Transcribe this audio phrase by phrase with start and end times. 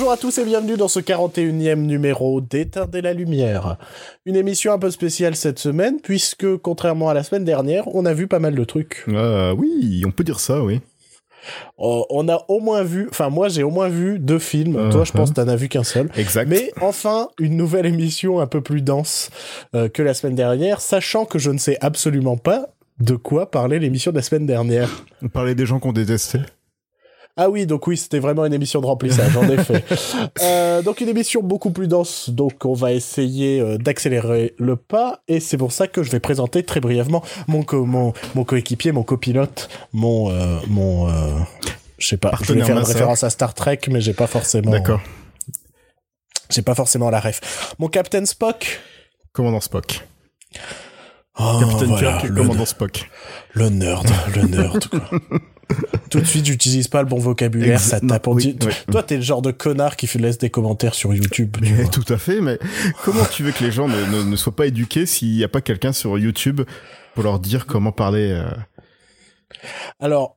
[0.00, 3.76] Bonjour à tous et bienvenue dans ce 41e numéro d'Éteindre la lumière.
[4.24, 8.14] Une émission un peu spéciale cette semaine puisque contrairement à la semaine dernière, on a
[8.14, 9.04] vu pas mal de trucs.
[9.08, 10.80] Euh, oui, on peut dire ça, oui.
[11.76, 14.88] Oh, on a au moins vu, enfin moi j'ai au moins vu deux films.
[14.90, 16.08] Toi je pense t'en as vu qu'un seul.
[16.16, 16.48] Exact.
[16.48, 19.28] Mais enfin une nouvelle émission un peu plus dense
[19.76, 22.70] euh, que la semaine dernière, sachant que je ne sais absolument pas
[23.00, 25.04] de quoi parler l'émission de la semaine dernière.
[25.22, 26.40] On parlait des gens qu'on détestait.
[27.42, 29.82] Ah oui, donc oui, c'était vraiment une émission de remplissage, en effet.
[30.42, 35.22] Euh, donc une émission beaucoup plus dense, donc on va essayer euh, d'accélérer le pas,
[35.26, 38.92] et c'est pour ça que je vais présenter très brièvement mon, co mon, mon coéquipier,
[38.92, 40.30] mon copilote, mon...
[40.30, 41.38] Euh, mon euh,
[41.96, 44.70] je sais pas, je Partenaire faire une référence à Star Trek, mais j'ai pas forcément...
[44.70, 45.00] D'accord.
[46.50, 47.74] J'ai pas forcément la ref.
[47.78, 48.80] Mon Captain Spock
[49.32, 50.06] Commandant Spock.
[51.38, 53.08] Oh, Captain voilà, Kirk, commandant Spock.
[53.54, 55.08] le nerd, le nerd, quoi.
[56.10, 58.26] Tout de suite, j'utilise pas le bon vocabulaire, ça tape.
[58.26, 58.72] Oui, oui.
[58.90, 61.56] Toi, t'es le genre de connard qui fait- laisse des commentaires sur YouTube.
[61.62, 61.84] tu vois.
[61.84, 62.58] Mais tout à fait, mais
[63.04, 65.48] comment tu veux que les gens ne, ne, ne soient pas éduqués s'il n'y a
[65.48, 66.62] pas quelqu'un sur YouTube
[67.14, 68.50] pour leur dire comment parler euh,
[70.00, 70.36] Alors,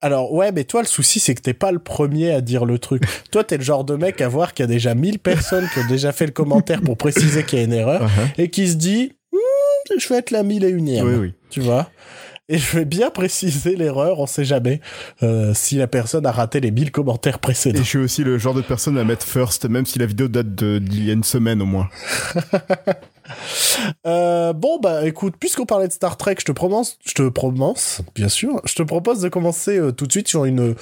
[0.00, 2.78] alors ouais, mais toi, le souci, c'est que t'es pas le premier à dire le
[2.78, 3.02] truc.
[3.30, 5.80] toi, t'es le genre de mec à voir qu'il y a déjà 1000 personnes qui
[5.80, 8.42] ont déjà fait le commentaire pour préciser qu'il y a une erreur uh-huh.
[8.42, 11.06] et qui se dit, Hmm, je vais être la mille et unième.
[11.06, 11.34] Oui, oui.
[11.50, 11.90] Tu vois
[12.48, 14.80] et je vais bien préciser l'erreur, on sait jamais
[15.22, 17.78] euh, si la personne a raté les 1000 commentaires Et précédents.
[17.78, 20.54] je suis aussi le genre de personne à mettre first, même si la vidéo date
[20.54, 21.88] d'il y a une semaine au moins.
[24.06, 28.02] Euh, bon bah écoute, puisqu'on parlait de Star Trek, je te promence, je te promence,
[28.14, 30.74] bien sûr, je te propose de commencer euh, tout de suite sur une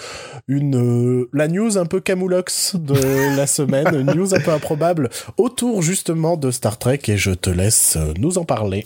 [0.48, 5.82] une la news un peu camoulox de la semaine, une news un peu improbable autour
[5.82, 8.82] justement de Star Trek et je te laisse nous en parler.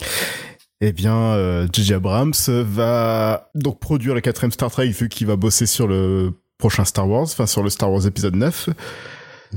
[0.80, 1.94] Eh bien, euh, J.J.
[1.94, 6.84] Abrams va donc produire la quatrième Star Trek vu qu'il va bosser sur le prochain
[6.84, 8.68] Star Wars, enfin sur le Star Wars épisode 9.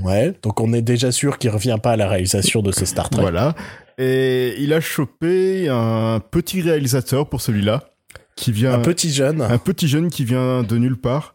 [0.01, 3.09] Ouais, donc on est déjà sûr qu'il revient pas à la réalisation de ce Star
[3.09, 3.21] Trek.
[3.21, 3.53] Voilà.
[3.97, 7.83] Et il a chopé un petit réalisateur pour celui-là,
[8.37, 9.41] qui vient Un petit jeune.
[9.41, 11.33] un petit jeune qui vient de nulle part.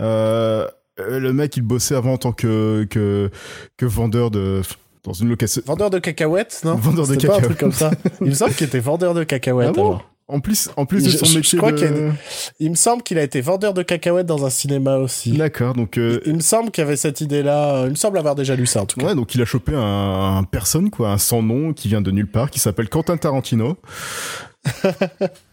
[0.00, 0.66] Euh,
[0.98, 3.30] euh, le mec, il bossait avant en tant que que,
[3.76, 4.62] que vendeur de
[5.04, 5.62] dans une location.
[5.66, 7.78] Vendeur de cacahuètes, non Vendeur de C'était pas un truc cacahuètes.
[7.78, 7.90] comme ça.
[8.20, 9.68] Il me semble qu'il était vendeur de cacahuètes.
[9.70, 10.06] Ah bon alors.
[10.32, 12.14] En plus, en plus de son je- je métier crois de- a une-
[12.60, 15.32] Il me semble qu'il a été vendeur de cacahuètes dans un cinéma aussi.
[15.32, 17.74] D'accord, donc euh, Il me semble qu'il y avait cette idée-là.
[17.78, 19.06] euh, Il me semble avoir déjà lu ça en tout cas.
[19.06, 22.12] ouais, donc il a chopé un, un personne quoi, un sans nom qui vient de
[22.12, 23.76] nulle part, qui s'appelle Quentin Tarantino.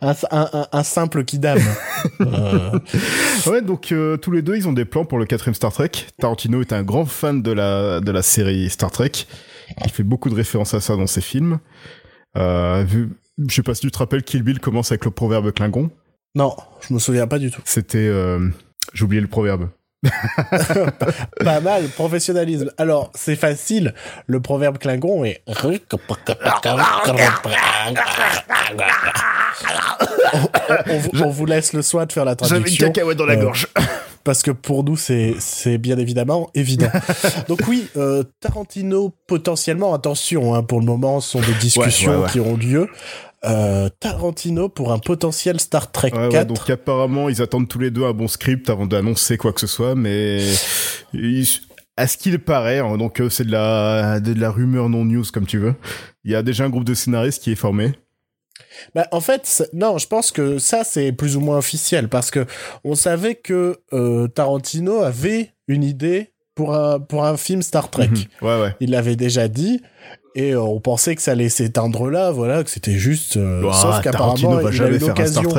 [0.00, 1.58] Un, un- un- un simple kidam.
[2.20, 2.78] Euh,
[3.46, 5.90] Ouais, donc euh, tous les deux, ils ont des plans pour le quatrième Star Trek.
[6.18, 9.12] Tarantino est un grand fan de la de la série Star Trek.
[9.84, 11.58] Il fait beaucoup de références à ça dans ses films.
[12.36, 13.10] Euh, vu,
[13.48, 15.90] je sais pas si tu te rappelles, Kill Bill commence avec le proverbe Klingon.
[16.34, 16.54] non,
[16.86, 17.62] je me souviens pas du tout.
[17.64, 18.48] C'était, euh,
[18.92, 19.68] j'ai oublié le proverbe.
[21.44, 22.70] Pas mal, professionnalisme.
[22.78, 23.94] Alors, c'est facile.
[24.26, 25.42] Le proverbe Klingon est.
[30.32, 30.48] on,
[30.90, 32.88] on vous- on vous laisse le soin de faire la traduction.
[32.88, 33.68] cacahuète dans la Euh, gorge.
[34.24, 36.90] parce que pour nous c'est c'est bien évidemment évident.
[37.48, 42.16] Donc oui, euh, Tarantino potentiellement, attention, hein, pour le moment, ce sont des discussions Ouais,
[42.18, 42.30] ouais, ouais.
[42.30, 42.88] qui ont lieu.
[43.46, 46.46] Euh, Tarantino pour un potentiel Star Trek Ouais, ouais, 4.
[46.48, 49.66] donc apparemment, ils attendent tous les deux un bon script avant d'annoncer quoi que ce
[49.66, 50.40] soit, mais
[51.12, 51.60] ils-
[51.96, 55.24] à ce qu'il paraît, hein, donc euh, c'est de la de la rumeur non news
[55.32, 55.74] comme tu veux.
[56.24, 57.92] Il y a déjà un groupe de scénaristes qui est formé.
[58.94, 62.46] Bah, en fait, non, je pense que ça c'est plus ou moins officiel parce que
[62.82, 68.08] on savait que euh, Tarantino avait une idée pour un pour un film Star Trek.
[68.08, 68.24] Mhm.
[68.48, 68.74] Ouais, ouais.
[68.80, 69.80] Il l'avait déjà dit.
[70.36, 73.36] Et euh, on pensait que ça allait s'éteindre là, voilà, que c'était juste.
[73.36, 75.50] euh, Ouah, sauf qu'apparemment, il a eu l'occasion.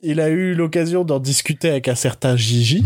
[0.00, 2.84] Il a eu l'occasion d'en discuter avec un certain Gigi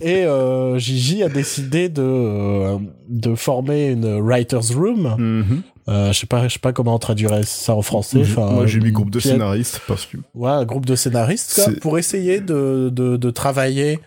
[0.00, 2.76] et euh, Gigi a décidé de euh,
[3.08, 5.16] de former une writers room.
[5.18, 5.62] Mhm.
[5.88, 8.18] Je sais pas, je sais pas comment on traduirait ça en français.
[8.20, 11.72] Enfin, Moi, j'ai mis groupe de scénaristes parce que Ouais, un groupe de scénaristes quoi,
[11.80, 13.98] pour essayer de, de de travailler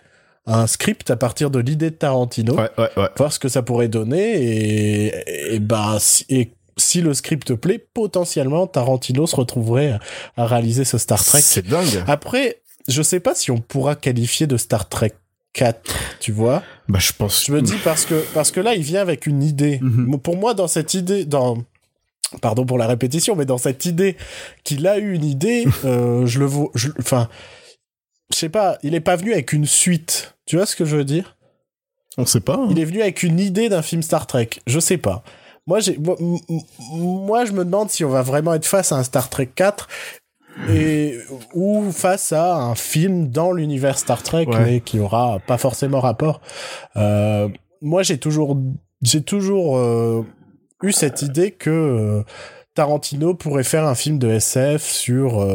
[0.52, 3.08] un script à partir de l'idée de Tarantino, ouais, ouais, ouais.
[3.16, 7.78] voir ce que ça pourrait donner et et bah si, et si le script plaît,
[7.78, 9.98] potentiellement Tarantino se retrouverait
[10.36, 11.40] à réaliser ce Star Trek.
[11.42, 12.02] C'est dingue.
[12.06, 15.12] Après, je sais pas si on pourra qualifier de Star Trek
[15.52, 16.62] 4, tu vois.
[16.88, 17.44] Bah, je pense.
[17.46, 19.78] Je me dis parce que parce que là, il vient avec une idée.
[19.82, 20.18] Mhm.
[20.20, 21.58] Pour moi, dans cette idée, dans
[22.40, 24.16] pardon pour la répétition, mais dans cette idée
[24.64, 27.28] qu'il a eu une idée, euh, je le vois, enfin,
[28.32, 30.36] je sais pas, il est pas venu avec une suite.
[30.50, 31.36] Tu vois ce que je veux dire?
[32.18, 32.56] On sait pas.
[32.56, 32.66] hein.
[32.70, 34.50] Il est venu avec une idée d'un film Star Trek.
[34.66, 35.22] Je sais pas.
[35.68, 35.96] Moi, j'ai,
[36.90, 39.86] moi, je me demande si on va vraiment être face à un Star Trek 4
[40.68, 41.16] et
[41.54, 46.40] ou face à un film dans l'univers Star Trek mais qui aura pas forcément rapport.
[46.96, 47.48] Euh,
[47.80, 48.58] moi, j'ai toujours
[49.02, 50.26] j'ai toujours euh,
[50.82, 52.22] eu cette idée que euh,
[52.74, 55.46] Tarantino pourrait faire un film de SF sur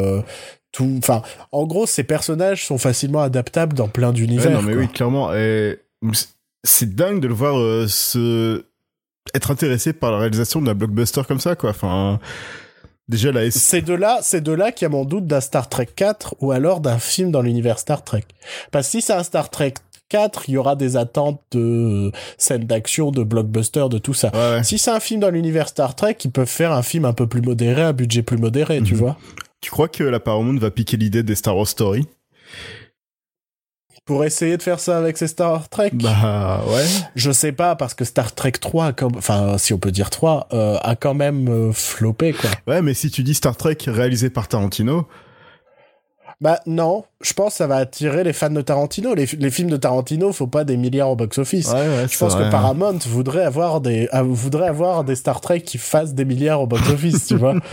[0.76, 0.96] tout.
[0.98, 4.52] Enfin, en gros, ces personnages sont facilement adaptables dans plein d'univers.
[4.52, 5.34] non, mais oui, clairement.
[5.34, 5.80] Et
[6.64, 7.56] c'est dingue de le voir
[7.90, 8.66] se
[9.34, 11.72] être intéressé par la réalisation d'un blockbuster comme ça, quoi.
[11.72, 12.20] Enfin.
[13.08, 15.70] Déjà là, c'est de là, c'est de là qu'il y a mon doute d'un Star
[15.70, 18.24] Trek 4 ou alors d'un film dans l'univers Star Trek.
[18.72, 19.76] Parce que si c'est un Star Trek
[20.10, 24.32] 4, il y aura des attentes de scènes d'action, de blockbuster, de tout ça.
[24.64, 27.28] Si c'est un film dans l'univers Star Trek, ils peuvent faire un film un peu
[27.28, 29.00] plus modéré, un budget plus modéré, tu mhm.
[29.00, 29.18] vois.
[29.66, 32.08] Tu crois que la Paramount va piquer l'idée des Star Wars Story
[34.06, 35.90] pour essayer de faire ça avec ces Star Trek?
[35.92, 36.86] Bah ouais.
[37.16, 40.50] Je sais pas parce que Star Trek 3 comme enfin si on peut dire 3
[40.54, 42.52] euh, a quand même euh, floppé quoi.
[42.68, 45.08] Ouais, mais si tu dis Star Trek réalisé par Tarantino,
[46.40, 49.16] bah non, je pense que ça va attirer les fans de Tarantino.
[49.16, 51.70] Les, films de Tarantino, faut pas des milliards au box-office.
[51.70, 55.62] Ouais, ouais, je pense que Paramount voudrait avoir des euh, voudrait avoir des Star Trek
[55.62, 57.56] qui fassent des milliards au box-office, tu vois.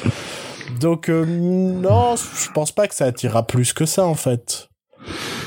[0.81, 4.69] Donc non, je pense pas que ça attirera plus que ça en fait.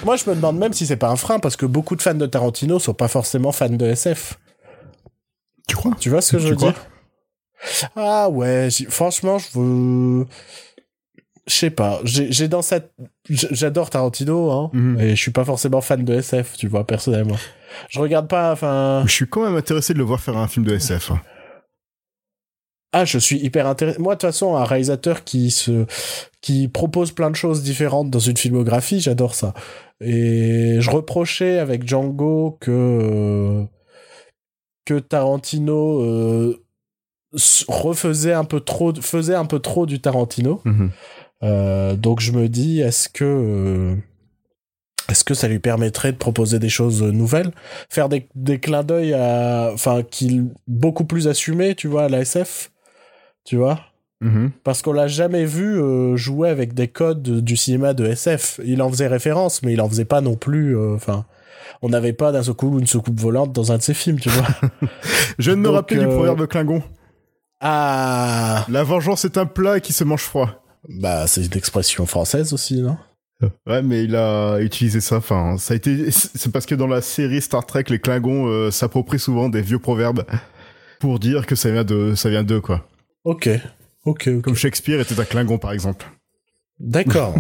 [0.04, 2.14] Moi, je me demande même si c'est pas un frein parce que beaucoup de fans
[2.14, 4.38] de Tarantino sont pas forcément fans de SF.
[5.68, 5.92] Tu crois?
[6.00, 6.76] Tu vois ce que je veux dire?
[7.96, 10.26] Ah ouais, franchement, je veux
[11.48, 12.92] je sais pas, j'ai dans cette
[13.30, 15.00] j'adore Tarantino hein, mhm.
[15.00, 17.38] et je suis pas forcément fan de SF, tu vois personnellement.
[17.90, 20.66] Je regarde pas enfin Je suis quand même intéressé de le voir faire un film
[20.66, 21.12] de SF.
[21.12, 21.22] Hein.
[22.98, 24.00] Ah, je suis hyper intéressé.
[24.00, 25.86] Moi, de toute façon, un réalisateur qui se,
[26.40, 29.54] qui propose plein de choses différentes dans une filmographie, j'adore ça.
[30.00, 33.66] Et je reprochais avec Django que,
[34.86, 36.64] que Tarantino euh,
[37.68, 40.62] refaisait un peu trop, faisait un peu trop du Tarantino.
[40.64, 40.92] Mhm.
[41.44, 43.96] Euh, donc je me dis, est-ce que euh,
[45.10, 47.52] est-ce que ça lui permettrait de proposer des choses nouvelles,
[47.90, 52.22] faire des, des clins d'œil à, enfin, qu'il beaucoup plus assumé, tu vois, à la
[52.22, 52.72] SF
[53.46, 53.80] tu vois?
[54.22, 54.52] Mhm.
[54.64, 58.60] Parce qu'on l'a jamais vu euh, jouer avec des codes du cinéma de SF.
[58.66, 60.78] Il en faisait référence, mais il en faisait pas non plus.
[60.78, 61.26] Euh, enfin,
[61.82, 64.30] on n'avait pas d'un seul coup une soucoupe volante dans un de ses films, tu
[64.30, 64.48] vois.
[65.40, 66.82] Je ne me rappelle du euh, proverbe Klingon.
[67.62, 68.66] Ah.
[68.70, 70.64] La vengeance est un plat qui se mange froid.
[70.90, 72.98] Bah, c'est une expression française aussi, non?
[73.68, 75.18] Ouais, mais il a utilisé ça.
[75.18, 76.10] Enfin, ça a été.
[76.10, 80.24] C'est parce que dans la série Star Trek, les Klingons s'approprient souvent des vieux proverbes
[81.00, 82.88] pour dire que ça vient de, ça vient d'eux, quoi.
[83.26, 83.50] Ok.
[84.06, 84.42] Ok, ok.
[84.44, 86.06] Comme Shakespeare était un Klingon, par exemple.
[86.80, 87.34] D'accord.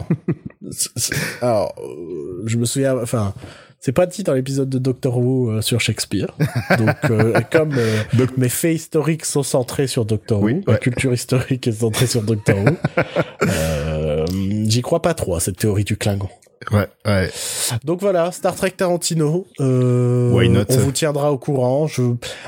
[1.42, 3.34] Alors, euh, je me souviens, enfin,
[3.80, 6.36] c'est pas dit dans l'épisode de Doctor Who euh, sur Shakespeare.
[6.80, 7.76] Donc, euh, comme
[8.38, 12.58] mes faits historiques sont centrés sur Doctor Who, ma culture historique est centrée sur Doctor
[12.58, 14.26] Who,
[14.66, 16.30] j'y crois pas trop à cette théorie du Klingon.
[16.72, 17.30] Ouais, ouais.
[17.84, 19.46] Donc voilà, Star Trek Tarantino.
[19.60, 20.64] Why not?
[20.70, 21.86] On vous tiendra au courant.
[21.86, 22.02] Je,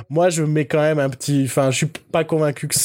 [0.09, 1.43] moi, je mets quand même un petit.
[1.45, 2.75] Enfin, je suis pas convaincu que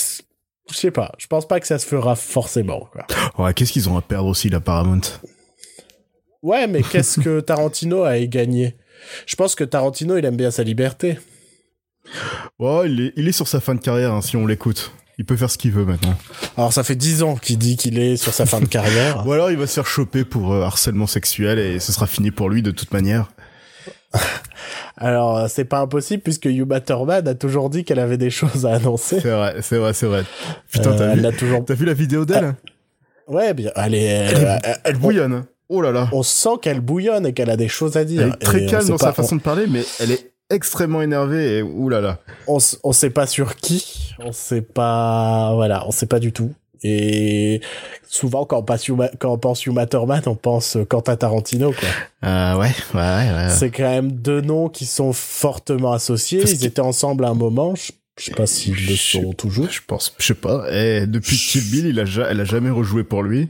[0.70, 1.12] je sais pas.
[1.18, 2.88] Je pense pas que ça se fera forcément.
[2.92, 3.06] Quoi.
[3.38, 5.00] Ouais, qu'est-ce qu'ils ont à perdre aussi, la Paramount?
[6.42, 8.76] Ouais, mais qu'est-ce que Tarantino a gagné
[9.26, 11.18] Je pense que Tarantino, il aime bien sa liberté.
[12.58, 14.92] Ouais, il est, il est sur sa fin de carrière, hein, si on l'écoute.
[15.18, 16.16] Il peut faire ce qu'il veut maintenant.
[16.56, 19.24] Alors ça fait dix ans qu'il dit qu'il est sur sa fin de carrière.
[19.26, 22.30] Ou alors il va se faire choper pour euh, harcèlement sexuel et ce sera fini
[22.30, 23.30] pour lui de toute manière.
[24.96, 28.74] Alors, c'est pas impossible puisque Yuma Thurman a toujours dit qu'elle avait des choses à
[28.74, 29.20] annoncer.
[29.20, 30.24] C'est vrai, c'est vrai, c'est vrai.
[30.70, 31.64] Putain, t'as euh, vu, toujours...
[31.68, 32.54] vu la vidéo d'elle
[33.28, 34.28] Ouais, bien, elle est,
[34.84, 35.44] elle, bouillonne.
[35.68, 36.08] Oh là là.
[36.12, 38.22] On sent qu'elle bouillonne et qu'elle a des choses à dire.
[38.22, 41.62] Elle est très calme dans sa façon de parler, mais elle est extrêmement énervée et
[41.88, 42.18] là.
[42.46, 46.52] On, on sait pas sur qui, on sait pas, voilà, on sait pas du tout.
[46.84, 47.60] Et
[48.08, 51.88] souvent, quand on pense Uma, quand on pense on pense Quentin Tarantino, quoi.
[52.28, 53.48] Euh, ouais, ouais, ouais.
[53.50, 56.42] C'est quand même deux noms qui sont fortement associés.
[56.42, 57.74] Ils étaient ensemble à un moment.
[57.74, 57.92] Je,
[58.24, 59.70] sais pas s'ils le sont toujours.
[59.70, 60.66] Je pense, je sais pas.
[60.72, 63.48] Et depuis Kill Bill, il a, elle a jamais rejoué pour lui.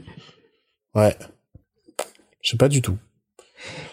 [0.95, 1.15] Ouais.
[2.41, 2.97] Je sais pas du tout.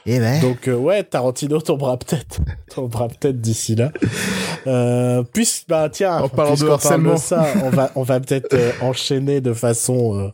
[0.07, 0.41] Et eh ben.
[0.41, 2.41] Donc euh, ouais, Tarantino tombera peut-être,
[2.75, 3.93] tombera peut-être d'ici là.
[4.67, 8.73] Euh, puis bah tiens, en parlant de harcèlement, ça, on va on va peut-être euh,
[8.81, 10.29] enchaîner de façon euh,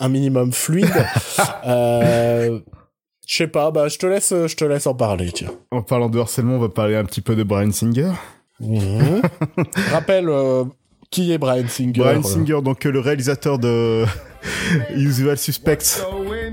[0.00, 0.92] un minimum fluide.
[1.64, 2.60] je
[3.26, 5.50] sais pas, bah je te laisse, je te laisse en parler, tiens.
[5.70, 8.12] En parlant de harcèlement, on va parler un petit peu de Brian Singer.
[8.58, 9.20] Mmh.
[9.92, 10.30] Rappelle
[11.10, 12.00] qui est Brian Singer?
[12.00, 14.04] Brian Singer, donc le réalisateur de
[14.96, 16.02] Usual Suspects,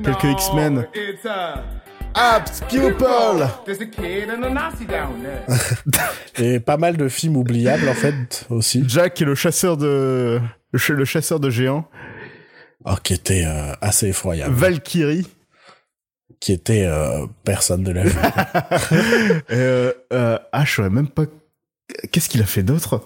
[0.03, 0.87] quelques X-Men.
[2.15, 3.47] Abs Pupil
[6.37, 8.83] Et pas mal de films oubliables en fait aussi.
[8.87, 10.39] Jack est le chasseur de
[10.71, 11.85] le, chasseur de géants.
[12.85, 14.53] Oh, qui était euh, assez effroyable.
[14.53, 15.27] Valkyrie.
[16.39, 18.19] Qui était euh, personne de la vue.
[19.51, 21.23] euh, euh, ah, je saurais même pas.
[22.11, 23.01] Qu'est-ce qu'il a fait d'autre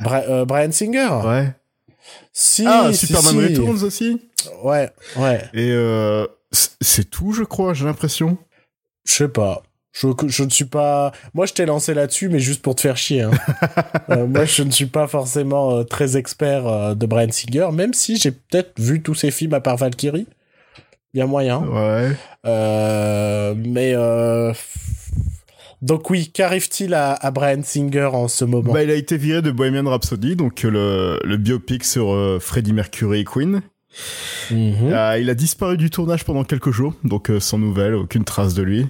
[0.00, 1.54] Bra- euh, Brian Singer Ouais.
[2.32, 3.56] Si, ah, si, Superman si.
[3.56, 4.30] Returns aussi.
[4.62, 5.42] Ouais, ouais.
[5.54, 6.26] Et euh,
[6.80, 8.38] c'est tout, je crois, j'ai l'impression.
[9.04, 9.62] Je sais pas.
[9.92, 11.12] Je, je ne suis pas.
[11.34, 13.22] Moi, je t'ai lancé là-dessus, mais juste pour te faire chier.
[13.22, 13.30] hein.
[14.10, 17.94] Euh, moi, je ne suis pas forcément euh, très expert euh, de Brian Singer, même
[17.94, 20.26] si j'ai peut-être vu tous ses films à part Valkyrie.
[21.14, 21.60] Il y a moyen.
[21.60, 22.10] Ouais.
[23.56, 23.94] Mais
[25.80, 28.72] donc oui, qu'arrive-t-il à, à Brian Singer en ce moment?
[28.72, 33.20] Bah, il a été viré de Bohemian Rhapsody, donc le, le biopic sur Freddie Mercury
[33.20, 33.62] et Queen.
[34.50, 34.92] Mhm.
[34.92, 38.54] Euh, il a disparu du tournage pendant quelques jours, donc euh, sans nouvelles, aucune trace
[38.54, 38.86] de lui.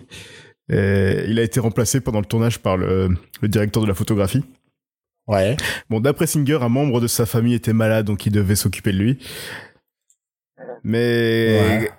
[0.71, 3.11] Et il a été remplacé pendant le tournage par le,
[3.43, 4.43] le directeur de la photographie.
[5.27, 5.57] Ouais.
[5.91, 8.99] Bon, d'après Singer, un membre de sa famille était malade, donc il devait s'occuper de
[8.99, 9.19] lui.
[10.83, 11.91] Mais Ouais.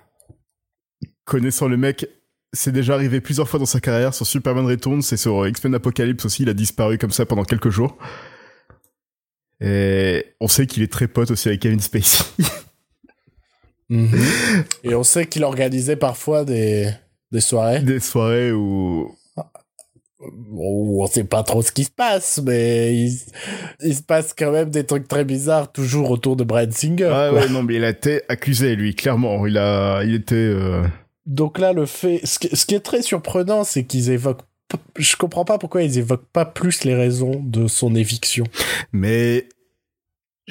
[1.24, 2.06] connaissant le mec,
[2.52, 4.14] c'est déjà arrivé plusieurs fois dans sa carrière.
[4.14, 7.70] Sur Superman Returns et sur X-Men Apocalypse aussi, il a disparu comme ça pendant quelques
[7.70, 7.96] jours.
[9.60, 12.24] Et on sait qu'il est très pote aussi avec Kevin Spacey.
[13.88, 14.18] Mhm.
[14.84, 16.90] Et on sait qu'il organisait parfois des,
[17.32, 19.14] des soirées Des soirées où
[20.52, 23.18] où on sait pas trop ce qui se passe, mais il,
[23.82, 27.04] il se passe quand même des trucs très bizarres toujours autour de Brian Singer.
[27.04, 27.32] Ouais, quoi.
[27.32, 29.46] ouais, non, mais il a été accusé, lui, clairement.
[29.46, 30.82] Il a, il était, euh,
[31.26, 34.42] Donc là, le fait, ce qui, est très surprenant, c'est qu'ils évoquent.
[34.98, 38.44] Je comprends pas pourquoi ils évoquent pas plus les raisons de son éviction.
[38.92, 39.48] mais,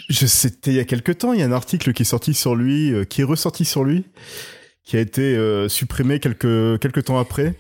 [0.10, 2.56] c'était il y a quelque temps, il y a un article qui est sorti sur
[2.56, 4.06] lui, euh, qui est ressorti sur lui,
[4.84, 7.56] qui a été euh, supprimé quelques, quelques temps après.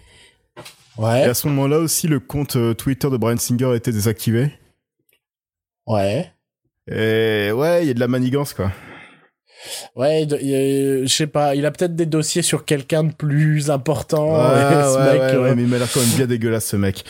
[0.98, 3.92] Et Ouais, à ce moment-là aussi, le compte euh, Twitter de Brian Singer a été
[3.92, 4.52] désactivé.
[5.88, 6.32] ouais,
[6.90, 8.72] Et ouais, il y a de la manigance, quoi.
[9.96, 10.24] Ouais.
[10.24, 11.56] il- je sais pas.
[11.56, 14.34] Il a peut-être des dossiers sur quelqu'un de plus important.
[14.34, 16.28] ouais, et ce ouais, mec, ouais, euh, ouais, mais il m'a l'air quand même bien
[16.28, 17.04] dégueulasse, ce mec.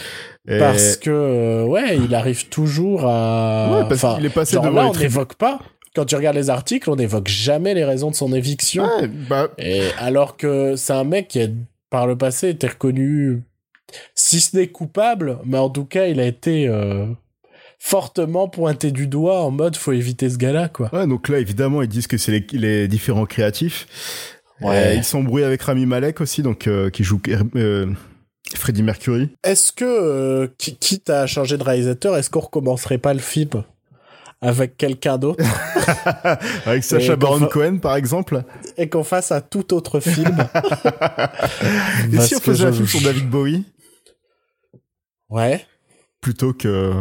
[0.48, 3.70] Et- Parce que euh, ouais, il arrive toujours à.
[3.72, 5.60] Ouais, parce enfin, qu'il est passé genre devant là, on n'évoque pas.
[5.96, 8.84] Quand tu regardes les articles, on n'évoque jamais les raisons de son éviction.
[8.84, 11.48] Ouais, bah, Et alors que c'est un mec qui a,
[11.90, 13.42] par le passé, été reconnu,
[14.14, 17.06] si ce n'est coupable, mais en tout cas, il a été euh,
[17.80, 20.90] fortement pointé du doigt en mode faut éviter ce gars-là, quoi.
[20.94, 23.88] ouais, donc là, évidemment, ils disent que c'est les, les différents créatifs.
[24.62, 24.76] Ouais.
[24.78, 27.20] Euh, ils sont embrouillés avec Rami Malek aussi, donc euh, qui joue
[27.56, 27.88] euh,
[28.56, 29.30] Freddie Mercury.
[29.44, 33.64] Est-ce que, euh, qui- quitte à changer de réalisateur, est-ce qu'on recommencerait pas le film
[34.42, 35.44] avec quelqu'un d'autre?
[36.66, 38.44] Avec Sacha Et Baron fa- Cohen, par exemple?
[38.78, 40.36] et qu'on fasse un tout autre film?
[42.12, 43.64] Et Parce si on que faisait un film sur David Bowie?
[45.30, 45.66] Ouais.
[46.22, 46.94] plutôt que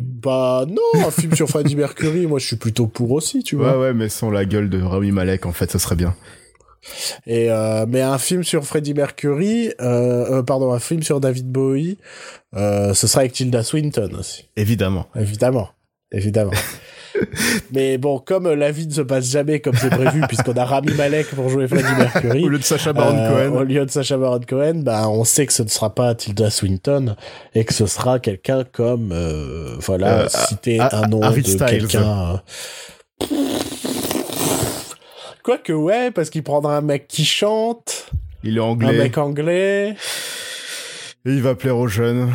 [0.00, 3.72] Bah non, un film sur Freddie Mercury, moi je suis plutôt pour aussi, tu vois.
[3.72, 6.14] ouais ouais mais sans la gueule de Rami Malek en fait ça serait bien
[7.26, 11.50] Et euh, mais un film sur Freddie Mercury, euh, euh, pardon, un film sur David
[11.50, 11.98] Bowie,
[12.56, 15.68] euh, ce sera avec Tilda Swinton aussi, évidemment évidemment,
[16.12, 16.52] évidemment.
[17.72, 20.92] mais bon, comme la vie ne se passe jamais comme c'est prévu, puisqu'on a Rami
[20.94, 23.90] Malek pour jouer Freddie Mercury, au lieu de Sacha Baron euh, au Cohen lieu de
[23.90, 27.16] Sacha Baron Cohen, bah on sait que ce ne sera pas Tilda Swinton
[27.54, 32.40] et que ce sera quelqu'un comme euh, voilà, Euh, citer un nom Harry de quelqu'un.
[33.22, 33.26] euh,
[35.42, 38.10] Quoique ouais, parce qu'il prendra un mec qui chante,
[38.44, 39.90] il est un anglais mec anglais.
[41.24, 42.32] et il va plaire aux jeunes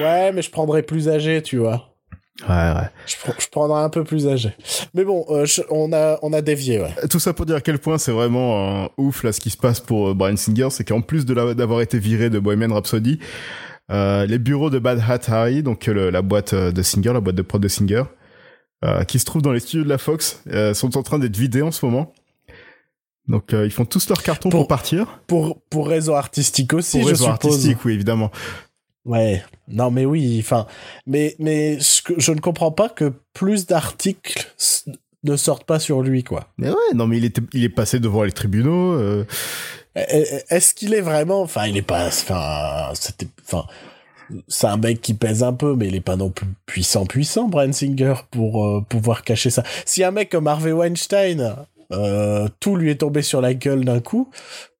[0.00, 1.93] Ouais, mais je prendrais plus âgé, tu vois.
[2.42, 4.50] Ouais ouais Je, je prendrais un peu plus âgé.
[4.92, 6.92] Mais bon, euh, je- on a on a dévié, ouais.
[7.08, 9.56] tout ça pour dire à quel point c'est vraiment euh, ouf là ce qui se
[9.56, 12.74] passe pour euh, Brian Singer c'est qu'en plus de la- d'avoir été viré de Bohemian
[12.74, 13.18] Rhapsody
[13.92, 17.20] euh, les bureaux de Bad Hat Harry donc euh, le- la boîte de Singer la
[17.20, 18.02] boîte de prod de Singer
[18.84, 21.36] euh, qui se trouve dans les studios de la Fox euh, sont en train d'être
[21.36, 22.12] vidés en ce moment
[23.26, 26.98] donc euh, ils font tous leur carton pour, Pour- partir Pour pour raison artistique aussi,
[26.98, 27.52] pour je raison suppose.
[27.52, 28.30] artistique oui évidemment
[29.04, 29.42] Ouais.
[29.68, 30.38] Non, mais oui.
[30.40, 30.66] Enfin,
[31.06, 34.46] mais mais ce que je ne comprends pas que plus d'articles
[35.24, 36.48] ne sortent pas sur lui, quoi.
[36.58, 39.24] mais ouais non mais il était il est passé devant les tribunaux euh,
[39.96, 42.06] E- e- Est-ce qu'il est vraiment Enfin, il est pas.
[42.08, 43.28] Enfin, c'était.
[43.46, 43.64] Enfin,
[44.48, 47.46] c'est un mec qui pèse un peu, mais il est pas non plus puissant, puissant,
[47.48, 49.62] Brian Singer, pour euh, pouvoir cacher ça.
[49.86, 51.54] Si un mec comme Harvey Weinstein,
[51.92, 54.30] euh, tout lui est tombé sur la gueule d'un coup,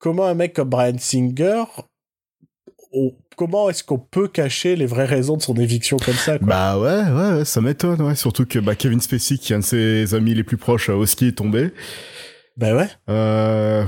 [0.00, 1.62] comment un mec comme Brian Singer,
[2.92, 6.46] on- comment est-ce qu'on peut cacher les vraies raisons de son éviction comme ça quoi?
[6.46, 8.14] Bah ouais, ouais, ça m'étonne, ouais.
[8.14, 10.94] Surtout que bah, Kevin Spacey, qui est un de ses amis les plus proches, euh,
[10.94, 11.72] aussi est tombé.
[12.56, 12.88] Ben ouais.
[13.08, 13.84] Euh,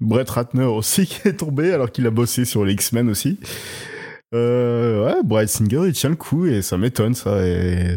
[0.00, 3.38] Brett Ratner aussi qui est tombé, alors qu'il a bossé sur les X-Men aussi.
[4.34, 7.46] Euh, ouais, Brian Singer, il tient le coup et ça m'étonne, ça.
[7.46, 7.96] Et...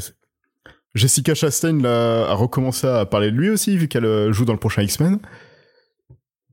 [0.95, 4.53] Jessica Chastain là, a recommencé à parler de lui aussi, vu qu'elle euh, joue dans
[4.53, 5.19] le prochain X-Men.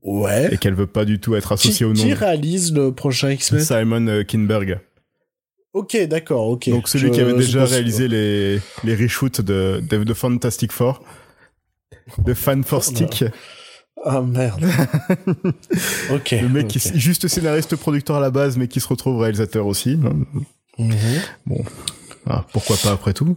[0.07, 0.53] Ouais.
[0.53, 2.01] Et qu'elle veut pas du tout être Qui, associée au nom.
[2.01, 4.79] qui réalise le prochain X-Men Simon euh, Kinberg.
[5.73, 6.69] Ok, d'accord, ok.
[6.69, 11.03] Donc celui Je- qui avait déjà réalisé les, les reshoots de, de, de Fantastic Four.
[12.19, 13.25] De Fan for Stick.
[14.05, 14.63] Ah merde.
[16.11, 16.31] ok.
[16.41, 19.65] Le mec qui est juste scénariste producteur à la base, mais qui se retrouve réalisateur
[19.67, 19.97] aussi.
[20.77, 20.93] Mhm.
[22.27, 23.35] Ah, pourquoi pas après tout?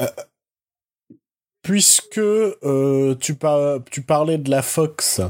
[1.63, 5.21] Puisque euh, tu, par- tu parlais de la Fox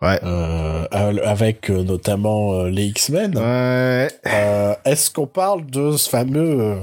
[0.00, 0.20] Ouais.
[0.22, 0.84] euh,
[1.24, 4.08] avec euh, notamment euh, les X-Men, Ouais.
[4.26, 6.60] euh, est-ce qu'on parle de ce fameux...
[6.60, 6.76] euh,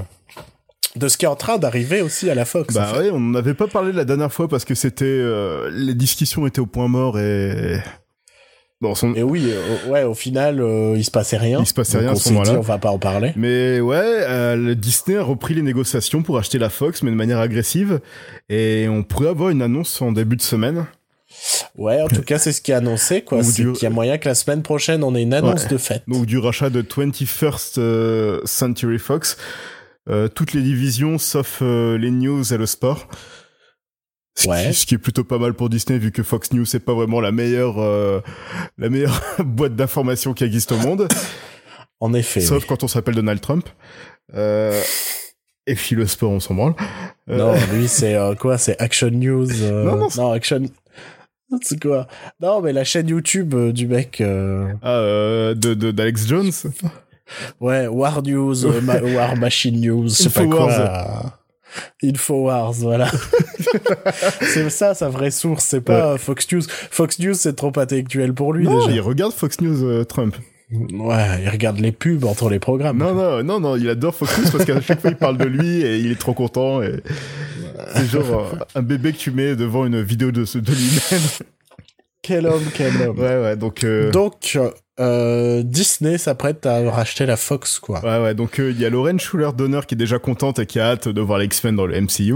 [0.97, 3.09] de ce qui est en train d'arriver aussi à la Fox en Bah fait ouais,
[3.11, 6.65] on n'avait pas parlé la dernière fois parce que c'était euh, les discussions étaient au
[6.67, 7.79] point mort et
[8.79, 11.59] bon, son- Et oui, euh, ouais, au final, euh, il se passait rien.
[11.59, 12.53] Il se passait rien à ce moment-là.
[12.57, 13.33] on va pas en parler.
[13.35, 17.15] mais ouais, euh, le Disney a repris les négociations pour acheter la Fox, mais de
[17.17, 17.99] manière agressive
[18.49, 20.85] et on pourrait avoir une annonce en début de semaine.
[21.77, 23.43] Ouais, en tout cas, c'est ce qui est annoncé, quoi.
[23.43, 25.69] C'est du- qu'il y a moyen que la semaine prochaine, on ait une annonce Ouais.
[25.69, 26.03] de fête.
[26.07, 29.37] Donc du rachat de 21st euh, Century Fox,
[30.07, 33.07] Euh, toutes les divisions sauf euh, les news et le sport.
[34.37, 34.67] Ce, Ouais.
[34.67, 36.93] qui, ce qui est plutôt pas mal pour Disney vu que Fox News c'est pas
[36.93, 37.77] vraiment la meilleure
[38.77, 41.07] la meilleure boîte d'information qui existe au monde,
[41.99, 42.41] En effet.
[42.41, 42.65] sauf oui.
[42.69, 43.67] quand on s'appelle Donald Trump.
[44.35, 44.79] Euh,
[45.67, 46.75] et puis le sport on s'en branle.
[47.29, 48.57] Euh, Non, lui, c'est euh, quoi?
[48.59, 49.47] C'est Action News.
[49.63, 50.61] euh, Non, non, c'est- Action.
[51.61, 52.07] C'est quoi
[52.41, 54.19] Non, mais la chaîne YouTube euh, du mec.
[54.21, 56.51] euh, ah, euh, de d'Alex Jones.
[57.59, 61.41] Ouais, War News, euh, ma- War Machine News, je sais pas quoi.
[62.03, 62.73] Infowars.
[62.73, 63.09] voilà.
[64.41, 65.65] c'est ça, sa vraie source.
[65.65, 66.61] C'est pas Fox News.
[66.67, 68.91] Fox News, c'est trop intellectuel pour lui non, déjà.
[68.91, 70.35] il regarde Fox News euh, Trump.
[70.71, 72.97] Ouais, il regarde les pubs entre les programmes.
[72.97, 75.45] Non, non, non, non, il adore Fox News parce qu'à chaque fois il parle de
[75.45, 76.81] lui et il est trop content.
[76.81, 77.01] Et...
[77.93, 81.21] C'est genre euh, un bébé que tu mets devant une vidéo de, de lui-même.
[82.21, 83.19] Quel homme, quel homme.
[83.19, 83.83] Ouais, ouais, donc.
[83.83, 84.57] euh, Donc,
[84.99, 88.03] euh, Disney s'apprête à racheter la Fox, quoi.
[88.03, 90.79] Ouais, ouais, donc il y a Lorraine Schuller Donner qui est déjà contente et qui
[90.79, 92.33] a hâte de voir les X-Men dans le MCU.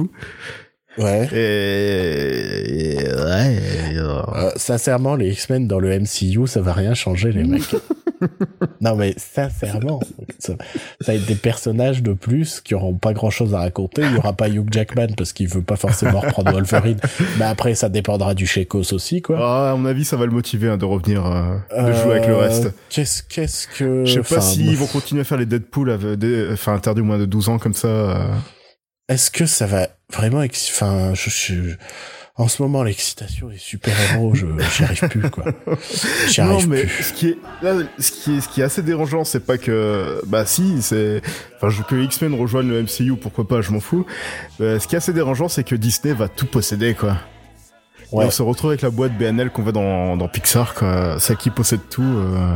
[0.99, 1.27] Ouais.
[1.33, 2.97] Et.
[2.97, 3.57] Ouais.
[3.97, 7.63] Euh, sincèrement, les X-Men dans le MCU, ça va rien changer, les mecs.
[8.81, 9.99] non, mais sincèrement,
[10.39, 10.53] ça,
[11.01, 14.01] ça va être des personnages de plus qui auront pas grand chose à raconter.
[14.03, 16.97] Il y aura pas Hugh Jackman parce qu'il veut pas forcément reprendre Wolverine.
[17.37, 19.37] Mais après, ça dépendra du Shekos aussi, quoi.
[19.39, 22.27] Ah, à mon avis, ça va le motiver hein, de revenir, euh, de jouer avec
[22.27, 22.69] le Euh, reste.
[22.89, 24.05] Qu'est-ce, qu'est-ce que.
[24.05, 27.01] Je sais pas enfin, s'ils vont continuer à faire les Deadpool, avec des- enfin interdits
[27.01, 27.87] au moins de 12 ans comme ça.
[27.87, 28.33] euh.
[29.07, 31.75] Est-ce que ça va vraiment, enfin, je, je-
[32.39, 35.45] en ce moment, l'excitation des super-héros, je, j'y arrive plus, quoi.
[36.27, 37.03] J'y Non, arrive mais plus.
[37.03, 40.21] ce qui est, là, ce qui est, ce qui est assez dérangeant, c'est pas que,
[40.25, 41.21] bah si, c'est,
[41.57, 44.05] enfin, je- que X-Men rejoignent le MCU, pourquoi pas, je m'en fous.
[44.61, 47.17] Euh, ce qui est assez dérangeant, c'est que Disney va tout posséder, quoi.
[48.11, 48.25] Et Ouais.
[48.25, 51.19] on se retrouve avec la boîte BNL qu'on voit dans, dans Pixar, quoi.
[51.19, 52.01] Celle qui possède tout.
[52.01, 52.55] euh.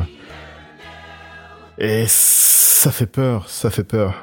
[1.78, 4.14] Et ça fait peur, ça fait peur.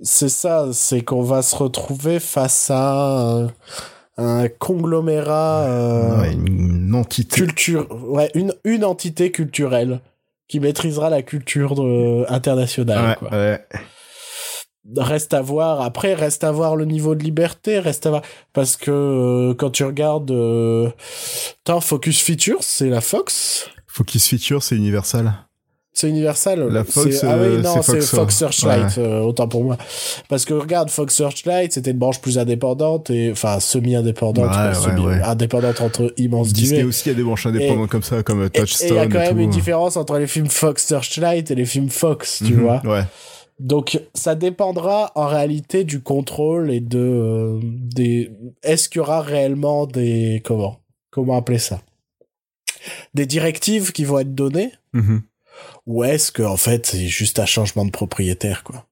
[0.00, 3.46] C'est ça, c'est qu'on va se retrouver face à un,
[4.16, 7.36] un conglomérat euh, Ouais, une entité.
[7.36, 10.00] culture, ouais, une, une entité culturelle
[10.48, 13.10] qui maîtrisera la culture de- internationale.
[13.10, 13.30] Ouais, quoi.
[13.30, 13.60] ouais.
[14.98, 15.80] Reste à voir.
[15.80, 17.78] Après, reste à voir le niveau de liberté.
[17.78, 18.22] Reste à voir
[18.52, 20.90] parce que euh, quand tu regardes, euh...
[21.64, 23.70] Attends, Focus Features, c'est la Fox.
[23.86, 25.32] Focus Feature, c'est Universal.
[25.96, 26.66] C'est Universal.
[26.72, 28.34] La Fox, ah oui, euh, non, c'est Fox.
[28.36, 29.78] Searchlight, euh, autant pour moi.
[30.28, 35.00] Parce que regarde, Fox Searchlight, c'était une branche plus indépendante et enfin semi-indépendante, ouais, semi-
[35.06, 35.22] ouais.
[35.22, 36.88] indépendante entre immenses Disney guillemets.
[36.88, 39.06] aussi a des branches indépendantes comme ça, comme euh, Et- Et il y Touchstone a
[39.06, 39.40] quand même tout.
[39.42, 42.82] une différence entre les films Fox Searchlight et les films Fox, tu Mhm, vois.
[42.84, 43.04] Ouais.
[43.60, 48.32] Donc ça dépendra en réalité du contrôle et de euh, des.
[48.64, 50.80] Est-ce qu'il y aura réellement des comment
[51.12, 51.80] comment appeler ça?
[53.14, 55.22] Des directives qui vont être données Mhm.
[55.86, 58.86] Ou est-ce que en fait c'est juste un changement de propriétaire quoi?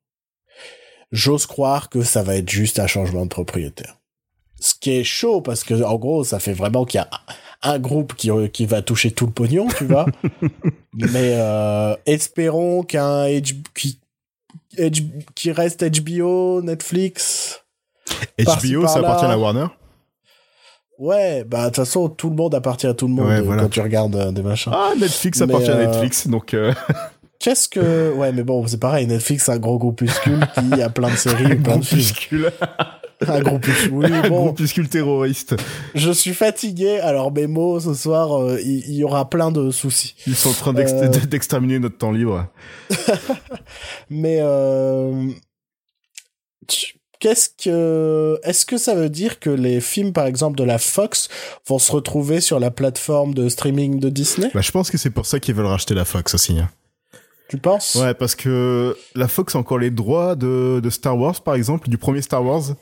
[1.11, 3.97] J'ose croire que ça va être juste un changement de propriétaire.
[4.61, 7.11] Ce qui est chaud parce que en gros ça fait vraiment qu'il y a
[7.63, 10.07] un groupe qui qui va toucher tout le pognon, tu vois.
[10.95, 13.99] Mais euh, espérons qu'un H- qui
[14.77, 17.61] H- qui reste HBO, Netflix.
[18.39, 19.67] HBO, ça appartient à Warner?
[21.03, 23.43] Ouais, bah de toute façon tout le monde appartient à tout le monde Ouais, euh,
[23.43, 23.63] voilà.
[23.63, 24.71] quand tu regardes euh, des machins.
[24.73, 26.73] Ah, Netflix Mais, appartient à euh, Netflix, donc euh,
[27.41, 30.39] Qu'est-ce que ouais mais bon c'est pareil Netflix c'est un gros groupuscule
[30.75, 32.03] qui a plein de séries, un plein de films.
[32.03, 32.53] groupuscule,
[33.27, 33.93] Un groupuscule.
[33.93, 35.57] Oui un bon, groupuscule terroriste.
[35.97, 40.15] je suis fatigué alors mes mots ce soir il y, aura plein de soucis.
[40.29, 41.09] Ils sont en train d'ex- Euh.
[41.09, 42.47] d'exterminer notre temps libre.
[44.09, 45.31] Mais euh,
[46.69, 50.79] tu- qu'est-ce que, est-ce que ça veut dire que les films, par exemple, de la
[50.79, 51.29] Fox
[51.69, 54.51] vont se retrouver sur la plateforme de streaming de Disney?
[54.53, 56.59] Bah, je pense que c'est pour ça qu'ils veulent racheter la Fox aussi.
[56.59, 56.69] hein.
[57.49, 57.95] Tu penses?
[57.95, 61.89] Ouais, parce que la Fox a encore les droits de, de Star Wars, par exemple,
[61.89, 62.75] du premier Star Wars.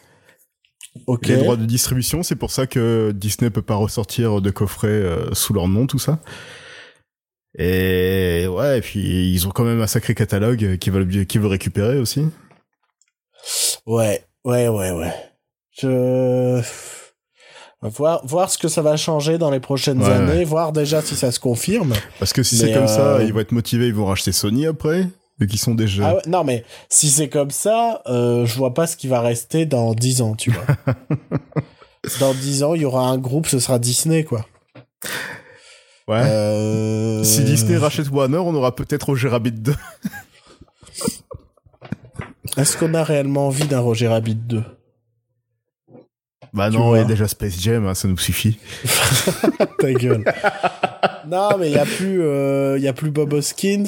[1.22, 5.34] Les droits de distribution, c'est pour ça que Disney peut pas ressortir de coffret euh,
[5.34, 6.18] sous leur nom, tout ça.
[7.58, 11.40] Et ouais, et puis ils ont quand même un sacré catalogue euh, qu'ils veulent, qu'ils
[11.40, 12.24] veulent récupérer aussi.
[13.86, 15.14] Ouais, ouais, ouais, ouais.
[15.78, 16.60] Je
[17.82, 20.44] voir voir ce que ça va changer dans les prochaines Ouais, années, ouais.
[20.44, 21.94] voir déjà si ça se confirme.
[22.18, 24.66] Parce que si c'est comme ça, euh, ils vont être motivés, ils vont racheter Sony
[24.66, 25.06] après,
[25.38, 26.08] vu qu'ils sont déjà.
[26.08, 29.20] Ah ouais, non mais si c'est comme ça, euh, je vois pas ce qui va
[29.20, 30.66] rester dans 10 ans, tu vois.
[32.20, 34.44] dans 10 ans, il y aura un groupe, ce sera Disney quoi.
[36.08, 36.20] ouais.
[36.22, 37.24] Euh...
[37.24, 39.74] Si Disney rachète Warner, on aura peut-être Roger Rabbit 2.
[42.56, 44.62] Est-ce qu'on a réellement envie d'un Roger Rabbit 2
[46.52, 48.58] Bah Tu non, il y a déjà Space Jam, hein, ça nous suffit.
[49.78, 50.24] Ta gueule.
[51.28, 53.86] non, mais il y a plus, euh, y a plus Bob Hoskins.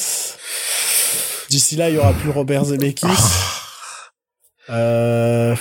[1.51, 3.07] D'ici là, il y aura plus Robert Zemeckis.
[4.71, 5.55] Euh,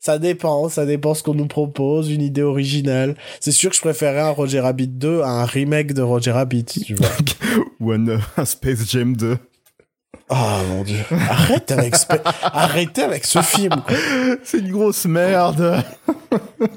[0.00, 3.16] ça dépend, ça dépend ce qu'on nous propose, une idée originale.
[3.40, 6.64] C'est sûr que je préférerais un Roger Rabbit 2 à un remake de Roger Rabbit,
[6.64, 7.08] tu vois.
[7.80, 9.36] Ou un, un Space Jam 2.
[10.28, 10.34] Oh
[10.68, 10.98] mon dieu.
[11.30, 12.06] Arrête avec, ce-
[12.42, 13.72] Arrêtez avec ce film.
[14.42, 15.84] C'est une grosse merde.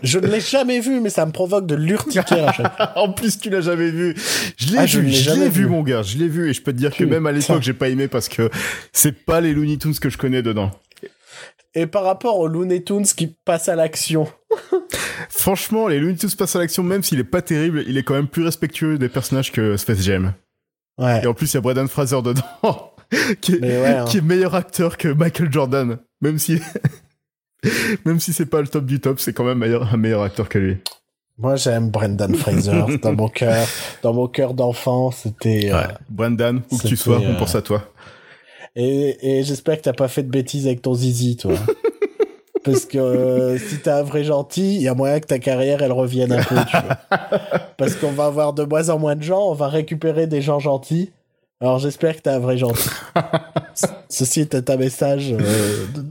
[0.04, 3.62] Je ne l'ai jamais vu, mais ça me provoque de l'urticaire en plus, tu l'as
[3.62, 4.16] jamais vu.
[4.58, 5.68] Je l'ai Ah, vu, je l'ai vu, vu.
[5.68, 6.04] mon gars.
[6.04, 8.08] Je l'ai vu et je peux te dire que même à l'époque, j'ai pas aimé
[8.08, 8.52] parce que
[8.94, 10.70] c'est pas les Looney Tunes que je connais dedans.
[11.74, 14.28] Et par rapport aux Looney Tunes qui passent à l'action,
[15.30, 18.14] Franchement, les Looney Tunes passent à l'action, même s'il est pas terrible, il est quand
[18.16, 20.34] même plus respectueux des personnages que Space Jam.
[20.98, 21.22] ouais.
[21.24, 22.89] Et en plus, il y a Brendan Fraser dedans,
[23.42, 24.06] qui, est, Mais ouais, hein.
[24.06, 25.98] qui est meilleur acteur que Michael Jordan.
[26.22, 26.60] Même si,
[28.06, 30.50] même si c'est pas le top du top, c'est quand même meilleur, un meilleur acteur
[30.50, 30.78] que lui.
[31.38, 33.66] Moi, j'aime Brendan Fraser dans mon cœur.
[34.04, 35.72] Dans mon cœur d'enfant, c'était.
[35.74, 37.84] euh, Brendan, où que tu sois, on euh, pense à toi.
[38.76, 41.54] Et, et j'espère que t'as pas fait de bêtises avec ton zizi, toi.
[42.64, 45.82] Parce que euh, si t'es un vrai gentil, il y a moyen que ta carrière
[45.82, 46.98] elle revienne un peu, tu vois.
[47.78, 50.60] Parce qu'on va avoir de moins en moins de gens, on va récupérer des gens
[50.60, 51.12] gentils.
[51.62, 52.90] Alors j'espère que t'es un vrai gentil.
[54.10, 56.06] Ceci était un message euh, de-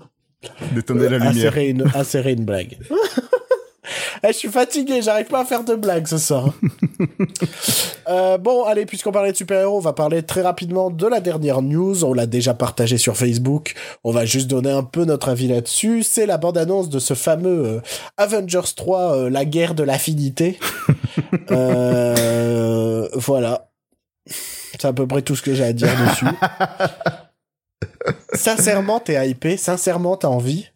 [0.75, 1.29] D'éteindre la lumière.
[1.31, 2.79] insérer une, insérer une blague.
[4.25, 6.53] Eh, je suis fatigué, j'arrive pas à faire de blagues ce soir.
[8.09, 11.63] Euh, bon, allez, puisqu'on parlait de super-héros, on va parler très rapidement de la dernière
[11.63, 12.05] news.
[12.05, 13.75] On l'a déjà partagé sur Facebook.
[14.03, 16.03] On va juste donner un peu notre avis là-dessus.
[16.03, 17.81] C'est la bande-annonce de ce fameux euh,
[18.17, 20.59] Avengers 3, euh, la guerre de l'affinité.
[21.51, 23.68] Euh, voilà.
[24.79, 26.25] C'est à peu près tout ce que j'ai à dire dessus.
[28.35, 29.57] Sincèrement, t'es hypé.
[29.57, 30.67] Sincèrement, t'as envie.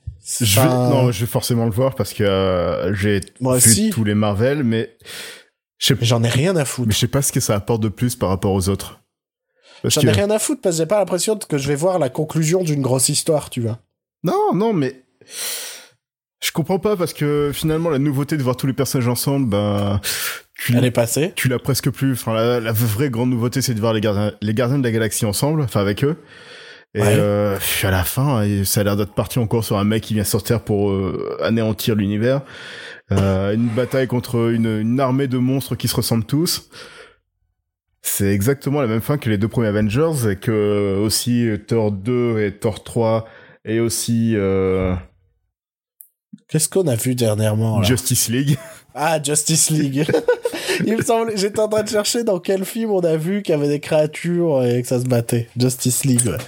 [0.41, 3.91] Je vais, non, je vais forcément le voir parce que euh, j'ai vu aussi.
[3.91, 4.97] tous les Marvel, mais
[6.01, 6.89] J'en ai rien à foutre.
[6.89, 9.01] mais je sais pas ce que ça apporte de plus par rapport aux autres.
[9.85, 11.99] J'en que ai rien à foutre parce que j'ai pas l'impression que je vais voir
[11.99, 13.81] la conclusion d'une grosse histoire, tu vois.
[14.23, 15.03] non, non, mais
[16.41, 20.01] je comprends pas parce que finalement la nouveauté de voir tous les personnages ensemble, ben
[20.59, 21.33] tu, Elle est passée.
[21.35, 22.13] tu l'as presque plus.
[22.13, 24.93] Enfin, la, la vraie grande nouveauté, c'est de voir les gardiens, les gardiens de la
[24.93, 26.17] galaxie ensemble, enfin avec eux.
[26.95, 27.15] Et Ouais.
[27.17, 30.13] euh, à la fin, et ça a l'air d'être parti encore sur un mec qui
[30.15, 32.43] vient sortir pour euh, anéantir l'univers.
[33.13, 36.69] Euh, une bataille contre une, une armée de monstres qui se ressemblent tous.
[38.03, 42.41] C'est exactement la même fin que les deux premiers Avengers et que aussi Thor 2
[42.43, 43.27] et Thor 3
[43.65, 44.35] et aussi
[46.49, 47.87] Qu'est-ce qu'on a vu dernièrement là?
[47.87, 48.59] Justice League.
[48.95, 50.05] Ah, Justice League.
[50.87, 53.55] Il me semble, j'étais en train de chercher dans quel film on a vu qu'il
[53.55, 55.49] y avait des créatures et que ça se battait.
[55.59, 56.27] Justice League.
[56.27, 56.39] ouais.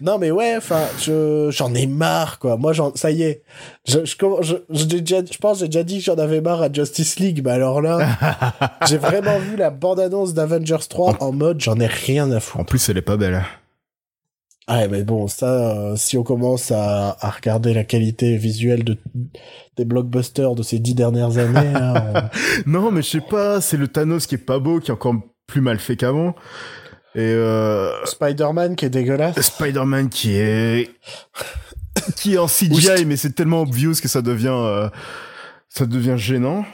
[0.00, 2.56] Non mais ouais, enfin, je j'en ai marre quoi.
[2.56, 3.42] Moi, j'en, ça y est.
[3.86, 6.62] Je je, je, je, j'ai déjà- je pense j'ai déjà dit que j'en avais marre
[6.62, 8.00] à Justice League, mais alors là,
[8.88, 12.60] j'ai vraiment vu la bande-annonce d'Avengers 3 en mode j'en ai rien à foutre.
[12.60, 13.42] En plus, elle est pas belle.
[14.68, 18.96] Ouais, mais bon, ça, euh, si on commence à, à regarder la qualité visuelle de,
[19.76, 22.30] des blockbusters de ces dix dernières années, hein,
[22.66, 25.14] Non, mais je sais pas, c'est le Thanos qui est pas beau, qui est encore
[25.46, 26.34] plus mal fait qu'avant.
[27.14, 29.38] Et euh, Spider-Man qui est dégueulasse.
[29.40, 30.90] Spider-Man qui est
[32.16, 34.88] qui est en CGI, mais c'est tellement obvious que ça devient euh,
[35.68, 36.64] ça devient gênant.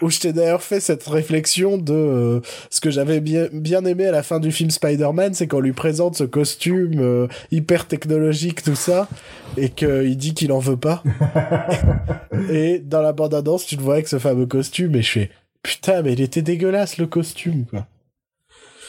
[0.00, 4.06] Où je t'ai d'ailleurs fait cette réflexion de euh, ce que j'avais bien, bien aimé
[4.06, 8.62] à la fin du film Spider-Man, c'est qu'on lui présente ce costume euh, hyper technologique,
[8.62, 9.08] tout ça,
[9.56, 11.02] et qu'il dit qu'il en veut pas.
[12.50, 15.30] et dans la bande-annonce, tu le vois avec ce fameux costume, et je fais
[15.62, 17.86] putain, mais il était dégueulasse le costume, quoi.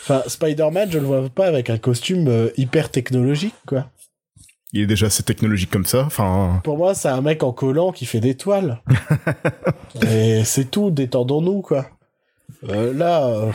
[0.03, 3.89] Enfin, Spider-Man, je le vois pas avec un costume euh, hyper technologique, quoi.
[4.73, 6.03] Il est déjà assez technologique comme ça.
[6.05, 8.81] Enfin, Pour moi, c'est un mec en collant qui fait des toiles.
[10.07, 11.87] Et c'est tout, détendons-nous, quoi.
[12.69, 13.51] Euh, là, euh,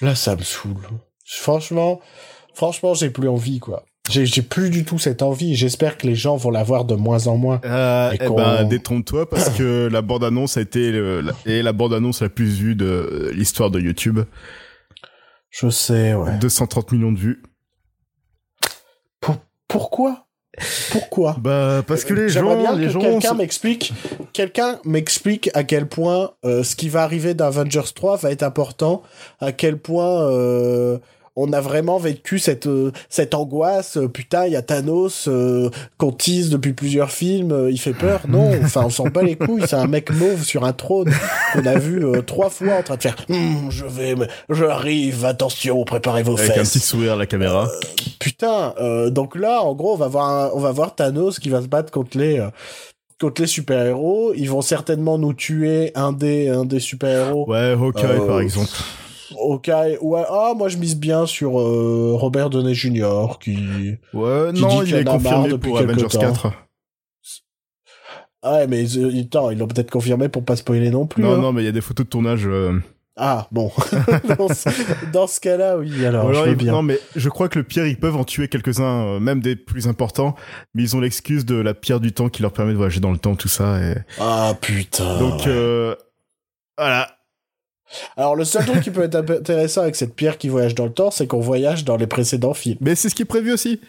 [0.00, 0.86] là, ça me saoule.
[1.24, 2.00] Franchement,
[2.54, 3.84] franchement, j'ai plus envie, quoi.
[4.10, 5.54] J'ai j'ai plus du tout cette envie.
[5.54, 7.60] J'espère que les gens vont l'avoir de moins en moins.
[7.64, 11.72] euh, Et eh ben, détrompe-toi parce que la bande-annonce a été le- la, et la
[11.72, 14.20] bande-annonce la plus vue de euh, l'histoire de YouTube.
[15.50, 16.36] Je sais, ouais.
[16.38, 17.42] 230 millions de vues.
[19.72, 20.26] Pour- pourquoi?
[20.90, 21.36] Pourquoi?
[21.40, 23.92] Bah, parce que les J'aimerais gens, bien les que gens, quelqu'un m'explique,
[24.34, 28.42] quelqu'un m'explique à quel point euh, ce qui va arriver dans Avengers 3 va être
[28.42, 29.02] important,
[29.40, 30.98] à quel point euh,
[31.36, 33.96] on a vraiment vécu cette euh, cette angoisse.
[33.96, 37.94] euh, putain, il y a Thanos euh, qu'on tease depuis plusieurs films, euh, il fait
[37.94, 38.20] peur.
[38.28, 39.62] Non, enfin, on s'en bat les couilles.
[39.66, 41.10] C'est un mec mauve sur un trône
[41.52, 43.16] qu'on a vu euh, trois fois en train de faire.
[43.30, 45.24] Hum, je vais, me- j'arrive.
[45.24, 46.70] Attention, préparez vos avec un fesses.
[46.72, 47.68] petit sourire à la caméra.
[48.18, 51.48] Putain, euh, donc là, en gros, on va voir, un- on va voir Thanos qui
[51.50, 52.48] va se battre contre les, euh,
[53.20, 54.32] contre les super-héros.
[54.36, 57.48] Ils vont certainement nous tuer un des, un des super-héros.
[57.48, 58.70] Ouais, Hawkeye Euh, par exemple.
[59.38, 63.38] Ok, ouais, ah, moi je mise bien sur euh, Robert Downey Jr.
[63.40, 63.96] qui.
[64.12, 66.20] Ouais, qui non, dit il qu'il est confirmé depuis pour Avengers temps.
[66.20, 66.52] 4.
[68.44, 71.22] Ah ouais, mais euh, ils l'ont peut-être confirmé pour pas spoiler non plus.
[71.22, 71.38] Non, hein.
[71.38, 72.46] non, mais il y a des photos de tournage.
[72.46, 72.76] euh,
[73.16, 73.70] Ah bon,
[75.12, 76.04] dans ce, cas-là, oui.
[76.04, 76.72] Alors, je veux bien.
[76.72, 79.54] Non, mais je crois que le pire, ils peuvent en tuer quelques-uns, euh, même des
[79.54, 80.34] plus importants,
[80.74, 83.12] mais ils ont l'excuse de la pierre du temps qui leur permet de voyager dans
[83.12, 83.78] le temps, tout ça.
[83.80, 83.94] Et...
[84.18, 85.18] Ah putain.
[85.20, 85.44] Donc, ouais.
[85.46, 85.94] euh,
[86.76, 87.16] voilà.
[88.16, 90.92] Alors le seul truc qui peut être intéressant avec cette pierre qui voyage dans le
[90.92, 92.78] temps, c'est qu'on voyage dans les précédents films.
[92.80, 93.80] Mais c'est ce qui est prévu aussi.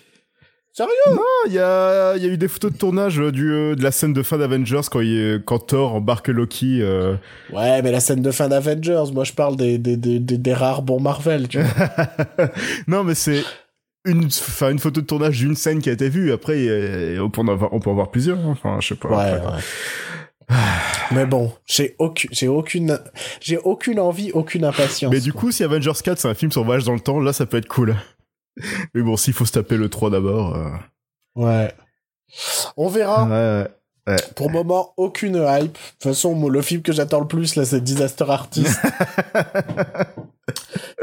[0.75, 0.89] Sérieux?
[1.11, 3.75] Non, il y a, il y a eu des photos de tournage euh, du, euh,
[3.75, 6.79] de la scène de fin d'Avengers quand, il- quand Thor embarque Loki.
[6.81, 7.15] euh,
[7.51, 10.53] Ouais, mais la scène de fin d'Avengers, moi je parle des, des, des, des, des
[10.55, 12.47] rares bons Marvel, tu vois.
[12.87, 13.43] non, mais c'est
[14.05, 16.31] une, enfin, une photo de tournage d'une scène qui a été vue.
[16.31, 18.39] Après, euh, on peut en avoir, on peut en voir plusieurs.
[18.39, 18.49] hein.
[18.59, 19.09] Enfin, je sais pas.
[19.09, 19.61] Ouais, Après, ouais.
[21.11, 22.99] Mais bon, j'ai aucune, j'ai aucune,
[23.41, 25.11] j'ai aucune envie, aucune impatience.
[25.11, 27.33] Mais du coup, si Avengers 4 c'est un film sur voyage dans le temps, là
[27.33, 27.95] ça peut être cool.
[28.93, 30.55] Mais bon, s'il faut se taper le 3 d'abord.
[30.55, 30.69] euh,
[31.35, 31.73] Ouais.
[32.77, 33.25] On verra.
[33.25, 33.67] Ouais,
[34.07, 34.15] ouais.
[34.35, 35.73] Pour le moment, aucune hype.
[35.73, 38.79] De toute façon, le film que j'attends le plus, là, c'est Disaster Artist.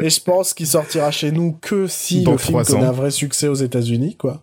[0.00, 3.10] Et je pense qu'il sortira chez nous que si Dans le film connaît un vrai
[3.10, 4.42] succès aux États-Unis, quoi.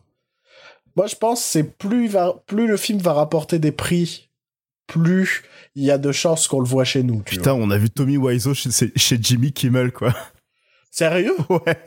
[0.95, 4.26] Moi, je pense que c'est plus, va, plus le film va rapporter des prix,
[4.87, 5.43] plus
[5.75, 7.19] il y a de chances qu'on le voit chez nous.
[7.19, 7.63] Putain, vois.
[7.63, 10.13] on a vu Tommy Wiseau chez, chez Jimmy Kimmel, quoi.
[10.91, 11.35] Sérieux?
[11.49, 11.77] Ouais.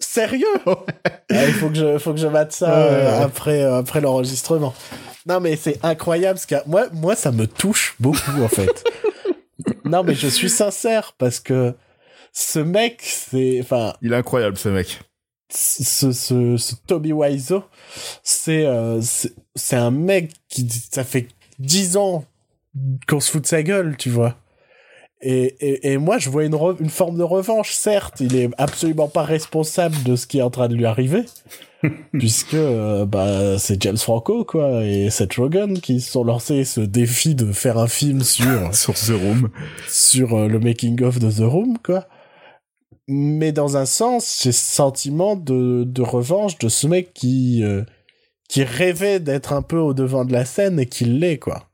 [0.00, 0.46] Sérieux?
[0.66, 3.22] Ah, Il faut que je, faut que je mate ça Ouais, euh, ouais.
[3.24, 4.74] après, euh, après l'enregistrement.
[5.26, 8.84] Non, mais c'est incroyable ce que moi, moi, ça me touche beaucoup en fait.
[9.84, 11.74] non, mais je suis sincère parce que
[12.32, 15.00] ce mec, c'est, enfin, Il est incroyable, ce mec.
[15.48, 17.64] ce, ce, ce Toby Wiseau,
[18.22, 21.28] c'est, euh, c'est, c'est un mec qui, ça fait
[21.64, 22.24] dix ans
[23.08, 24.36] qu'on se fout de sa gueule, tu vois.
[25.26, 27.72] Et, et, et moi, je vois une, forme de revanche.
[27.72, 31.24] Certes, il est absolument pas responsable de ce qui est en train de lui arriver,
[32.12, 36.80] puisque euh, bah, c'est James Franco, quoi, et Seth Rogen qui se sont lancés ce
[36.80, 39.48] défi de faire un film sur, Sur The Room.
[39.88, 42.06] sur euh, le making-of de The Room, quoi.
[43.08, 47.82] Mais dans un sens, j'ai ce sentiment de, de revanche de ce mec qui, euh,
[48.48, 51.70] qui rêvait d'être un peu au devant de la scène et qui l'est, quoi.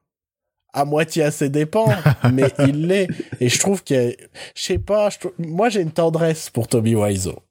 [0.72, 1.92] À moitié à ses dépens,
[2.33, 3.09] mais il l'est.
[3.40, 4.14] Et je trouve que,
[4.54, 7.42] je sais pas, moi j'ai une tendresse pour Toby Wiseau.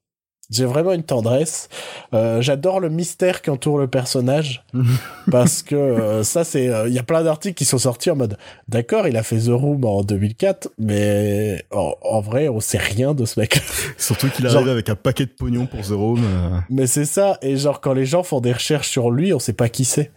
[0.49, 1.69] J'ai vraiment une tendresse.
[2.13, 4.63] Euh, J'adore le mystère qui entoure le personnage
[5.31, 8.15] parce que euh, ça c'est, euh, il y a plein d'articles qui sont sortis en
[8.15, 12.77] mode, d'accord, il a fait The Room en 2004, mais en, en vrai on sait
[12.79, 13.61] rien de ce mec.
[13.97, 16.19] Surtout qu'il arrive avec un paquet de pognon pour The Room.
[16.23, 16.59] euh.
[16.69, 19.53] Mais c'est ça, et genre quand les gens font des recherches sur lui, on sait
[19.53, 20.11] pas qui c'est.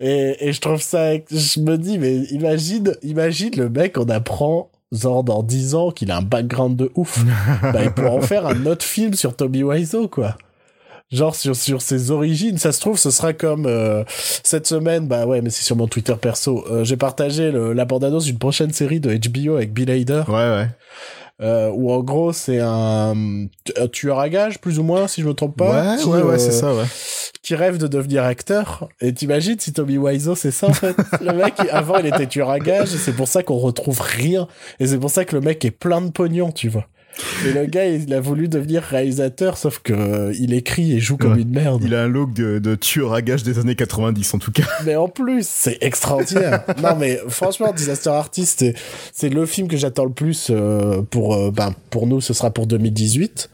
[0.00, 4.70] Et, et je trouve ça, je me dis, mais imagine, imagine le mec, on apprend,
[4.92, 7.24] genre dans 10 ans, qu'il a un background de ouf.
[7.62, 10.36] bah, il pourra en faire un autre film sur Toby Wiseau, quoi.
[11.12, 14.02] Genre sur, sur ses origines, ça se trouve, ce sera comme euh,
[14.42, 16.64] cette semaine, bah ouais, mais c'est sur mon Twitter perso.
[16.68, 20.34] euh, J'ai partagé le, la bande-annonce d'une prochaine série de HBO avec Bill Hader, Ouais,
[20.34, 20.68] ouais.
[21.42, 23.46] Euh, où en gros c'est un,
[23.76, 25.94] un tueur à gages, plus ou moins, si je me trompe pas.
[25.94, 26.84] ouais, qui, ouais, ouais, euh, c'est ça, ouais.
[27.42, 28.88] qui rêve de devenir acteur.
[29.00, 30.96] Et t'imagines si Tommy Wiseau, c'est ça en fait?
[31.20, 34.48] le mec, avant, il était tueur à gages et c'est pour ça qu'on retrouve rien.
[34.80, 36.86] Et c'est pour ça que le mec est plein de pognon, tu vois.
[37.46, 41.16] Et le gars, il a voulu devenir réalisateur, sauf que euh, il écrit et joue
[41.16, 41.82] comme une merde.
[41.84, 44.64] Il a un look de, de tueur à gages des années 90 en tout cas.
[44.84, 46.64] Mais en plus, c'est extraordinaire.
[46.82, 48.64] non, mais franchement, Disaster Artist,
[49.12, 52.50] c'est- le film que j'attends le plus euh, pour, euh, ben, pour nous, ce sera
[52.50, 53.50] pour 2018.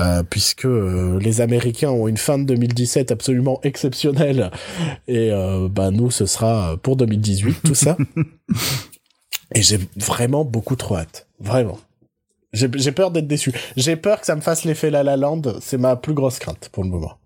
[0.00, 4.50] euh, puisque euh, les Américains ont une fin de 2017 absolument exceptionnelle
[5.08, 7.98] et euh, ben nous ce sera pour 2018 tout ça
[9.54, 11.78] et j'ai vraiment beaucoup trop hâte vraiment
[12.52, 13.52] j'ai peur d'être déçu.
[13.76, 15.42] J'ai peur que ça me fasse l'effet La La Land.
[15.60, 17.19] C'est ma plus grosse crainte pour le moment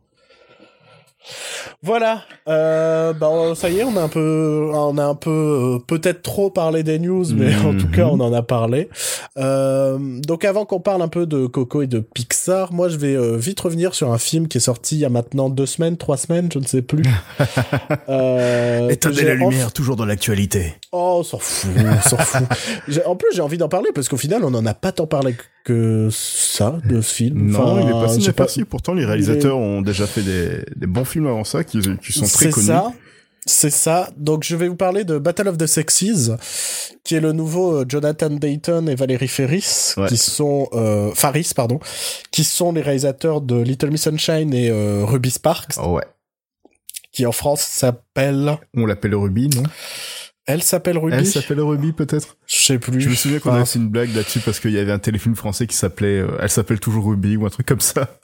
[1.83, 5.79] voilà, euh, bah, ça y est, on a un peu, on a un peu, euh,
[5.87, 7.91] peut-être trop parlé des news, mais en tout Mhm.
[7.91, 8.89] cas, on en a parlé.
[9.37, 13.15] Euh, donc, avant qu'on parle un peu de Coco et de Pixar, moi, je vais
[13.15, 15.97] euh, vite revenir sur un film qui est sorti il y a maintenant deux semaines,
[15.97, 17.05] trois semaines, je ne sais plus.
[18.09, 20.75] euh, j'ai enf- toujours dans l'actualité.
[20.93, 22.43] Oh, on s'en fout, on s'en fout.
[23.07, 25.35] En plus, j'ai envie d'en parler parce qu'au final, on en a pas tant parlé
[25.65, 27.51] que ça de film.
[27.51, 28.65] Non, Enfin, il est pas- inaperçu.
[28.67, 32.27] Pourtant, les réalisateurs ont déjà fait des, des bons films avant ça, qui, qui sont
[32.27, 32.67] très C'est connus.
[32.67, 32.93] ça.
[33.47, 34.09] C'est ça.
[34.17, 36.31] Donc, je vais vous parler de Battle of the Sexes,
[37.05, 40.09] qui est le nouveau euh, Jonathan Dayton et Valérie Ferris, Ouais.
[40.09, 41.79] qui sont euh, Faris, pardon,
[42.31, 46.05] qui sont les réalisateurs de Little Miss Sunshine et euh, Ruby Sparks, Oh ouais.
[47.13, 48.57] qui en France s'appelle.
[48.75, 49.63] On l'appelle Ruby, non?
[50.47, 51.17] Elle s'appelle Ruby.
[51.17, 53.01] Elle s'appelle Ruby, peut-être Je sais plus.
[53.01, 54.99] Je me souviens qu'on Enfin, avait fait une blague là-dessus parce qu'il y avait un
[54.99, 58.19] téléfilm français qui s'appelait euh, Elle s'appelle toujours Ruby ou un truc comme ça.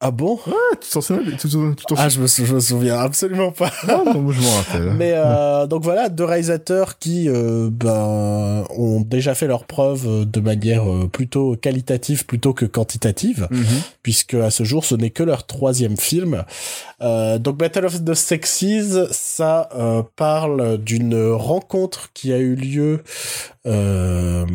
[0.00, 0.38] Ah bon?
[0.46, 2.98] Ah, tu t'en souviens Tu t'en tu t'en Ah, je me, sou- je me souviens
[3.00, 3.72] absolument pas.
[3.88, 4.92] Ah, non, moi, je m'en rappelle.
[4.96, 10.24] Mais euh, donc voilà, deux réalisateurs qui euh, ben, ont déjà fait leurs preuves euh,
[10.24, 13.64] de manière euh, plutôt qualitative plutôt que quantitative, Mhm.
[14.04, 16.44] puisque à ce jour ce n'est que leur troisième film.
[17.02, 23.02] Euh, donc Battle of the Sexes, ça euh, parle d'une rencontre qui a eu lieu.
[23.66, 24.46] euh,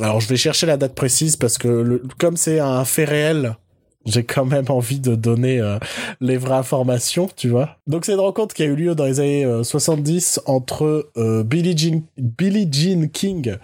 [0.00, 3.56] alors je vais chercher la date précise parce que le- comme c'est un fait réel.
[4.06, 5.78] J'ai quand même envie de donner euh,
[6.20, 7.76] les vraies informations, tu vois.
[7.86, 11.42] Donc c'est une rencontre qui a eu lieu dans les années euh, 70 entre euh,
[11.42, 13.56] Billie, Jean, Billie Jean King,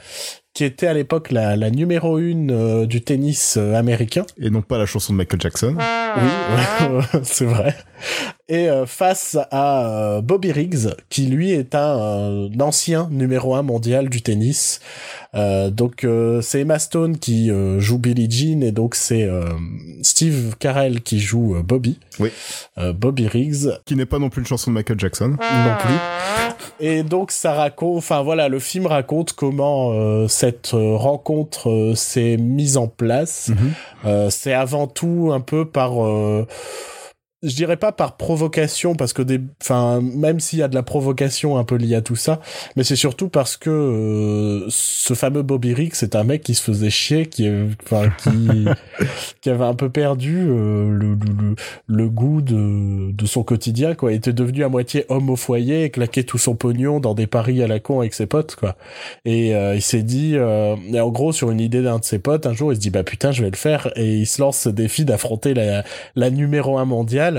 [0.53, 4.27] qui était à l'époque la, la numéro une euh, du tennis euh, américain.
[4.41, 5.77] Et non pas la chanson de Michael Jackson.
[5.77, 7.77] Oui, c'est vrai.
[8.49, 14.23] Et euh, face à Bobby Riggs, qui lui est un, ancien numéro un mondial du
[14.23, 14.81] tennis.
[15.33, 16.05] Donc
[16.43, 19.29] c'est Emma Stone qui joue Billie Jean et donc c'est
[20.03, 22.01] Steve Carell qui joue Bobby.
[22.19, 22.31] Oui.
[22.77, 25.29] Bobby Riggs Qui n'est pas non plus une chanson de Michael Jackson.
[25.29, 25.95] non plus.
[26.81, 32.39] Et donc ça raconte, enfin voilà, le film raconte comment cette euh, rencontre euh, s'est
[32.39, 33.49] mise en place.
[33.49, 33.57] Mhm.
[34.07, 36.47] Euh, c'est avant tout un peu par euh,
[37.43, 40.83] je dirais pas par provocation parce que des enfin même s'il y a de la
[40.83, 42.41] provocation un peu liée à tout ça
[42.77, 46.63] mais c'est surtout parce que euh, ce fameux Bobby Riggs c'est un mec qui se
[46.63, 48.67] faisait chier qui est- enfin qui
[49.41, 51.17] qui avait un peu perdu euh, le, le,
[51.49, 51.55] le,
[51.87, 54.13] le goût de, de son quotidien quoi.
[54.13, 57.27] Il était devenu à moitié homme au foyer et claquait tout son pognon dans des
[57.27, 58.77] paris à la con avec ses potes quoi.
[59.25, 62.19] Et euh, il s'est dit euh, et en gros sur une idée d'un de ses
[62.19, 63.91] potes un jour il se dit bah putain je vais le faire.
[63.97, 65.85] Et il se lance ce défi d'affronter la,
[66.17, 67.30] la numéro un mondiale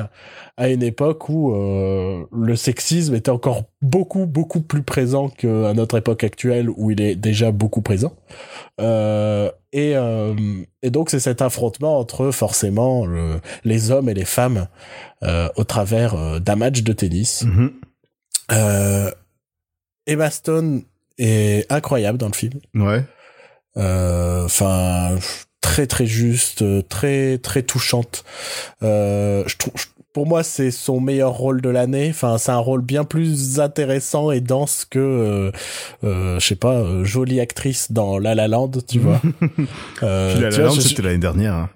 [0.58, 5.98] à une époque où euh, le sexisme était encore beaucoup beaucoup plus présent qu'à notre
[5.98, 8.14] époque actuelle où il est déjà beaucoup présent
[8.80, 10.34] euh, et, euh,
[10.84, 14.68] et donc c'est cet affrontement entre forcément le- les hommes et les femmes
[15.56, 17.72] au travers d'un match de tennis Mhm.
[18.52, 19.12] euh,
[20.08, 20.84] Emma Stone
[21.18, 23.04] est incroyable dans le film Ouais.
[23.76, 25.18] enfin
[25.62, 28.24] très très juste euh, très très touchante
[28.84, 29.74] euh, je trouve
[30.14, 34.32] pour moi c'est son meilleur rôle de l'année enfin c'est un rôle bien plus intéressant
[34.32, 35.52] et dense que euh,
[36.04, 39.22] euh, je sais pas euh, jolie actrice dans La La Land tu vois
[40.04, 41.54] euh, Puis La La vois, Land, c'était l'année dernière.
[41.54, 41.70] hein.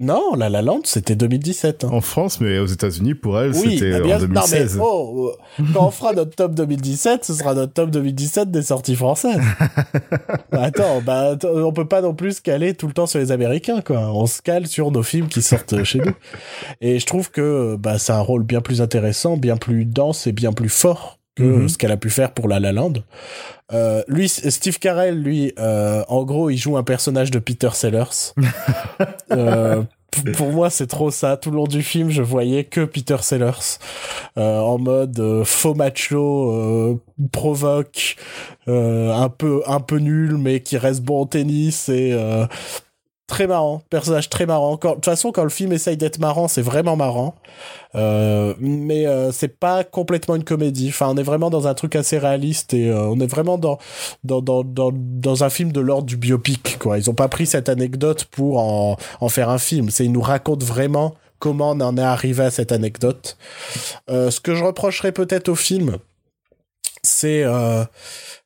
[0.00, 1.88] Non La La Land c'était 2017 hein.
[1.92, 4.76] En France, mais aux États-Unis, pour elle, Oui, c'était bah en bien- 2016.
[4.76, 5.30] Non mais, oh,
[5.60, 9.40] euh, quand on fera notre top 2017, ce sera notre top 2017 des sorties françaises.
[10.50, 13.32] Bah, attends, bah, on peut pas non plus se caler tout le temps sur les
[13.32, 14.10] Américains, quoi.
[14.14, 16.12] On se cale sur nos films qui sortent chez nous.
[16.80, 20.32] Et je trouve que, bah, c'est un rôle bien plus intéressant, bien plus dense et
[20.32, 21.68] bien plus fort que Mhm.
[21.68, 22.94] ce qu'elle a pu faire pour La La Land.
[23.72, 28.32] Euh, lui, Steve Carell, lui, euh, en gros, il joue un personnage de Peter Sellers.
[29.30, 29.82] Euh,
[30.36, 31.36] pour moi, c'est trop ça.
[31.36, 33.78] Tout le long du film, je voyais que Peter Sellers
[34.38, 38.16] euh, en mode euh, faux macho, euh, provoque,
[38.68, 42.46] euh, un peu un peu nul, mais qui reste bon au tennis et euh,
[43.28, 44.72] très marrant, personnage très marrant.
[44.74, 47.36] de toute façon, quand le film essaye d'être marrant, c'est vraiment marrant.
[47.94, 50.88] Euh, mais euh, c'est pas complètement une comédie.
[50.88, 53.78] Enfin, on est vraiment dans un truc assez réaliste et euh, on est vraiment dans
[54.24, 56.78] dans, dans dans dans un film de l'ordre du biopic.
[56.78, 59.90] Quoi, ils ont pas pris cette anecdote pour en en faire un film.
[59.90, 63.36] C'est ils nous racontent vraiment comment on en est arrivé à cette anecdote.
[64.10, 65.98] Euh, ce que je reprocherais peut-être au film,
[67.02, 67.84] c'est euh,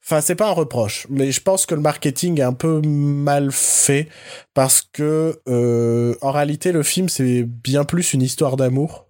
[0.05, 3.53] Enfin, c'est pas un reproche, mais je pense que le marketing est un peu mal
[3.53, 4.09] fait
[4.53, 9.07] parce que euh, en réalité le film c'est bien plus une histoire d'amour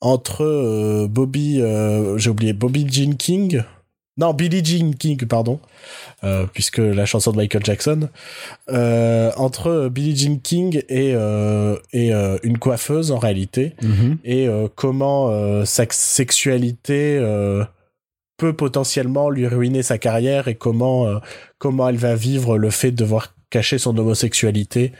[0.00, 3.62] entre euh, Bobby, euh, j'ai oublié Bobby Jean King,
[4.16, 5.60] non Billie Jean King pardon,
[6.24, 8.08] euh, puisque la chanson de Michael Jackson,
[8.70, 11.10] euh, entre Billie Jean King et
[11.92, 12.12] et
[12.42, 14.18] une coiffeuse en réalité Mhm.
[14.24, 17.20] et comment sa sexualité
[18.42, 21.20] peut potentiellement lui ruiner sa carrière et comment euh,
[21.58, 24.90] comment elle va vivre le fait de devoir cacher son homosexualité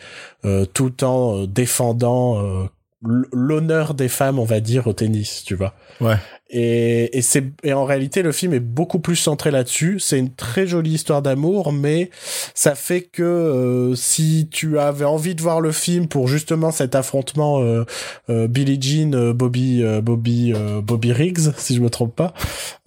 [0.44, 2.68] euh, tout en euh, défendant
[3.04, 5.74] l'honneur des femmes on va dire au tennis tu vois.
[6.00, 6.16] Ouais.
[6.50, 9.98] et et c'est et en réalité le film est beaucoup plus centré là-dessus.
[9.98, 12.10] C'est une très jolie histoire d'amour mais
[12.54, 16.94] ça fait que euh, si tu avais envie de voir le film pour justement cet
[16.94, 17.84] affrontement euh,
[18.30, 22.34] euh, Billie Jean euh, Bobby euh, Bobby Bobby Riggs si je me trompe pas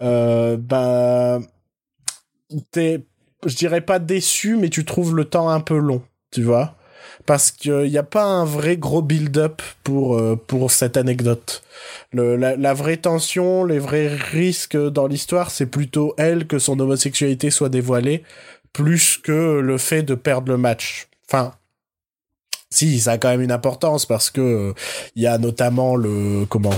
[0.02, 1.40] euh, bah
[2.70, 3.04] t'es
[3.44, 6.74] je dirais pas déçu mais tu trouves le temps un peu long tu vois
[7.26, 11.62] parce qu'il n'y a pas un vrai gros build-up pour euh, pour cette anecdote.
[12.12, 16.78] Le, la, la vraie tension les vrais risques dans l'histoire c'est plutôt elle que son
[16.78, 18.22] homosexualité soit dévoilée
[18.72, 21.08] plus que le fait de perdre le match.
[21.28, 21.52] Enfin
[22.70, 24.72] si ça a quand même une importance parce que euh,
[25.14, 26.74] il y a notamment le comment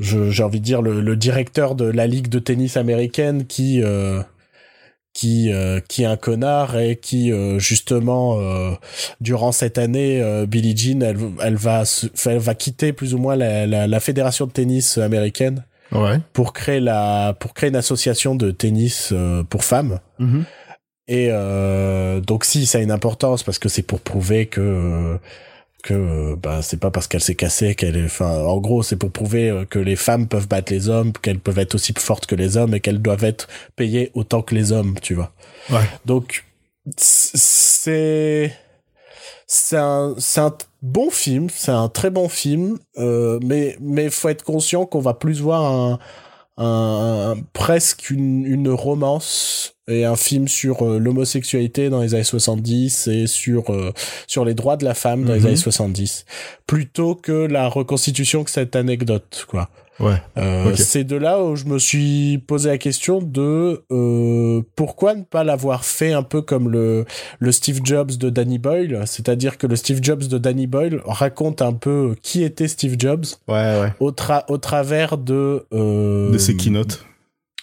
[0.00, 4.22] j'ai envie de dire le, le directeur de la ligue de tennis américaine qui euh,
[5.14, 8.72] qui euh, qui est un connard et qui euh, justement euh,
[9.20, 13.18] durant cette année euh, Billie Jean elle, elle va se- elle va quitter plus ou
[13.18, 16.18] moins la, la, la fédération de tennis américaine Ouais.
[16.32, 20.44] pour créer la pour créer une association de tennis euh, pour femmes Mhm.
[21.06, 25.16] et euh, donc si ça a une importance parce que c'est pour prouver que euh,
[25.84, 28.96] que euh, bah c'est pas parce qu'elle s'est cassée qu'elle est enfin en gros c'est
[28.96, 32.24] pour prouver euh, que les femmes peuvent battre les hommes qu'elles peuvent être aussi fortes
[32.26, 35.32] que les hommes et qu'elles doivent être payées autant que les hommes tu vois
[35.70, 35.84] Ouais.
[36.06, 36.44] donc
[36.96, 38.52] c'est
[39.46, 44.30] c'est un c'est un bon film c'est un très bon film euh, mais mais faut
[44.30, 45.98] être conscient qu'on va plus voir un
[46.56, 53.08] un, presque une, une romance et un film sur euh, l'homosexualité dans les années 70
[53.08, 53.92] et sur euh,
[54.26, 55.46] sur les droits de la femme dans les Mhm.
[55.46, 56.24] années 70
[56.66, 59.68] plutôt que la reconstitution que cette anecdote quoi
[60.00, 60.20] Ouais.
[60.38, 60.74] euh.
[60.74, 65.44] C'est de là où je me suis posé la question de euh, pourquoi ne pas
[65.44, 67.04] l'avoir fait un peu comme le,
[67.38, 71.62] le Steve Jobs de Danny Boyle, c'est-à-dire que le Steve Jobs de Danny Boyle raconte
[71.62, 73.92] un peu qui était Steve Jobs Ouais, ouais.
[74.00, 77.04] au, tra au travers de euh, De ses keynotes.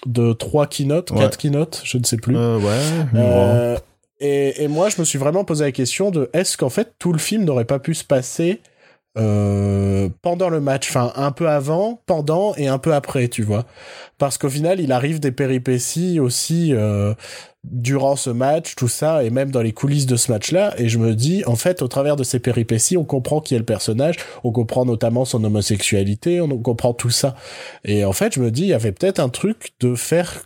[0.06, 1.20] de trois keynotes, Ouais.
[1.20, 2.36] quatre keynotes, je ne sais plus.
[2.38, 3.76] Ouais.
[4.24, 7.12] Et, et moi, je me suis vraiment posé la question de est-ce qu'en fait tout
[7.12, 8.62] le film n'aurait pas pu se passer
[9.18, 13.66] euh, pendant le match, enfin un peu avant, pendant et un peu après, tu vois,
[14.18, 17.14] parce qu'au final, il arrive des péripéties aussi euh,
[17.66, 20.98] durant ce match, tout ça, et même dans les coulisses de ce match-là, et je
[20.98, 24.16] me dis, en fait, au travers de ces péripéties, on comprend qui est le personnage,
[24.46, 27.36] on comprend notamment son homosexualité, on comprend tout ça,
[27.84, 30.46] et en fait, je me dis, il y avait peut-être un truc de faire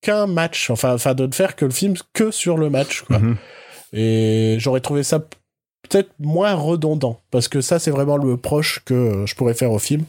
[0.00, 3.20] qu'un match, enfin, enfin de ne faire que le film que sur le match, quoi.
[3.20, 3.36] Mhm.
[3.94, 5.20] Et j'aurais trouvé ça
[5.88, 9.72] peut-être moins redondant, parce que ça, c'est vraiment le proche que euh, je pourrais faire
[9.72, 10.04] au film.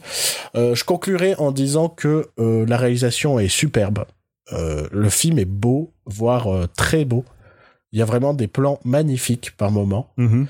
[0.54, 4.04] Euh, je conclurai en disant que euh, la réalisation est superbe.
[4.52, 7.24] Euh, le film est beau, voire très beau.
[7.92, 10.10] Il y a vraiment des plans magnifiques par moment.
[10.16, 10.46] Mhm.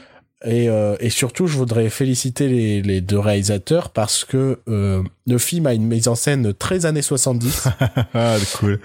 [0.46, 0.66] Et,
[1.00, 5.86] et surtout, je voudrais féliciter les, les deux réalisateurs parce que le film a une
[5.86, 7.68] mise en scène très années 70
[8.14, 8.78] ah, cool.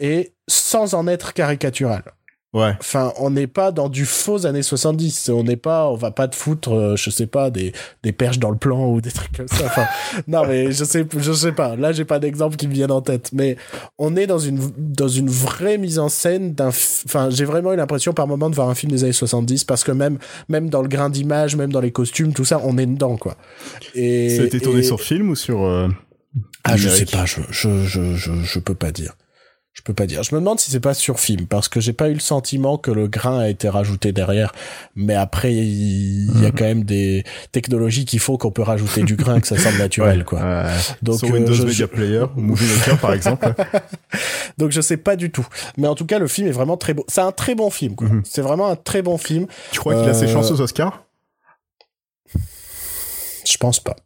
[0.00, 2.04] et sans en être caricatural.
[2.54, 2.72] Ouais.
[2.78, 5.28] Enfin, on n'est pas dans du faux années 70.
[5.30, 7.72] On n'est pas, on va pas te foutre, euh, je sais pas, des,
[8.04, 9.64] des perches dans le plan ou des trucs comme ça.
[9.66, 9.86] Enfin,
[10.28, 11.74] non, mais je sais, je sais pas.
[11.74, 13.30] Là, j'ai pas d'exemple qui me viennent en tête.
[13.32, 13.56] Mais
[13.98, 17.76] on est dans une, dans une vraie mise en scène d'un, enfin, j'ai vraiment eu
[17.76, 20.80] l'impression par moment de voir un film des années 70 parce que même, même dans
[20.82, 23.36] le grain d'image, même dans les costumes, tout ça, on est dedans, quoi.
[23.96, 24.30] Et.
[24.36, 25.64] Ça a été tourné et- sur film ou sur.
[25.64, 25.88] euh,
[26.62, 27.10] Ah, je sais numérique?
[27.12, 29.14] pas, je, je, je, je, je peux pas dire.
[29.74, 30.22] Je peux pas dire.
[30.22, 32.78] Je me demande si c'est pas sur film parce que j'ai pas eu le sentiment
[32.78, 34.52] que le grain a été rajouté derrière.
[34.94, 39.16] Mais après, il y a quand même des technologies qui font qu'on peut rajouter du
[39.16, 40.40] grain que ça semble naturel, Ouais, quoi.
[40.40, 40.70] ouais.
[41.02, 43.52] Donc, Sur euh, Windows je- Media Player ou Movie Maker par exemple.
[44.58, 45.46] Donc je sais pas du tout.
[45.76, 47.04] Mais en tout cas, le film est vraiment très beau.
[47.08, 48.06] C'est un très bon film, quoi.
[48.08, 48.22] Mhm.
[48.24, 49.46] C'est vraiment un très bon film.
[49.72, 51.02] Tu crois qu'il a ses Euh, chances aux Oscars?
[53.44, 53.96] Je pense pas.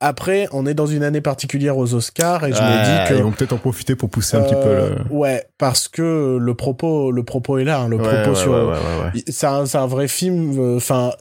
[0.00, 3.14] Après, on est dans une année particulière aux Oscars et je Ah, me dis que
[3.18, 5.14] Ils vont peut-être en profiter pour pousser un petit peu Euh, le...
[5.16, 7.80] Ouais, parce que le propos, le propos est là.
[7.80, 10.58] hein, le Ouais, propos ouais, sur, ouais, c'est un, c'est un vrai film.
[10.58, 11.12] euh, Enfin,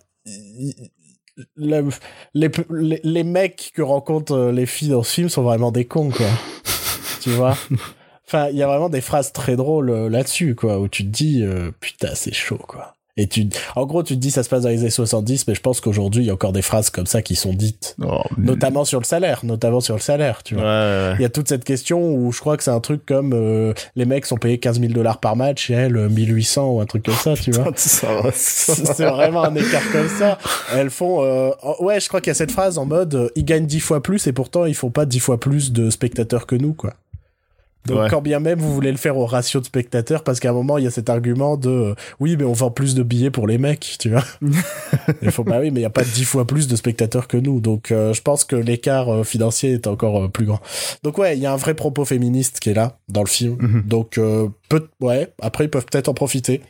[1.58, 1.82] les,
[2.34, 6.10] les, les mecs que rencontrent euh, les filles dans ce film sont vraiment des cons,
[6.10, 6.28] quoi.
[7.22, 7.58] tu vois?
[8.28, 11.10] Enfin, il y a vraiment des phrases très drôles euh, là-dessus, quoi, où tu te
[11.10, 12.94] dis, euh, putain, c'est chaud, quoi.
[13.18, 13.48] Et tu,
[13.78, 15.80] en gros, tu te dis, ça se passe dans les années 70, mais je pense
[15.80, 18.84] qu'aujourd'hui, il y a encore des phrases comme ça qui sont dites, Oh, mais- notamment
[18.84, 20.70] sur le salaire, notamment sur le salaire, tu Ouais, vois.
[20.70, 23.32] ouais, Il y a toute cette question où je crois que c'est un truc comme
[23.34, 26.82] euh, les mecs sont payés 15 000 dollars par match et elles euh, 1800 ou
[26.82, 27.72] un truc comme ça, tu vois.
[28.34, 30.38] C'est vraiment un écart comme ça.
[30.74, 33.30] Elles font, euh, oh, ouais, je crois qu'il y a cette phrase en mode, euh,
[33.38, 36.46] ils gagnent 10 fois plus et pourtant ils font pas 10 fois plus de spectateurs
[36.46, 36.94] que nous, quoi.
[37.86, 38.08] Donc Ouais.
[38.10, 40.78] quand bien même vous voulez le faire au ratio de spectateurs, parce qu'à un moment
[40.78, 43.48] il y a cet argument de, euh, oui mais on vend plus de billets pour
[43.48, 44.24] les mecs, tu vois.
[45.22, 47.38] Il faut bah oui mais il y a pas 10 fois plus de spectateurs que
[47.38, 50.60] nous, donc euh, je pense que l'écart euh, financier est encore plus grand.
[51.04, 53.58] Donc ouais, il y a un vrai propos féministe qui est là dans le film.
[53.60, 53.84] Mhm.
[53.86, 56.62] Donc euh, peut ouais, après ils peuvent peut-être en profiter.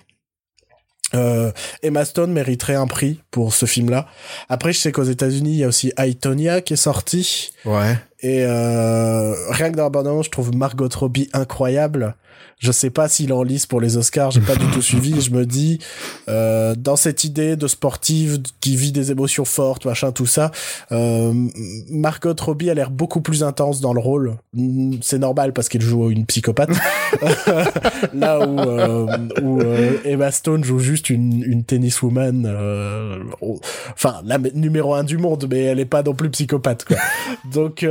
[1.14, 1.52] Euh,
[1.82, 4.08] Emma Stone mériterait un prix pour ce film-là.
[4.50, 7.52] Après, je sais qu'aux États-Unis, il y a aussi I, Tonya qui est sorti.
[7.64, 7.96] Ouais.
[8.26, 12.16] Et euh, rien que dans la bande-annonce, je trouve Margot Robbie incroyable.
[12.58, 15.20] Je sais pas s'il en lice pour les Oscars, j'ai pas du tout suivi.
[15.20, 15.80] Je me dis,
[16.30, 20.52] euh, dans cette idée de sportive qui vit des émotions fortes, machin, tout ça,
[20.94, 21.34] euh,
[21.90, 24.38] Margot Robbie a l'air beaucoup plus intense dans le rôle.
[24.54, 26.70] Mm, C'est normal parce qu'elle joue une psychopathe.
[28.14, 33.20] Là où, euh, où euh, Emma Stone joue juste une, une tenniswoman, euh,
[33.94, 36.86] enfin la numéro un du monde, mais elle est pas non plus psychopathe.
[36.86, 36.98] Quoi.
[37.52, 37.86] Donc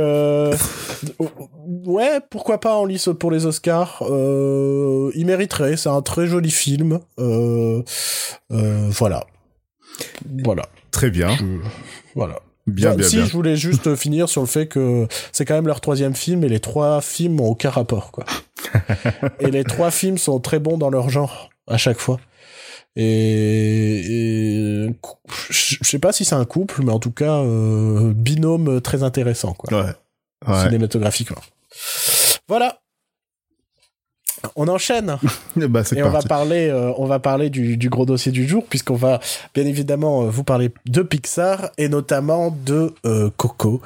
[1.85, 3.99] ouais, pourquoi pas en lice pour les Oscars.
[4.01, 5.77] Euh, il mériterait.
[5.77, 6.99] C'est un très joli film.
[7.19, 7.81] Euh,
[8.51, 9.25] euh, voilà,
[10.43, 11.35] voilà, Très bien.
[12.15, 12.39] voilà.
[12.67, 13.25] Bien, Enfin, bien, si bien.
[13.25, 16.49] je voulais juste finir sur le fait que c'est quand même leur troisième film et
[16.49, 18.25] les trois films ont aucun rapport quoi.
[19.39, 22.19] et les trois films sont très bons dans leur genre à chaque fois.
[22.95, 24.87] Et, et
[25.51, 29.03] je je sais pas si c'est un couple, mais en tout cas euh, binôme très
[29.03, 29.91] intéressant quoi, Ouais.
[30.47, 30.63] Ouais.
[30.65, 31.41] cinématographiquement.
[32.47, 32.79] Voilà.
[34.55, 35.17] On enchaîne.
[35.55, 38.65] Bah, Et on va parler, euh, on va parler du, du gros dossier du jour,
[38.69, 39.21] puisqu'on va
[39.53, 43.81] bien évidemment euh, vous parler de Pixar et notamment de euh, Coco,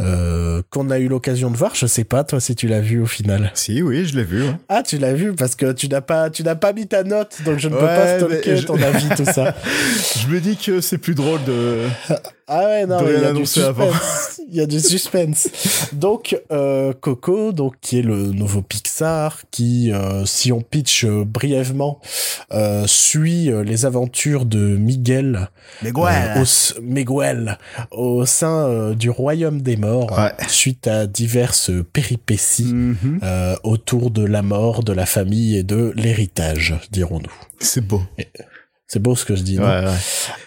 [0.00, 1.74] euh, qu'on a eu l'occasion de voir.
[1.74, 3.50] Je sais pas toi si tu l'as vu au final.
[3.54, 4.42] Si, oui, je l'ai vu.
[4.44, 4.54] ouais.
[4.70, 7.36] Ah, tu l'as vu parce que tu n'as pas, tu n'as pas mis ta note,
[7.44, 9.54] donc je ne peux pas stalker je- ton avis tout ça.
[10.18, 11.82] Je me dis que c'est plus drôle de.
[12.52, 14.40] Ah ouais, non, il y a du suspense.
[14.48, 15.48] Il y a du suspense.
[15.92, 21.24] Donc, euh, Coco, donc, qui est le nouveau Pixar, qui, euh, si on pitch euh,
[21.24, 22.00] brièvement,
[22.52, 25.48] euh, suit euh, les aventures de Miguel,
[25.82, 27.56] Mais euh, au, Miguel,
[27.92, 30.32] au sein du royaume des morts, Ouais.
[30.48, 33.20] suite à diverses péripéties Mhm.
[33.22, 37.30] euh, autour de la mort, de la famille et de l'héritage, dirons-nous.
[37.60, 38.02] C'est beau.
[38.92, 39.94] C'est beau ce que je dis, non Ouais, ouais.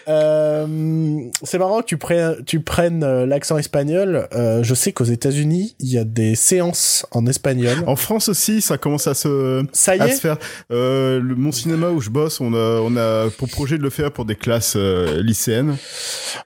[0.08, 4.28] euh, c'est marrant que tu, prennes tu prennes euh, l'accent espagnol.
[4.34, 7.78] Euh, je sais qu'aux États-Unis, il y a des séances en espagnol.
[7.86, 10.36] En France aussi, ça commence à se, Ça y à est se faire.
[10.70, 13.88] Euh, le, mon cinéma où je bosse, on a, on a pour projet de le
[13.88, 15.78] faire pour des classes euh, lycéennes.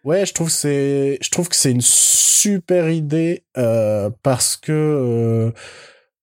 [0.04, 4.70] Ouais, je trouve que c'est, je trouve que c'est une super idée euh, parce que
[4.70, 5.50] euh,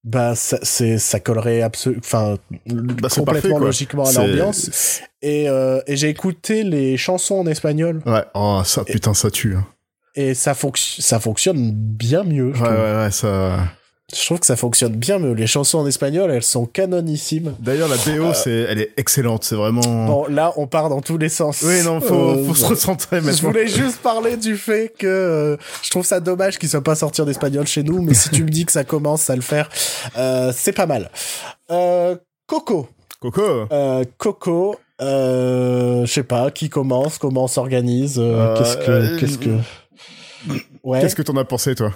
[0.07, 2.37] bah ça, c'est ça collerait absolument, enfin
[2.67, 5.01] Bah, complètement parfait, logiquement à l'ambiance.
[5.23, 9.55] Et, euh, et j'ai écouté les chansons en espagnol Ouais, oh, ça, putain, ça tue.
[9.55, 9.65] hein.
[10.15, 12.53] et ça fonctionne, ça fonctionne bien mieux.
[12.53, 13.57] je Ouais, ouais, ouais, ça.
[14.13, 15.33] Je trouve que ça fonctionne bien mieux.
[15.33, 17.55] Les chansons en espagnol, elles sont canonissimes.
[17.59, 19.43] D'ailleurs, la BO, c'est, elle est excellente.
[19.43, 19.81] C'est vraiment.
[19.83, 21.63] Euh, Bon, là, on part dans tous les sens.
[21.63, 23.49] Oui, non, faut, Euh, faut se recentrer Je maintenant.
[23.49, 27.21] voulais juste parler du fait que euh, je trouve ça dommage qu'il soit pas sorti
[27.21, 29.69] en espagnol chez nous, mais si tu me dis que ça commence à le faire,
[30.17, 31.09] euh, c'est pas mal.
[31.71, 32.87] Euh, Coco.
[33.19, 33.41] Coco.
[33.71, 34.75] Euh, Coco.
[35.01, 39.37] Euh, je sais pas, qui commence, comment on s'organise, euh, Euh, qu'est-ce que, euh, qu'est-ce
[39.39, 39.49] que.
[40.83, 41.01] Ouais.
[41.01, 41.91] Qu'est-ce que t'en as pensé, toi?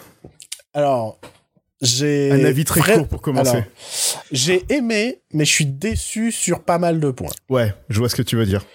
[0.73, 1.19] Alors,
[1.81, 2.31] j'ai.
[2.31, 3.63] Un avis très vra- court pour commencer.
[4.31, 7.31] J'ai aimé, mais je suis déçu sur pas mal de points.
[7.49, 8.65] Ouais, je vois ce que tu veux dire.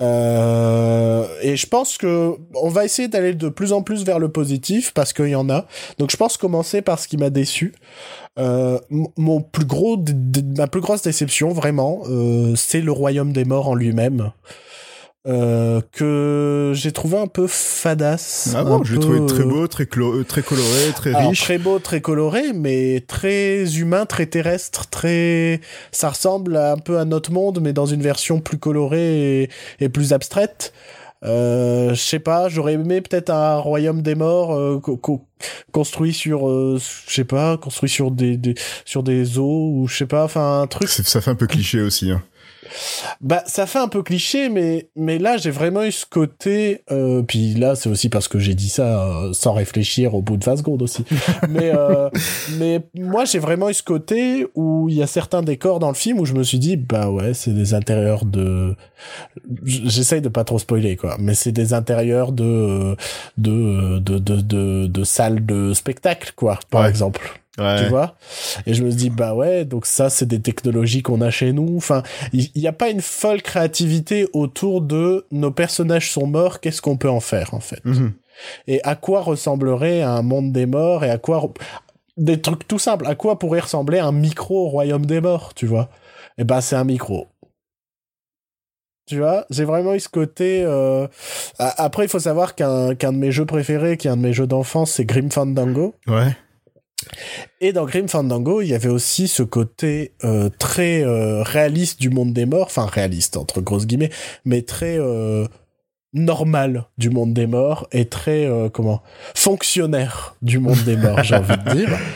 [0.00, 4.28] Euh, et je pense que on va essayer d'aller de plus en plus vers le
[4.28, 5.66] positif parce qu'il y en a.
[5.98, 7.74] Donc je pense commencer par ce qui m'a déçu.
[8.38, 8.78] Euh,
[9.16, 9.98] mon plus gros,
[10.56, 14.30] ma plus grosse déception vraiment, euh, c'est le royaume des morts en lui-même.
[15.26, 18.54] Euh, que j'ai trouvé un peu fadasse.
[18.56, 21.40] Ah bon, je l'ai trouvé très beau, très, euh, très coloré, très riche.
[21.40, 25.60] Très beau, très coloré, mais très humain, très terrestre, très.
[25.90, 29.50] Ça ressemble un peu à notre monde, mais dans une version plus colorée
[29.80, 30.72] et, plus abstraite.
[31.24, 34.80] Euh, je sais pas, j'aurais aimé peut-être un royaume des morts euh,
[35.72, 38.54] construit sur, euh, je sais pas, construit sur des, des,
[38.84, 40.88] sur des eaux ou je sais pas, enfin un truc.
[40.88, 42.12] Ça fait un peu cliché aussi.
[42.12, 42.22] Hein.
[43.20, 47.22] Bah, ça fait un peu cliché, mais, mais là, j'ai vraiment eu ce côté, euh,
[47.22, 50.44] puis là, c'est aussi parce que j'ai dit ça euh, sans réfléchir au bout de
[50.44, 51.04] 20 secondes aussi.
[51.48, 52.10] mais, euh,
[52.58, 55.94] mais moi, j'ai vraiment eu ce côté où il y a certains décors dans le
[55.94, 58.74] film où je me suis dit, bah ouais, c'est des intérieurs de,
[59.64, 62.96] j'essaye de pas trop spoiler, quoi, mais c'est des intérieurs de,
[63.36, 67.20] de, de, de, de, de salles de spectacle, quoi, par exemple
[67.58, 68.14] tu vois
[68.66, 71.76] et je me dis bah ouais donc ça c'est des technologies qu'on a chez nous
[71.76, 72.02] enfin
[72.32, 76.96] il n'y a pas une folle créativité autour de nos personnages sont morts qu'est-ce qu'on
[76.96, 77.84] peut en faire en fait?
[77.84, 78.12] Mhm.
[78.66, 81.52] et à quoi ressemblerait un monde des morts et à quoi
[82.16, 85.88] des trucs tout simples à quoi pourrait ressembler un micro royaume des morts tu vois?
[86.38, 87.26] Eh ben c'est un micro
[89.08, 90.62] tu vois, j'ai vraiment eu ce côté.
[90.66, 91.06] Euh...
[91.58, 94.34] Après, il faut savoir qu'un qu'un de mes jeux préférés, qui est un de mes
[94.34, 95.94] jeux d'enfance, c'est Grim Fandango.
[96.06, 96.36] Ouais.
[97.60, 102.10] Et dans Grim Fandango, il y avait aussi ce côté euh, très euh, réaliste du
[102.10, 104.10] monde des morts, enfin réaliste entre grosses guillemets,
[104.44, 105.46] mais très euh,
[106.12, 109.02] normal du monde des morts et très comment
[109.34, 111.98] fonctionnaire du monde des morts, j'ai envie de dire.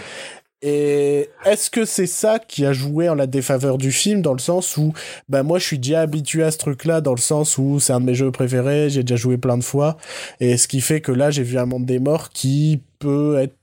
[0.64, 4.39] Et est-ce que c'est ça qui a joué en la défaveur du film dans le
[4.39, 4.93] sens où
[5.28, 7.99] ben moi je suis déjà habitué à ce truc-là dans le sens où c'est un
[7.99, 9.97] de mes jeux préférés, j'ai déjà joué plein de fois
[10.39, 13.57] et ce qui fait que là j'ai vu un monde des morts qui peut être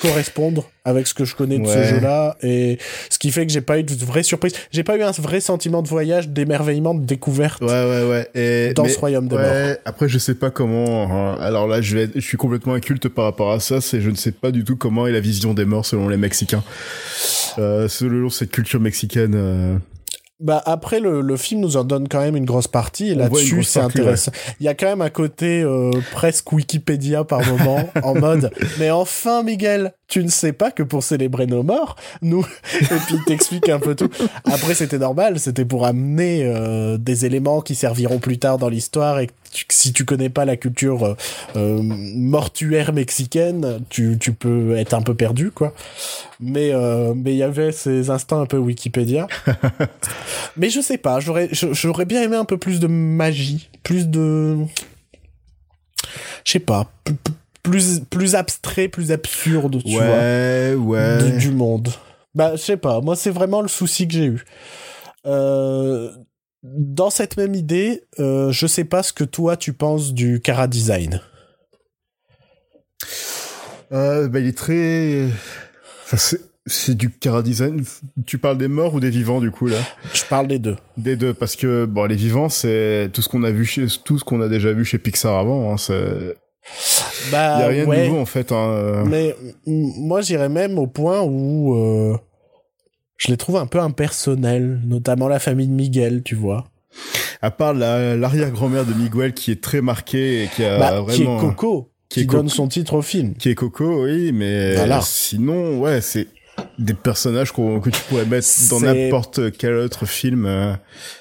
[0.00, 2.36] correspondre avec ce que je connais de ce jeu-là.
[2.42, 2.78] Et
[3.10, 4.52] ce qui fait que j'ai pas eu de vraie surprise.
[4.70, 8.28] J'ai pas eu un vrai sentiment de voyage d'émerveillement de découverte ouais ouais ouais.
[8.34, 11.36] Et dans ce royaume de ouais, après je sais pas comment hein.
[11.40, 13.80] alors là je vais je suis complètement inculte par rapport à ça.
[13.80, 16.16] C'est je ne sais pas du tout comment est la vision des morts selon les
[16.16, 16.64] mexicains.
[17.58, 19.76] Euh, selon cette culture mexicaine euh,
[20.42, 23.62] bah après le, le film nous en donne quand même une grosse partie et là-dessus
[23.62, 24.32] c'est intéressant.
[24.60, 28.90] Il y a quand même un côté euh, presque Wikipédia par moment en mode mais
[28.90, 32.44] enfin Miguel, tu ne sais pas que pour célébrer nos morts, nous
[32.82, 34.10] et puis t'explique un peu tout.
[34.44, 39.20] Après c'était normal, c'était pour amener euh, des éléments qui serviront plus tard dans l'histoire
[39.20, 39.28] et
[39.70, 41.16] si tu connais pas la culture euh,
[41.56, 45.72] euh, mortuaire mexicaine, tu, tu peux être un peu perdu, quoi.
[46.40, 49.28] Mais euh, mais il y avait ces instants un peu Wikipédia.
[50.58, 54.58] mais je sais pas, j'aurais j'aurais bien aimé un peu plus de magie, plus de
[56.44, 56.92] je sais pas,
[57.62, 60.98] plus plus abstrait, plus absurde, tu ouais, vois.
[60.98, 61.88] Ouais, du monde.
[62.34, 64.44] Bah, je sais pas, moi c'est vraiment le souci que j'ai eu.
[65.26, 66.10] Euh,
[66.62, 70.66] dans cette même idée, euh, je sais pas ce que toi tu penses du Cara
[70.66, 71.20] Design.
[73.92, 75.26] Euh, bah, il est très.
[76.04, 77.84] Enfin, c'est du Cara Design.
[78.24, 79.78] Tu parles des morts ou des vivants du coup là?
[80.14, 80.76] Je parle des deux.
[80.96, 84.18] Des deux parce que bon, les vivants c'est tout ce qu'on a vu chez tout
[84.18, 85.72] ce qu'on a déjà vu chez Pixar avant.
[85.72, 86.36] Hein, c'est
[87.30, 88.52] bah, y a rien de nouveau en fait.
[88.52, 89.04] Hein.
[89.06, 89.34] Mais
[89.66, 92.16] moi j'irais même au point où euh,
[93.16, 96.66] je les trouve un peu impersonnels, notamment la famille de Miguel, tu vois.
[97.40, 101.38] À part l'arrière-grand-mère de Miguel qui est très marquée et qui a bah, vraiment...
[101.38, 103.34] Qui est Coco, qui, donne son titre au film.
[103.34, 106.28] Qui est Coco, oui, mais sinon, ouais, c'est
[106.78, 110.46] des personnages que tu pourrais mettre dans n'importe quel autre film.
[110.46, 110.74] Euh.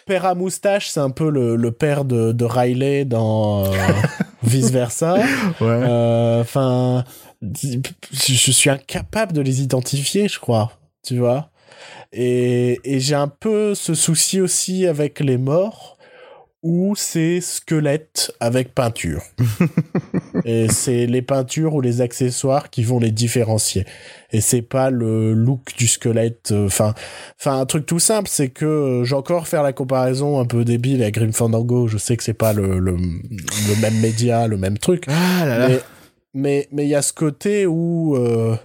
[0.05, 3.69] Père à moustache, c'est un peu le, père de, Riley dans euh,
[4.43, 5.17] Vice Versa.
[5.61, 7.03] Euh, enfin,
[7.41, 10.71] je suis incapable de les identifier, je crois.
[11.03, 11.49] Tu vois
[12.13, 15.97] et, et j'ai un peu ce souci aussi avec les morts
[16.63, 19.23] où c'est squelette avec peinture.
[20.45, 23.85] et c'est les peintures ou les accessoires qui vont les différencier.
[24.31, 26.51] Et c'est pas le look du squelette.
[26.51, 26.93] Euh, enfin,
[27.39, 30.63] enfin un truc tout simple, c'est que euh, j'ai encore faire la comparaison un peu
[30.63, 31.87] débile avec Grim Fandango.
[31.87, 35.05] Je sais que c'est pas le, le, le, même média, le même truc.
[35.07, 35.77] Ah là là.
[36.33, 38.55] Mais mais il y a ce côté où euh,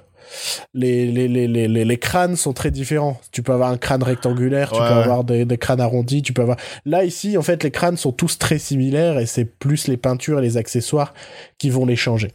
[0.75, 3.21] les, les, les, les, les crânes sont très différents.
[3.33, 6.43] Tu peux avoir un crâne rectangulaire, tu peux avoir des, des, crânes arrondis, tu peux
[6.43, 6.57] avoir...
[6.85, 10.39] Là, ici, en fait, les crânes sont tous très similaires et c'est plus les peintures
[10.39, 11.15] et les accessoires
[11.59, 12.33] qui vont les changer.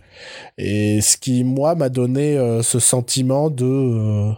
[0.58, 3.66] Et ce qui, moi, m'a donné euh, ce sentiment de...
[3.66, 4.32] Euh,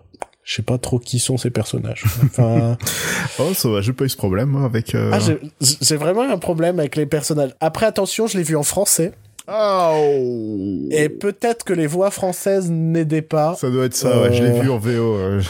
[0.45, 2.03] je sais pas trop qui sont ces personnages.
[2.25, 2.77] Enfin,
[3.39, 4.93] oh, ça va, j'ai pas eu ce problème avec.
[4.93, 5.39] euh, ah, j'ai-
[5.81, 7.51] j'ai vraiment un problème avec les personnages.
[7.61, 9.13] Après, attention, je l'ai vu en français.
[9.47, 13.55] Oh Et peut-être que les voix françaises n'aidaient pas.
[13.55, 15.15] Ça doit être ça, ouais, je l'ai Euh, vu en VO.
[15.15, 15.41] euh,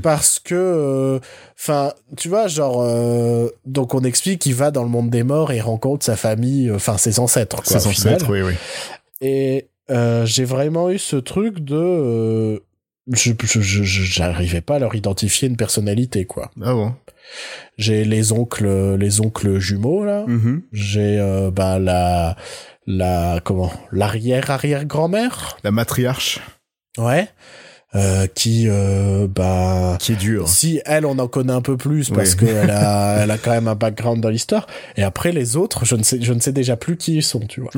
[0.00, 0.14] pas.
[0.14, 1.18] Parce que,
[1.58, 5.50] enfin, tu vois, genre, euh, donc on explique qu'il va dans le monde des morts
[5.52, 7.80] et rencontre sa famille, euh, enfin ses ancêtres, quoi.
[7.80, 8.14] Final.
[8.14, 8.54] être, oui, oui.
[9.20, 12.58] Et euh, j'ai vraiment eu ce truc de, euh,
[13.10, 16.50] je, je, je- je- j'arrivais pas à leur identifier une personnalité, quoi.
[16.62, 16.92] Ah bon?
[17.78, 20.24] J'ai les oncles, les oncles jumeaux là.
[20.26, 20.62] Mhm.
[20.72, 22.36] J'ai euh, bah la,
[22.86, 25.56] la comment, l'arrière arrière grand-mère.
[25.64, 26.40] La matriarche,
[26.98, 27.28] Ouais.
[27.94, 30.48] Euh, qui euh, bah qui est dure.
[30.48, 32.46] Si elle, on en connaît un peu plus parce Oui.
[32.46, 34.66] qu'elle a, elle a quand même un background dans l'histoire.
[34.96, 37.40] Et après les autres, je ne sais, je ne sais déjà plus qui ils sont,
[37.40, 37.70] tu vois.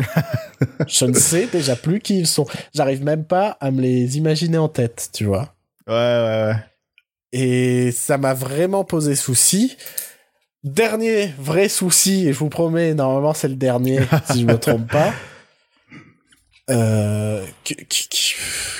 [0.86, 2.46] je ne sais déjà plus qui ils sont.
[2.76, 5.52] J'arrive même pas à me les imaginer en tête, tu vois.
[5.88, 6.56] Ouais, ouais, ouais.
[7.32, 9.76] Et ça m'a vraiment posé souci.
[10.64, 14.00] Dernier vrai souci, et je vous promets, normalement c'est le dernier,
[14.32, 15.12] si je me trompe pas.
[16.70, 17.76] Euh, qui,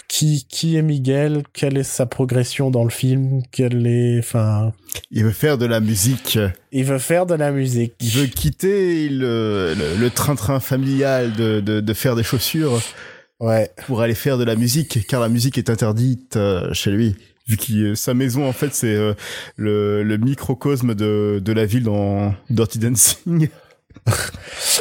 [0.09, 1.43] qui, qui- est Miguel?
[1.53, 3.43] Quelle est sa progression dans le film?
[3.53, 4.73] Quelle est, enfin,
[5.11, 6.39] Il veut faire de la musique.
[6.73, 7.93] il veut faire de la musique.
[8.01, 12.81] Il veut quitter le, le, le train-train familial de, de, de faire des chaussures
[13.41, 13.71] Ouais.
[13.87, 17.17] pour aller faire de la musique, car la musique est interdite euh, chez lui.
[17.47, 19.15] Vu que sa maison, en fait, c'est euh,
[19.57, 23.49] le, le microcosme de, de la ville dans Dirty Dancing.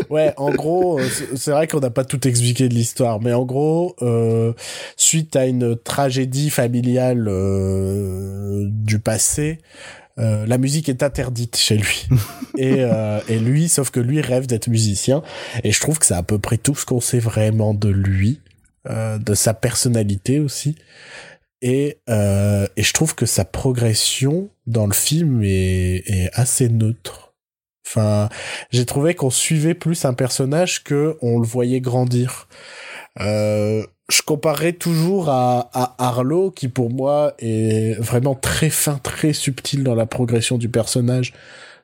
[0.10, 3.32] Ouais, en gros, euh, c'est c'est vrai qu'on n'a pas tout expliqué de l'histoire, mais
[3.32, 4.54] en gros, euh,
[4.98, 9.60] suite à une tragédie familiale euh, du passé,
[10.20, 12.08] euh, la musique est interdite chez lui.
[12.58, 15.22] et, euh, et lui, sauf que lui rêve d'être musicien.
[15.64, 18.42] Et je trouve que c'est à peu près tout ce qu'on sait vraiment de lui,
[18.90, 20.76] euh, de sa personnalité aussi.
[21.64, 27.34] Et, euh, et je trouve que sa progression dans le film est, est assez neutre.
[27.88, 28.28] Enfin,
[28.70, 32.50] j'ai trouvé qu'on suivait plus un personnage que on le voyait grandir.
[33.22, 39.32] Euh, je comparerais toujours à, à Arlo, qui pour moi est vraiment très fin, très
[39.32, 41.34] subtil dans la progression du personnage,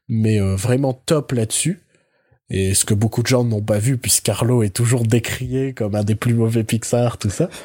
[0.10, 1.80] mais euh, vraiment top là-dessus.
[2.52, 6.04] Et ce que beaucoup de gens n'ont pas vu, puisqu'Arlo est toujours décrié comme un
[6.04, 7.48] des plus mauvais Pixar, tout ça.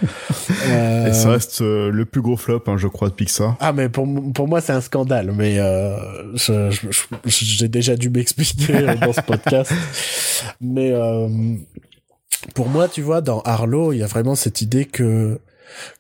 [0.69, 3.57] Euh, Et ça reste euh, le plus gros flop, hein, je crois, de Pixar.
[3.61, 5.97] ah mais pour, pour moi c'est un scandale mais euh,
[6.37, 9.73] je- je- je- j'ai déjà dû m'expliquer euh, dans ce podcast
[10.61, 11.29] mais euh,
[12.55, 15.41] pour moi tu vois dans Arlo il y a vraiment cette idée que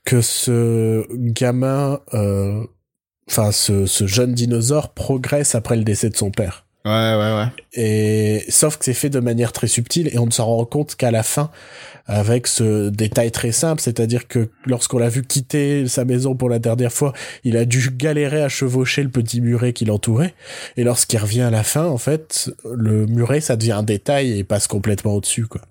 [0.04, 2.62] que ce gamin euh,
[3.30, 7.46] enfin ce, ce jeune dinosaure progresse après le décès de son père Ouais, ouais, ouais.
[7.72, 10.96] et sauf que c'est fait de manière très subtile et on ne s'en rend compte
[10.96, 11.50] qu'à la fin
[12.04, 16.58] avec ce détail très simple, c'est-à-dire que lorsqu'on l'a vu quitter sa maison pour la
[16.58, 20.34] dernière fois, il a dû galérer à chevaucher le petit muret qui l'entourait
[20.76, 24.44] et lorsqu'il revient à la fin en fait, le muret ça devient un détail et
[24.44, 25.62] passe complètement au-dessus quoi.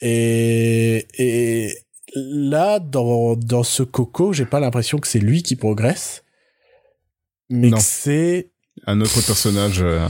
[0.00, 1.78] Et et
[2.16, 6.24] là dans dans ce coco, j'ai pas l'impression que c'est lui qui progresse
[7.50, 8.50] mais c'est
[8.86, 9.80] Un autre personnage.
[9.82, 10.06] euh,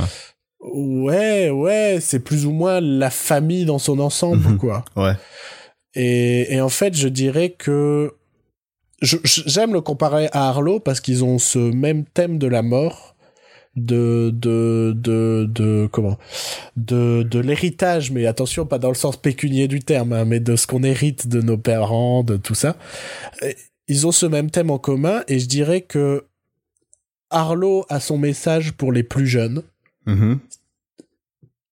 [0.60, 4.58] Ouais, ouais, c'est plus ou moins la famille dans son ensemble, Mhm.
[4.58, 4.84] quoi.
[4.96, 5.12] Ouais.
[5.94, 8.12] Et, et en fait, je dirais que
[9.00, 13.14] j'aime le comparer à Arlo parce qu'ils ont ce même thème de la mort,
[13.76, 16.18] de de de de comment,
[16.76, 20.56] de de l'héritage, mais attention, pas dans le sens pécunier du terme, hein, mais de
[20.56, 22.76] ce qu'on hérite de nos parents, de tout ça.
[23.86, 26.24] Ils ont ce même thème en commun, et je dirais que
[27.30, 29.62] Arlo a son message pour les plus jeunes
[30.06, 30.38] Mhm.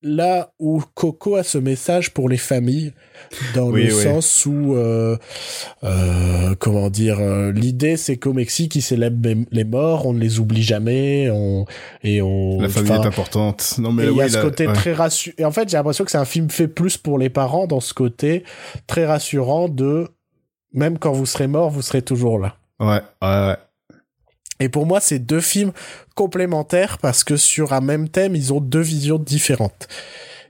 [0.03, 2.93] là où Coco a ce message pour les familles,
[3.55, 4.03] dans Oui, le oui.
[4.05, 5.17] sens où, euh,
[5.83, 10.39] euh, comment dire, euh, l'idée c'est qu'au Mexique, ils célèbrent les- morts, on ne les
[10.39, 11.65] oublie jamais, on,
[12.05, 12.61] et on...
[12.61, 13.75] La famille est importante.
[13.79, 14.75] Non, mais il y a ce la- côté ouais.
[14.75, 15.35] très rassurant.
[15.39, 17.81] Et en fait, j'ai l'impression que c'est un film fait plus pour les parents dans
[17.81, 18.45] ce côté
[18.87, 20.09] très rassurant de
[20.73, 22.57] même quand vous serez mort, vous serez toujours là.
[22.79, 23.57] Ouais, ouais, ouais.
[24.61, 25.73] Et pour moi, c'est deux films
[26.15, 29.89] complémentaires parce que sur un même thème, ils ont deux visions différentes.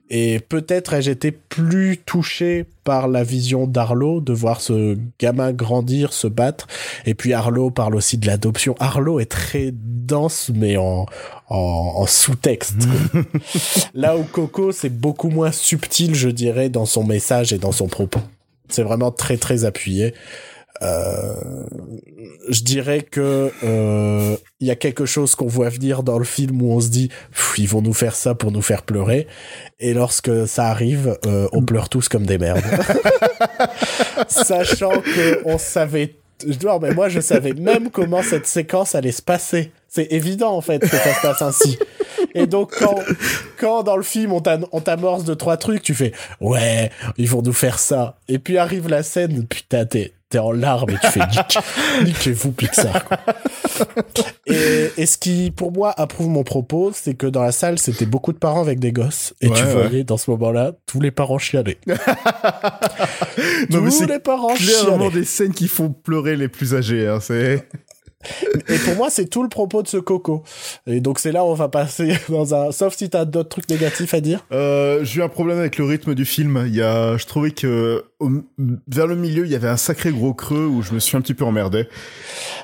[0.09, 6.13] Et peut-être ai-je été plus touché par la vision d'Arlo, de voir ce gamin grandir,
[6.13, 6.69] se battre.
[7.07, 8.77] Et puis Arlo parle aussi de l'adoption.
[8.79, 11.07] Arlo est très dense, mais en,
[11.49, 11.57] en,
[11.97, 12.87] en sous-texte.
[13.95, 17.89] Là où Coco, c'est beaucoup moins subtil, je dirais, dans son message et dans son
[17.89, 18.21] propos.
[18.69, 20.15] C'est vraiment très très appuyé.
[20.83, 21.35] Euh,
[22.49, 26.61] je dirais que euh, il y a quelque chose qu'on voit venir dans le film
[26.63, 27.11] où on se dit
[27.59, 29.27] ils vont nous faire ça pour nous faire pleurer
[29.81, 32.65] et lorsque ça arrive euh, on pleure tous comme des merdes
[34.29, 36.17] sachant que on savait
[36.63, 39.73] Non, mais moi, je savais même comment cette séquence allait se passer.
[39.89, 41.79] C'est évident, en fait, que ça se passe ainsi.
[42.35, 42.97] Et donc, quand,
[43.59, 47.55] quand dans le film, on t'amorce de trois trucs, tu fais, ouais, ils vont nous
[47.55, 48.19] faire ça.
[48.29, 51.21] Et puis arrive la scène, putain, t'es, t'es en larmes et tu fais,
[52.05, 53.19] niquez-vous Pixar, quoi.
[54.47, 58.07] Et, et, ce qui, pour moi, approuve mon propos, c'est que dans la salle, c'était
[58.07, 59.35] beaucoup de parents avec des gosses.
[59.43, 61.37] Et tu voyais, dans ce moment-là, tous les parents
[63.71, 67.69] non, tous les parents clairement des scènes qui font pleurer les plus âgés, hein, c'est...
[68.69, 70.43] Et pour moi, c'est tout le propos de ce coco.
[70.87, 72.73] Et donc, c'est là où on va passer dans un.
[72.73, 74.45] Sauf si t'as d'autres trucs négatifs à dire.
[74.53, 76.65] Euh, j'ai eu un problème avec le rythme du film.
[76.67, 78.05] Il y a, je trouvais que
[78.89, 81.21] vers le milieu, il y avait un sacré gros creux où je me suis un
[81.21, 81.89] petit peu emmerdé.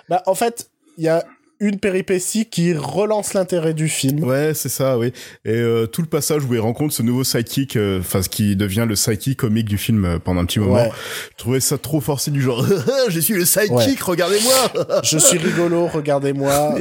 [0.09, 1.25] Bah, en fait, il y a
[1.63, 4.25] une péripétie qui relance l'intérêt du film.
[4.25, 5.13] Ouais, c'est ça, oui.
[5.45, 8.57] Et euh, tout le passage où il rencontre ce nouveau sidekick, euh, enfin ce qui
[8.57, 10.85] devient le sidekick comique du film euh, pendant un petit moment,
[11.31, 12.67] je trouvais ça trop forcé du genre
[13.09, 15.03] je suis le sidekick, regardez-moi.
[15.05, 16.75] je suis rigolo, regardez-moi.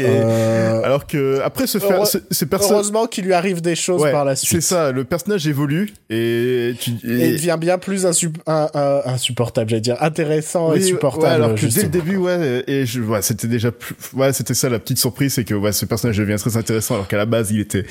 [0.83, 4.35] Alors que après se faire ces personnes heureusement qu'il lui arrive des choses par la
[4.35, 4.49] suite.
[4.49, 7.33] C'est ça, le personnage évolue et tu et...
[7.33, 11.43] devient bien plus insupportable, j'allais dire intéressant et supportable.
[11.43, 14.70] alors que dès le début ouais et je ouais, c'était déjà plus ouais, c'était ça
[14.71, 17.51] la petite surprise, c'est que ouais, ce personnage devient très intéressant alors qu'à la base,
[17.51, 17.85] il était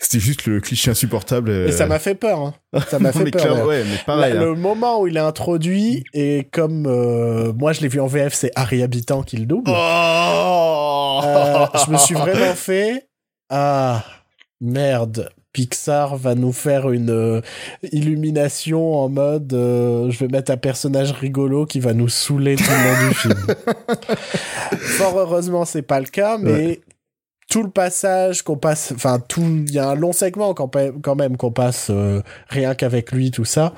[0.00, 1.50] c'était juste le cliché insupportable.
[1.50, 2.38] Et ça m'a fait peur.
[2.38, 2.80] Hein.
[2.88, 3.66] Ça m'a fait peur.
[3.66, 4.54] ouais, mais pareil, Le hein.
[4.54, 8.52] moment où il est introduit, et comme euh, moi je l'ai vu en VF, c'est
[8.54, 9.70] Harry Habitant qui le double.
[9.74, 13.08] Oh euh, je me suis vraiment fait
[13.50, 14.04] ah
[14.60, 15.30] merde.
[15.58, 17.40] Pixar va nous faire une euh,
[17.90, 23.02] illumination en mode je vais mettre un personnage rigolo qui va nous saouler tout le
[23.02, 23.46] long du film.
[24.78, 26.78] Fort heureusement, c'est pas le cas, mais
[27.48, 31.36] tout le passage qu'on passe, enfin tout, il y a un long segment quand, même
[31.38, 33.72] qu'on passe euh, rien qu'avec lui, tout ça,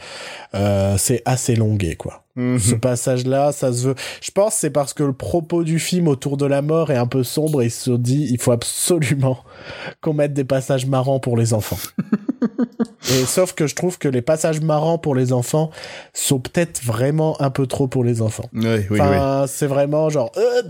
[0.54, 2.24] euh, c'est assez longué quoi.
[2.34, 2.58] Mhm.
[2.58, 3.94] Ce passage-là, ça se veut.
[4.20, 7.06] Je pense c'est parce que le propos du film autour de la mort est un
[7.06, 9.38] peu sombre et il se dit il faut absolument
[10.00, 11.78] qu'on mette des passages marrants pour les enfants.
[13.12, 15.70] Et sauf que je trouve que les passages marrants pour les enfants
[16.12, 18.48] sont peut-être vraiment un peu trop pour les enfants.
[18.52, 20.62] Oui, oui, enfin, c'est vraiment genre, euh,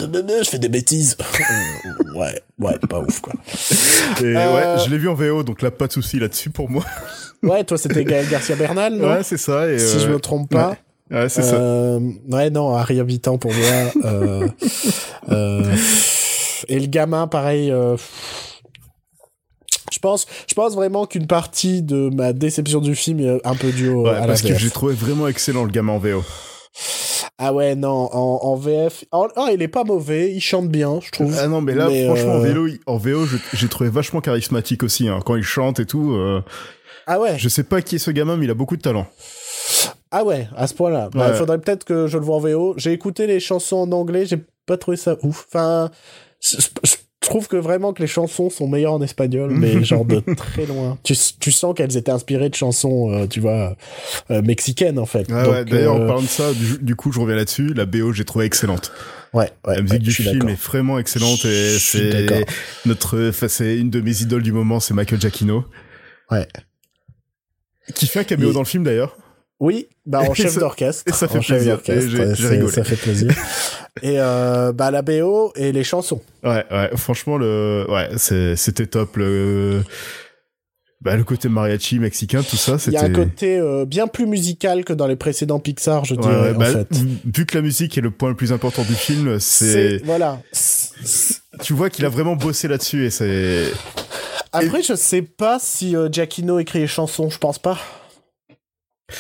[0.43, 1.17] je fais des bêtises.
[2.15, 3.33] ouais, ouais, pas ouf, quoi.
[4.21, 6.71] Et ouais, euh, je l'ai vu en VO, donc là, pas de souci là-dessus pour
[6.71, 6.85] moi.
[7.43, 9.71] ouais, toi, c'était Gaël Garcia Bernal, non Ouais, c'est ça.
[9.71, 10.77] Et si je me trompe pas.
[11.11, 11.57] Ouais, c'est ça.
[11.57, 14.47] Euh, ouais, non, Harry Habitant pour moi.
[16.69, 17.73] et le gamin, pareil.
[20.01, 23.71] Je pense, je pense vraiment qu'une partie de ma déception du film est un peu
[23.71, 26.25] due au, à parce que j'ai trouvé vraiment excellent le gamin en VO.
[27.37, 29.05] Ah ouais, non, en, VF.
[29.13, 31.37] Oh, il est pas mauvais, il chante bien, je trouve.
[31.39, 35.07] Ah non, mais là, franchement, en, euh, vélo, en VO, j'ai trouvé vachement charismatique aussi,
[35.07, 36.15] hein, quand il chante et tout.
[36.15, 36.43] Euh,
[37.07, 39.07] ah ouais Je sais pas qui est ce gamin, mais il a beaucoup de talent.
[40.11, 41.11] Ah ouais, à ce point-là.
[41.13, 42.73] Bah, il faudrait peut-être que je le vois en VO.
[42.79, 45.47] J'ai écouté les chansons en anglais, j'ai pas trouvé ça ouf.
[45.49, 45.91] Enfin,
[46.41, 46.57] je
[47.29, 50.99] trouve que vraiment que les chansons sont meilleures en espagnol, mais genre de très loin.
[51.03, 53.77] Tu, tu sens qu'elles étaient inspirées de chansons, euh, tu vois,
[54.31, 55.27] euh, mexicaines en fait.
[55.31, 56.51] Ah ouais, D'ailleurs, en euh, parlant de ça,
[56.81, 57.75] du, coup, je reviens là-dessus.
[57.75, 58.93] La BO, j'ai trouvé excellente.
[59.33, 62.45] Ouais, ouais, la musique du film est vraiment excellente et c'est
[62.85, 65.65] notre, c'est une de mes idoles du moment, c'est Michael Giacchino.
[66.31, 66.49] Ouais.
[67.95, 69.17] Qui fait un caméo dans le film d'ailleurs.
[69.61, 71.05] Oui, bah en chef d'orchestre.
[71.07, 71.81] Et ça fait plaisir.
[71.85, 72.73] J'ai rigolé.
[72.73, 73.31] Ça fait plaisir.
[74.03, 76.23] et euh, bah la BO et les chansons.
[76.43, 76.91] Ouais, ouais.
[76.97, 79.17] Franchement, le, ouais, c'était top.
[79.17, 79.83] Le,
[81.03, 82.97] bah, le côté mariachi mexicain, tout ça, c'était.
[82.97, 86.15] Il y a un côté euh, bien plus musical que dans les précédents Pixar, je
[86.15, 86.55] dirais.
[86.55, 86.89] bah, en fait.
[87.25, 89.99] Vu que la musique est le point le plus important du film, c'est.
[90.05, 90.41] Voilà.
[91.63, 93.65] Tu vois qu'il a vraiment bossé là-dessus et c'est.
[94.53, 97.79] Après, je sais pas si euh, Giacchino écrit les chansons, je pense pas.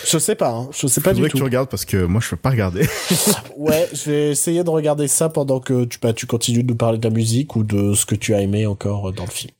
[0.06, 0.68] Je sais pas, hein.
[0.72, 1.28] je sais pas du tout.
[1.28, 2.86] que tu regardes parce que moi je peux pas regarder.
[3.56, 6.76] ouais, je vais essayer de regarder ça pendant que tu, bah, tu continues de nous
[6.76, 9.52] parler de la musique ou de ce que tu as aimé encore dans le film.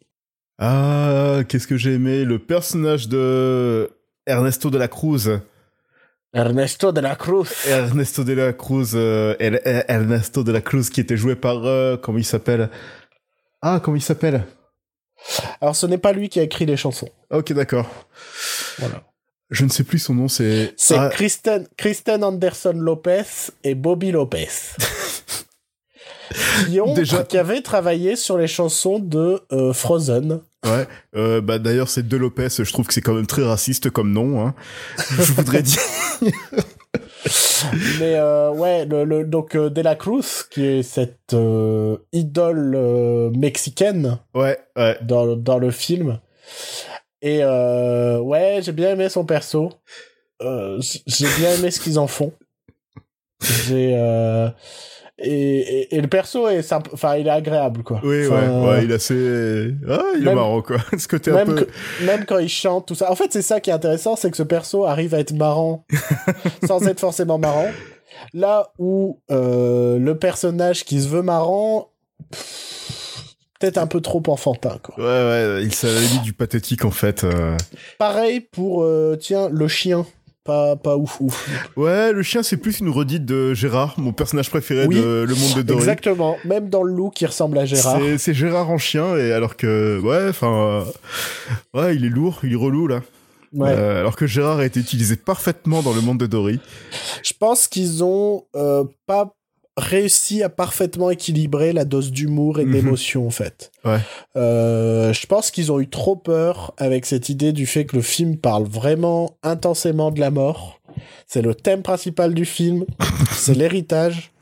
[0.58, 2.24] Ah, qu'est-ce que j'ai aimé?
[2.24, 3.90] Le personnage de
[4.26, 5.40] Ernesto de la Cruz.
[6.34, 7.48] Ernesto de la Cruz.
[7.66, 8.92] Ernesto de la Cruz.
[8.94, 9.34] Euh,
[9.88, 12.68] Ernesto de la Cruz qui était joué par euh, comment il s'appelle?
[13.62, 14.44] Ah, comment il s'appelle?
[15.60, 17.08] Alors ce n'est pas lui qui a écrit les chansons.
[17.30, 17.86] Ok, d'accord.
[18.78, 19.02] Voilà.
[19.50, 20.74] Je ne sais plus son nom, c'est.
[20.76, 21.08] C'est ah.
[21.08, 24.46] Kristen, Kristen Anderson Lopez et Bobby Lopez.
[26.66, 27.24] qui, ont, Déjà...
[27.24, 30.40] qui avaient travaillé sur les chansons de euh, Frozen.
[30.64, 30.86] Ouais,
[31.16, 34.12] euh, bah d'ailleurs c'est De Lopez, je trouve que c'est quand même très raciste comme
[34.12, 34.54] nom, hein.
[34.98, 35.80] je voudrais dire.
[37.98, 41.34] Mais euh, ouais, le, donc euh, De La Cruz, qui est cette
[42.12, 44.98] idole mexicaine ouais, ouais.
[45.02, 46.18] Dans, dans le film,
[47.22, 49.70] et euh, ouais, j'ai bien aimé son perso.
[50.42, 52.32] Euh, j'ai bien aimé ce qu'ils en font.
[53.66, 54.48] J'ai euh...
[55.18, 58.00] et, et, le perso est simple, enfin il est agréable quoi.
[58.04, 60.76] Oui Enfin, ouais, ouais, il est assez ah, il est marrant quoi.
[60.98, 63.10] Ce côté un même, peu que- même quand il chante tout ça.
[63.10, 65.84] En fait, c'est ça qui est intéressant, c'est que ce perso arrive à être marrant
[66.66, 67.70] sans être forcément marrant.
[68.34, 71.90] Là où le personnage qui se veut marrant,
[72.30, 72.79] pff,
[73.60, 74.94] peut-être un peu trop enfantin quoi.
[74.98, 75.88] Ouais ouais, il s'est
[76.24, 77.22] du pathétique en fait.
[77.24, 77.56] euh.
[77.98, 80.04] Pareil pour euh, tiens le chien,
[80.44, 81.48] pas pas ouf ouf.
[81.76, 85.34] Ouais, le chien c'est plus une redite de Gérard, mon personnage préféré Oui, de Le
[85.34, 85.78] Monde de Dory.
[85.80, 86.36] Exactement.
[86.44, 87.98] Même dans le look, il ressemble à Gérard.
[88.00, 90.82] C'est- C'est Gérard en chien et alors que ouais, enfin
[91.74, 93.00] euh, ouais, il est lourd, il est relou là.
[93.52, 93.68] Ouais.
[93.70, 96.60] Euh, alors que Gérard a été utilisé parfaitement dans Le Monde de Dory.
[97.24, 99.34] Je pense qu'ils ont euh, pas
[99.76, 102.72] réussi à parfaitement équilibrer la dose d'humour et Mhm.
[102.72, 103.70] d'émotion en fait.
[103.84, 103.98] Ouais.
[104.36, 108.02] Euh, je pense qu'ils ont eu trop peur avec cette idée du fait que le
[108.02, 110.80] film parle vraiment intensément de la mort.
[111.26, 112.84] C'est le thème principal du film,
[113.32, 114.32] c'est l'héritage.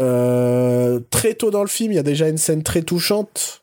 [0.00, 3.62] Euh, très tôt dans le film, il y a déjà une scène très touchante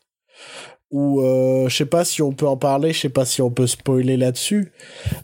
[0.90, 3.50] où euh, je sais pas si on peut en parler, je sais pas si on
[3.50, 4.72] peut spoiler là-dessus,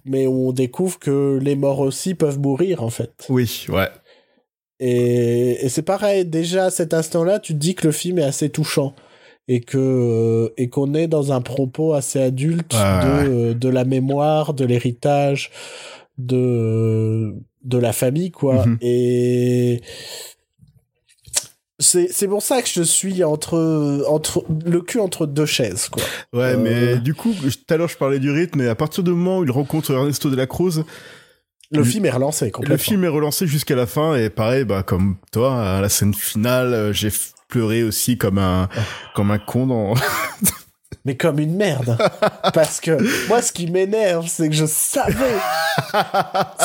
[0.06, 3.26] mais où on découvre que les morts aussi peuvent mourir en fait.
[3.28, 3.88] Oui, ouais.
[4.80, 8.24] Et, et c'est pareil, déjà à cet instant-là, tu te dis que le film est
[8.24, 8.94] assez touchant
[9.48, 12.76] et que euh, et qu'on est dans un propos assez adulte de
[13.28, 15.50] euh, de la mémoire, de l'héritage,
[16.18, 18.66] de de la famille quoi.
[18.66, 18.78] Mhm.
[18.82, 19.80] Et
[21.80, 26.02] c'est c'est pour ça que je suis entre entre le cul entre deux chaises quoi.
[26.32, 26.58] Ouais, Euh.
[26.58, 29.38] mais du coup, tout à l'heure je parlais du rythme, et à partir du moment
[29.38, 30.84] où il rencontre Ernesto de la Cruz,
[31.70, 32.74] Le Le- film est relancé complètement.
[32.74, 36.14] le film est relancé jusqu'à la fin, et pareil, bah comme toi, à la scène
[36.14, 37.10] finale, euh, j'ai
[37.48, 38.68] pleuré aussi comme un
[39.14, 39.94] comme un con dans.
[41.04, 41.96] mais comme une merde.
[42.54, 42.96] Parce que
[43.28, 45.36] moi, ce qui m'énerve, c'est que je savais,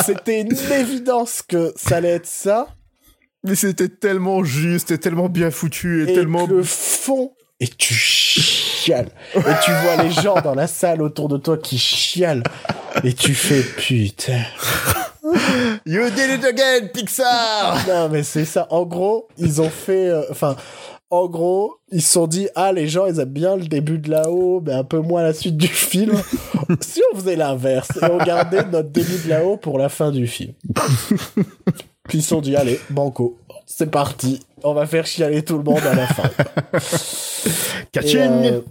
[0.05, 2.67] c'était une évidence que ça allait être ça,
[3.45, 6.47] Mais c'était tellement juste et tellement bien foutu et, et tellement.
[6.47, 7.93] que le fond, et tu
[8.89, 12.43] Et tu vois les gens dans la salle autour de toi qui chialent.
[13.03, 14.41] Et tu fais putain.
[15.86, 17.77] You did it again, Pixar.
[17.88, 18.67] Non, mais c'est ça.
[18.69, 20.09] En gros, ils ont fait.
[20.09, 20.55] euh, Enfin.
[21.09, 24.09] en gros, ils se sont dit ah les gens ils aiment bien le début de
[24.11, 26.19] là-haut, mais un peu moins la suite du film.
[26.81, 30.27] si on faisait l'inverse et on gardait notre début de là-haut pour la fin du
[30.27, 30.53] film.
[32.09, 35.64] Puis ils se sont dit allez banco, c'est parti, on va faire chialer tout le
[35.64, 36.24] monde à la fin.
[37.45, 38.20] Et, Catching.
[38.45, 38.61] euh,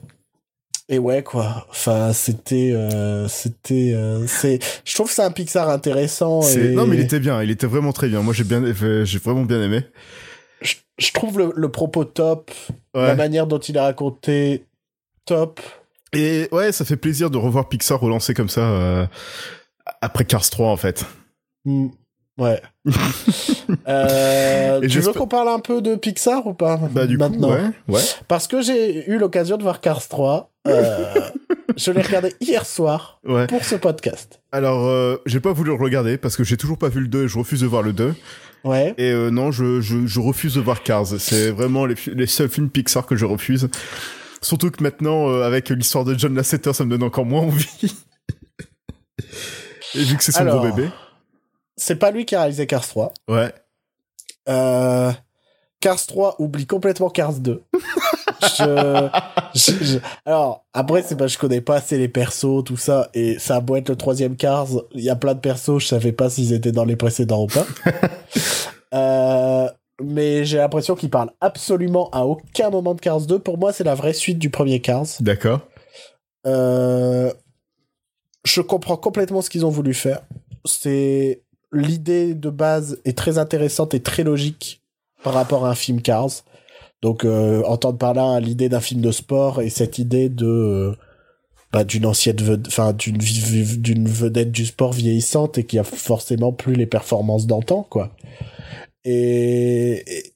[0.88, 1.66] et ouais quoi.
[1.70, 4.58] Enfin c'était euh, c'était euh, c'est.
[4.84, 6.42] Je trouve c'est un Pixar intéressant.
[6.42, 6.70] Et...
[6.72, 8.20] Non, mais il était bien, il était vraiment très bien.
[8.22, 8.62] Moi, j'ai bien,
[9.04, 9.84] j'ai vraiment bien aimé.
[10.60, 12.50] je, je trouve le, le propos top,
[12.94, 13.06] Ouais.
[13.06, 14.66] la manière dont il est raconté
[15.24, 15.60] top.
[16.14, 19.06] Et ouais, ça fait plaisir de revoir Pixar relancer comme ça euh,
[20.02, 21.06] après Cars 3 en fait.
[21.64, 21.88] Hmm,
[22.38, 22.60] Ouais.
[23.88, 27.54] Euh, tu veux qu'on parle un peu de Pixar ou pas Bah du maintenant coup,
[27.54, 28.02] ouais, ouais.
[28.28, 30.52] Parce que j'ai eu l'occasion de voir Cars 3.
[30.68, 31.14] euh,
[31.76, 33.46] je l'ai regardé hier soir ouais.
[33.48, 34.40] pour ce podcast.
[34.52, 37.24] Alors, euh, j'ai pas voulu le regarder parce que j'ai toujours pas vu le 2
[37.24, 38.14] et je refuse de voir le 2.
[38.64, 38.94] Ouais.
[38.98, 41.06] Et euh, non, je, je, je refuse de voir Cars.
[41.18, 43.68] C'est vraiment les, les seuls films Pixar que je refuse.
[44.42, 47.94] Surtout que maintenant, euh, avec l'histoire de John Lasseter, ça me donne encore moins envie.
[49.94, 50.88] et vu que c'est son Alors, gros bébé.
[51.82, 53.12] C'est pas lui qui a réalisé Cars 3.
[53.28, 53.52] Ouais.
[54.48, 55.10] Euh,
[55.80, 57.60] Cars 3 oublie complètement Cars 2.
[58.42, 59.08] je,
[59.54, 63.38] je- je- Alors, après, c'est que je connais pas assez les persos, tout ça, et
[63.40, 66.12] ça a beau être le troisième Cars, il y a plein de persos, je savais
[66.12, 67.66] pas s'ils étaient dans les précédents ou pas.
[68.94, 69.70] Euh,
[70.02, 73.38] mais j'ai l'impression qu'ils parlent absolument à aucun moment de Cars 2.
[73.38, 75.06] Pour moi, c'est la vraie suite du premier Cars.
[75.20, 75.60] D'accord.
[76.46, 77.32] Euh,
[78.44, 80.20] je comprends complètement ce qu'ils ont voulu faire.
[80.66, 81.40] C'est
[81.72, 84.82] l'idée de base est très intéressante et très logique
[85.22, 86.44] par rapport à un film Cars.
[87.00, 90.96] Donc, euh, entendre par là l'idée d'un film de sport et cette idée de euh,
[91.72, 96.74] bah, d'une ancienne enfin d'une d'une vedette du sport vieillissante et qui a forcément plus
[96.74, 98.14] les performances d'antan, quoi.
[99.04, 100.32] Et, et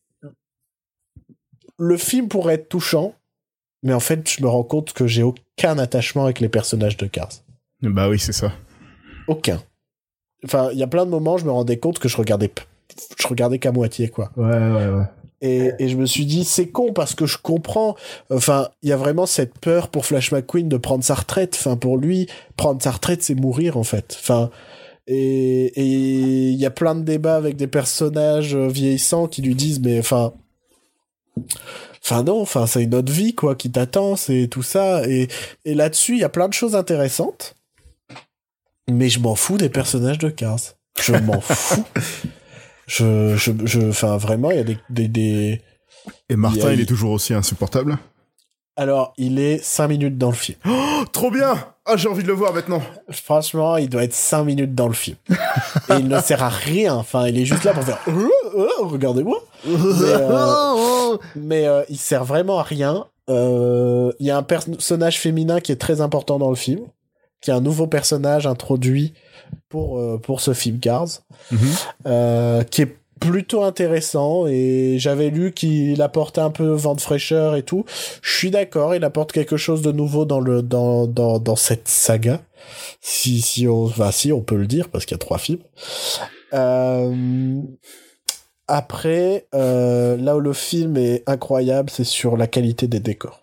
[1.78, 3.14] le film pourrait être touchant,
[3.82, 7.06] mais en fait, je me rends compte que j'ai aucun attachement avec les personnages de
[7.06, 7.32] Cars.
[7.82, 8.52] Bah oui, c'est ça.
[9.28, 9.62] Aucun.
[10.46, 12.50] Enfin, il y a plein de moments, je me rendais compte que je regardais,
[13.18, 14.30] je regardais qu'à moitié, quoi.
[14.36, 15.04] Ouais, ouais, ouais.
[15.42, 17.94] Et, et je me suis dit, c'est con parce que je comprends.
[18.30, 21.54] Enfin, il y a vraiment cette peur pour Flash McQueen de prendre sa retraite.
[21.58, 22.26] Enfin, pour lui,
[22.56, 24.16] prendre sa retraite, c'est mourir, en fait.
[24.18, 24.50] Enfin,
[25.06, 29.54] et et il y a plein de débats avec des personnages euh, vieillissants qui lui
[29.54, 30.32] disent, mais enfin.
[32.02, 35.28] Enfin non, enfin c'est une autre vie quoi qui t'attend, c'est tout ça et,
[35.64, 37.56] et là-dessus il y a plein de choses intéressantes,
[38.90, 40.58] mais je m'en fous des personnages de Cars.
[41.00, 41.84] Je m'en fous.
[42.86, 45.60] Je, je, je, enfin, vraiment, il y a des, des, des...
[46.28, 47.98] Et Martin, Il y a- il est toujours aussi insupportable.
[48.76, 50.58] Alors, il est 5 minutes dans le film.
[50.98, 52.80] Oh, trop bien Ah, j'ai envie de le voir maintenant.
[53.10, 55.16] Franchement, il doit être 5 minutes dans le film.
[55.90, 56.94] Et il ne sert à rien.
[56.94, 59.42] Enfin, il est juste là pour faire Euh, euh, regardez-moi.
[59.66, 63.04] euh, Mais euh, il sert vraiment à rien.
[63.28, 66.80] Euh, Il y a un personnage féminin qui est très important dans le film,
[67.46, 69.14] qui est un nouveau personnage introduit
[69.68, 71.22] pour euh, pour ce film Cars,
[71.52, 71.58] Mhm.
[72.08, 77.54] euh, qui est plutôt intéressant et j'avais lu qu'il apportait un peu vent de fraîcheur
[77.54, 77.84] et tout.
[78.20, 81.86] Je suis d'accord, il apporte quelque chose de nouveau dans le dans dans dans cette
[81.86, 82.40] saga.
[83.00, 85.60] Si si on va si on peut le dire parce qu'il y a trois films.
[86.52, 87.60] Euh,
[88.66, 93.38] après, euh, là où le film est incroyable, c'est sur la qualité des décors.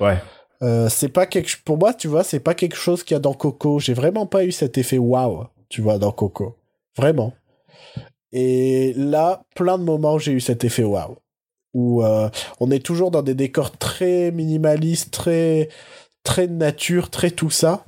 [0.00, 0.18] Ouais.
[0.64, 3.20] Euh, c'est pas quelque pour moi, tu vois, c'est pas quelque chose qu'il y a
[3.20, 3.78] dans Coco.
[3.78, 6.56] J'ai vraiment pas eu cet effet waouh, tu vois, dans Coco.
[6.96, 7.34] Vraiment.
[8.32, 11.16] Et là, plein de moments, j'ai eu cet effet waouh.
[11.74, 15.68] Où euh, on est toujours dans des décors très minimalistes, très,
[16.22, 17.84] très nature, très tout ça.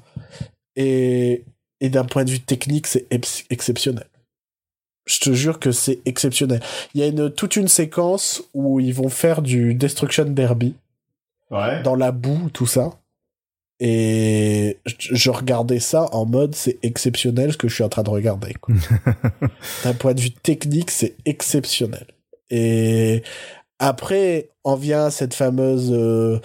[0.77, 1.45] Et,
[1.81, 4.07] d'un point de vue technique, c'est ex- exceptionnel.
[5.07, 6.61] Je te jure que c'est exceptionnel.
[6.95, 10.75] Il y a une, toute une séquence où ils vont faire du Destruction Derby
[11.51, 11.83] Ouais.
[11.83, 12.91] dans la boue, tout ça.
[13.79, 18.11] Et je, regardais ça en mode c'est exceptionnel ce que je suis en train de
[18.11, 18.55] regarder.
[19.85, 22.07] D'un point de vue technique, c'est exceptionnel.
[22.49, 23.23] Et
[23.79, 25.93] après, en vient cette fameuse.
[25.93, 26.41] euh,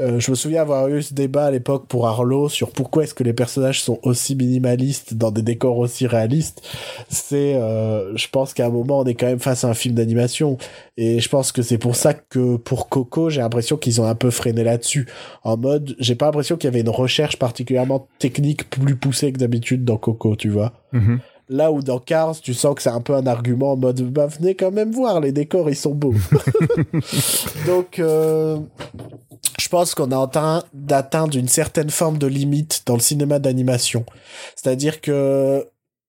[0.00, 3.14] euh, je me souviens avoir eu ce débat à l'époque pour Arlo sur pourquoi est-ce
[3.14, 6.60] que les personnages sont aussi minimalistes dans des décors aussi réalistes.
[7.08, 9.94] C'est, euh, je pense qu'à un moment, on est quand même face à un film
[9.94, 10.58] d'animation,
[10.96, 14.14] et je pense que c'est pour ça que pour Coco, j'ai l'impression qu'ils ont un
[14.14, 15.08] peu freiné là-dessus.
[15.44, 19.38] En mode, j'ai pas l'impression qu'il y avait une recherche particulièrement technique plus poussée que
[19.38, 20.72] d'habitude dans Coco, tu vois.
[20.92, 21.20] Mhm.
[21.52, 24.26] Là où dans Cars, tu sens que c'est un peu un argument en mode bah
[24.26, 26.14] venez quand même voir, les décors ils sont beaux.
[27.66, 28.58] Donc euh,
[29.60, 33.38] je pense qu'on est en train d'atteindre une certaine forme de limite dans le cinéma
[33.38, 34.06] d'animation.
[34.56, 35.66] C'est-à-dire que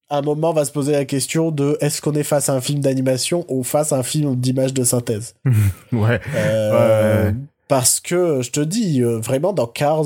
[0.09, 2.53] à un moment on va se poser la question de est-ce qu'on est face à
[2.53, 5.35] un film d'animation ou face à un film d'image de synthèse?
[5.91, 6.21] Ouais.
[6.35, 7.35] Euh, Ouais, ouais.
[7.67, 10.05] Parce que je te dis euh, vraiment dans Cars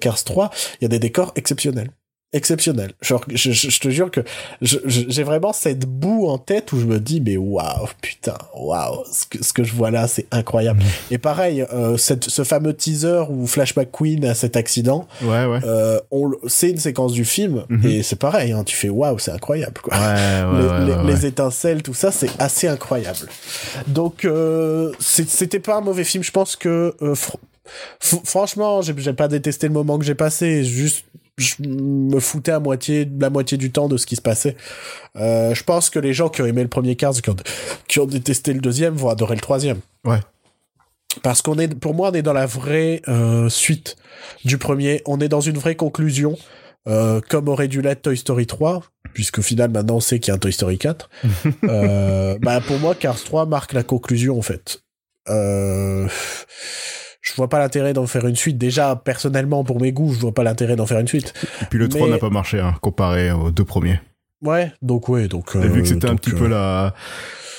[0.00, 0.50] Cars 3,
[0.80, 1.90] il y a des décors exceptionnels.
[2.32, 2.92] Exceptionnels.
[3.02, 4.20] Genre, je, je, je te jure que
[4.62, 9.26] j'ai vraiment cette boue en tête où je me dis mais waouh putain waouh ce
[9.26, 10.80] que, ce que je vois là c'est incroyable.
[11.10, 15.58] Et pareil euh, cette, ce fameux teaser où Flash McQueen a cet accident, Ouais, ouais.
[15.64, 17.86] euh, on c'est une séquence du film Mhm.
[17.86, 20.92] et c'est pareil hein, tu fais waouh c'est incroyable quoi Ouais, ouais, les, ouais, les-
[20.92, 21.26] ouais, les ouais.
[21.28, 23.28] étincelles, tout ça, c'est assez incroyable.
[23.88, 26.22] Donc, euh, c'était pas un mauvais film.
[26.22, 30.64] Je pense que, euh, f- franchement, j'ai pas détesté le moment que j'ai passé.
[30.64, 31.04] Juste,
[31.40, 34.56] je me foutais à moitié, la moitié du temps de ce qui se passait.
[35.16, 37.36] Euh, je pense que les gens qui ont aimé le premier Cars, qui ont,
[37.88, 39.78] qui ont détesté le deuxième, vont adorer le troisième.
[40.04, 40.20] Ouais.
[41.22, 43.96] Parce qu'on est, pour moi, on est dans la vraie euh, suite
[44.44, 45.02] du premier.
[45.06, 46.38] On est dans une vraie conclusion,
[46.88, 48.82] euh, comme aurait dû l'être Toy Story 3,
[49.12, 51.10] puisque au final, maintenant, on sait qu'il y a un Toy Story 4.
[51.64, 54.82] euh, bah, pour moi, Cars 3 marque la conclusion, en fait.
[55.28, 56.08] Euh,
[57.20, 58.56] je vois pas l'intérêt d'en faire une suite.
[58.58, 61.34] Déjà, personnellement, pour mes goûts, je vois pas l'intérêt d'en faire une suite.
[61.62, 64.00] Et puis le 3 Mais- n'a pas marché, hein, comparé aux deux premiers.
[64.42, 65.50] Ouais, donc ouais, donc.
[65.52, 66.94] T'as vu que c'était un petit euh, peu la,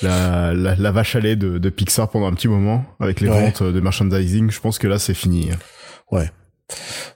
[0.02, 3.28] la, la, la vache à lait de, de Pixar pendant un petit moment, avec les
[3.28, 3.40] Ouais.
[3.40, 4.50] ventes de merchandising.
[4.50, 5.50] Je pense que là, c'est fini.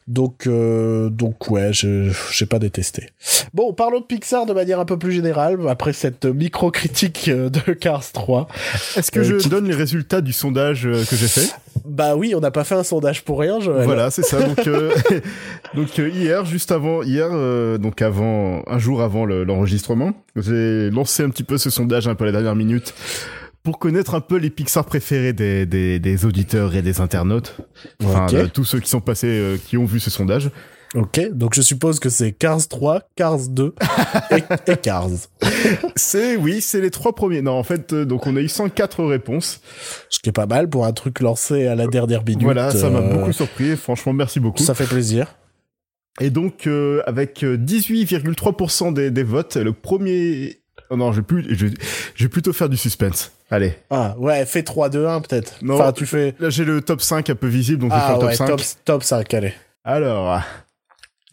[0.07, 3.09] Donc, euh, donc ouais, je j'ai pas détesté.
[3.55, 7.72] Bon, parlons de Pixar de manière un peu plus générale après cette micro-critique euh, de
[7.72, 8.49] Cars 3.
[8.97, 11.51] Est-ce que Euh, je qui- donne les résultats du sondage euh, que j'ai fait?
[11.89, 13.84] Bah oui, on n'a pas fait un sondage pour rien, Joël.
[13.84, 14.43] Voilà, c'est ça.
[14.43, 14.93] Donc, euh,
[15.74, 20.91] donc euh, hier, juste avant, hier, euh, donc avant, un jour avant le- l'enregistrement, j'ai
[20.91, 22.95] lancé un petit peu ce sondage un peu à la dernière minute
[23.62, 27.57] pour connaître un peu les Pixar préférés des, des, des auditeurs et des internautes.
[28.05, 30.50] Enfin, de tous ceux qui sont passés, euh, qui ont vu ce sondage.
[30.95, 33.75] Ok, donc je suppose que c'est Cars 3, Cars 2
[34.30, 35.08] et, et Cars.
[35.96, 37.42] C'est, oui, c'est les trois premiers.
[37.42, 39.61] Non, en fait, euh, donc on a eu 104 réponses.
[40.08, 42.42] Ce qui est pas mal pour un truc lancé à la dernière minute.
[42.42, 43.76] voilà, ça m'a euh, beaucoup surpris.
[43.76, 44.63] Franchement, merci beaucoup.
[44.63, 45.34] Ça fait plaisir.
[46.21, 50.61] Et donc, euh, avec euh, 18,3% des, des votes, le premier...
[50.88, 51.67] Oh non, je vais, plus, je,
[52.14, 53.33] je vais plutôt faire du suspense.
[53.50, 53.75] Allez.
[53.91, 55.57] Ah, ouais, fais 3, 2, 1 peut-être.
[55.63, 55.75] Non.
[55.75, 56.34] Enfin, tu fais...
[56.38, 58.30] Là, j'ai le top 5 un peu visible, donc je vais Ah faire le top
[58.30, 58.46] ouais, 5.
[58.46, 59.53] top, top 5, allez.
[59.84, 60.41] Alors,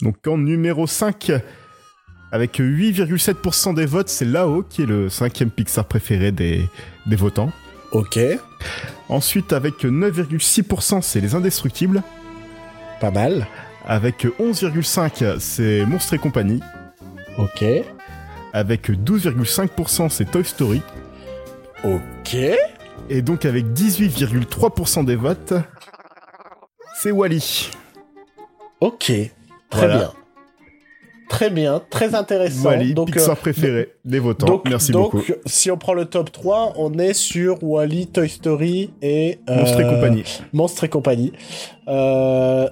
[0.03, 1.31] donc en numéro 5,
[2.31, 6.67] avec 8,7% des votes, c'est Lao qui est le cinquième Pixar préféré des,
[7.07, 7.51] des votants.
[7.91, 8.19] Ok,
[9.09, 12.01] Ensuite, avec 9,6%, c'est Les Indestructibles.
[12.99, 13.47] pas mal.
[13.85, 16.61] Avec 11,5%, c'est Monstres et compagnie.
[17.37, 17.63] Ok.
[18.53, 20.81] avec 12,5% c'est Toy Story.
[21.83, 22.37] Ok.
[23.09, 25.53] Et donc avec 18,3% des votes,
[26.95, 27.71] c'est Wally.
[28.79, 29.11] Ok.
[29.73, 29.97] Très Voilà.
[29.97, 30.11] bien.
[31.29, 32.69] Très bien, très intéressant.
[32.69, 34.45] Wally, donc, Pixar euh, préféré des votants.
[34.45, 35.23] donc, Merci donc, beaucoup.
[35.47, 39.39] si on prend le top 3, on est sur Wally, Toy Story et...
[39.49, 40.23] euh, Monstre et compagnie.
[40.51, 41.33] Monstre et compagnie.
[41.87, 42.67] Euh,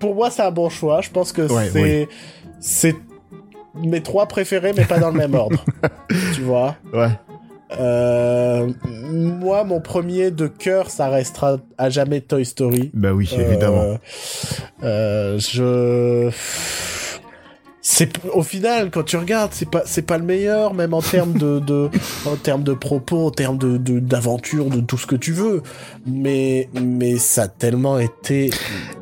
[0.00, 1.00] pour moi, c'est un bon choix.
[1.00, 2.08] Je pense que Ouais, c'est...
[2.60, 2.96] C'est
[3.80, 5.64] mes trois préférés, mais pas dans le même ordre.
[6.34, 6.74] Tu vois?
[6.92, 7.10] Ouais.
[7.78, 12.90] Euh, Moi, mon premier de cœur, ça restera à jamais Toy Story.
[12.94, 13.98] Bah oui, Euh, évidemment.
[14.82, 16.30] euh, je.
[17.80, 21.32] C'est au final quand tu regardes, c'est pas c'est pas le meilleur, même en termes
[21.38, 21.88] de, de
[22.26, 25.62] en termes de propos, en termes de de- d'aventure, de, tout ce que tu veux.
[26.06, 28.50] Mais mais ça a tellement été.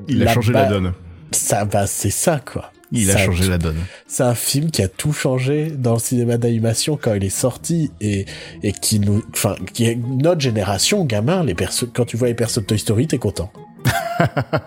[0.07, 0.93] Il a changé ba- la donne.
[1.33, 2.71] Ça bah c'est ça quoi.
[2.93, 3.77] Il a changé la donne.
[4.07, 7.91] c'est un film qui a tout changé dans le cinéma d'animation quand il est sorti
[8.01, 8.27] et,
[8.63, 12.35] et qui nous, enfin, qui est notre génération, gamin, les persos, quand tu vois les
[12.35, 13.51] persos de Toy Story, t'es content.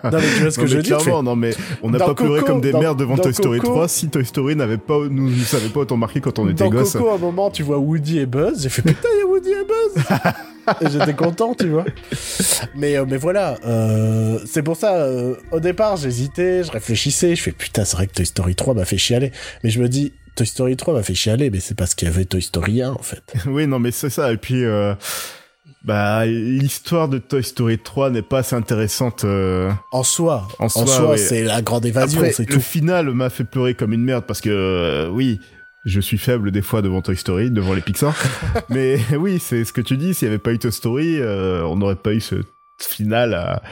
[0.04, 0.98] Non, mais tu vois ce que Non, je veux dire?
[0.98, 3.72] clairement, non mais on n'a pas pleuré comme des dans- merdes devant Toy Story Coco-
[3.72, 6.64] 3 si Toy Story n'avait pas nous, nous avait pas autant marqué quand on était
[6.64, 6.92] Dans gosse.
[6.92, 9.26] Coco, à un moment, tu vois Woody et Buzz, j'ai fait putain, il y a
[9.26, 10.04] Woody et Buzz!
[10.82, 11.84] et j'étais content, tu vois.
[12.76, 17.42] Mais, euh, mais voilà, euh, c'est pour ça, euh, au départ, j'hésitais, je réfléchissais, je
[17.42, 19.32] fais putain, c'est vrai que Toy Story 3 m'a fait chialer.
[19.64, 22.10] Mais je me dis, Toy Story 3 m'a fait chialer, mais c'est parce qu'il y
[22.10, 23.22] avait Toy Story 1, en fait.
[23.46, 24.94] oui, non mais c'est ça et puis euh,
[25.84, 30.86] bah l'histoire de Toy Story 3 n'est pas assez intéressante euh, En soi, En soi,
[30.86, 32.60] soi, c'est la grande évasion, c'est le tout.
[32.60, 35.40] final m'a fait pleurer comme une merde parce que euh, oui,
[35.86, 38.14] je suis faible des fois devant Toy Story, devant les Pixar.
[38.68, 40.12] mais oui, c'est ce que tu dis.
[40.12, 42.34] S'il n'y avait pas eu Toy Story, euh, on n'aurait pas eu ce
[42.78, 43.62] final à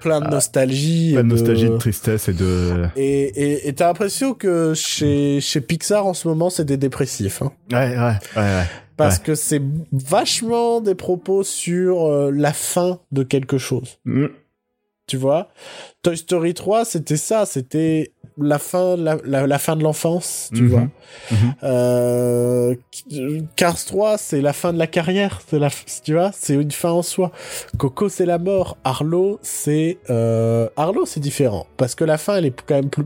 [0.00, 1.12] Plein de nostalgie.
[1.12, 2.86] et de nostalgie, de tristesse et de.
[2.96, 7.40] Et et- et t'as l'impression que chez, chez Pixar en ce moment c'est des dépressifs,
[7.42, 7.52] hein.
[7.70, 8.66] Ouais, ouais, ouais, ouais.
[8.96, 9.62] Parce que c'est
[9.92, 13.98] vachement des propos sur euh, la fin de quelque chose.
[14.04, 14.26] Mm.
[15.08, 15.48] Tu vois,
[16.02, 20.62] Toy Story 3 c'était ça, c'était la fin, la, la, la fin de l'enfance, tu
[20.62, 20.68] Mhm.
[20.68, 20.88] vois?
[21.32, 21.54] Mhm.
[21.64, 22.74] Euh,
[23.56, 25.68] Cars 3, c'est la fin de la carrière, c'est la,
[26.04, 27.30] tu vois, c'est une fin en soi.
[27.78, 28.78] Coco, c'est la mort.
[28.84, 33.04] Arlo, c'est euh, Arlo, c'est différent parce que la fin, elle est quand même plus,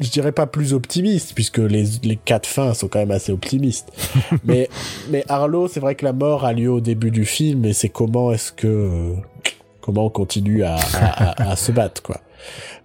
[0.00, 3.92] je dirais pas plus optimiste puisque les les quatre fins sont quand même assez optimistes.
[4.44, 4.68] mais
[5.10, 7.88] mais Arlo, c'est vrai que la mort a lieu au début du film et c'est
[7.90, 9.14] comment est-ce que
[9.80, 12.20] comment on continue à, à, à- à se battre quoi.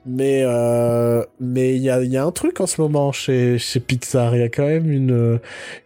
[0.06, 3.58] Mais euh, mais il y a, il y a un truc en ce moment chez,
[3.58, 4.36] chez Pixar.
[4.36, 5.40] Il y a quand même une,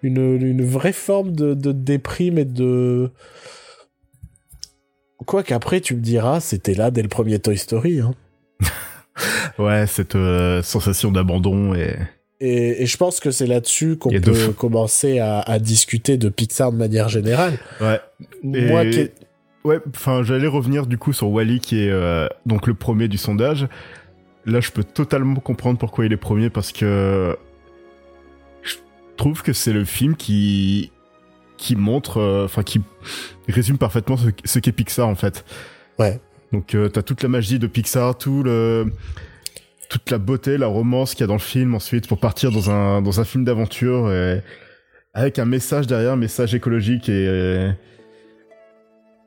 [0.03, 3.09] une, une vraie forme de, de déprime et de...
[5.25, 7.99] Quoi qu'après, tu me diras, c'était là dès le premier Toy Story.
[8.01, 8.13] Hein.
[9.59, 11.95] Ouais, cette euh, sensation d'abandon et.
[12.39, 16.73] Et, et je pense que c'est là-dessus qu'on peut commencer à, à discuter de Pixar
[16.73, 17.53] de manière générale.
[17.79, 18.01] Ouais.
[18.53, 19.09] Et- Moi, qui...
[19.63, 23.17] Ouais, enfin, j'allais revenir du coup sur Wally qui est euh, donc le premier du
[23.17, 23.67] sondage.
[24.45, 27.37] Là, je peux totalement comprendre pourquoi il est premier parce que
[28.61, 28.73] je
[29.15, 30.91] trouve que c'est le film qui
[31.55, 32.81] qui montre, euh, enfin qui
[33.47, 35.45] résume parfaitement ce, ce qu'est Pixar en fait.
[35.97, 36.19] Ouais.
[36.51, 38.91] Donc euh, t'as toute la magie de Pixar, tout le
[39.89, 42.69] toute la beauté, la romance qu'il y a dans le film ensuite pour partir dans
[42.71, 44.41] un dans un film d'aventure et
[45.13, 47.69] avec un message derrière, un message écologique et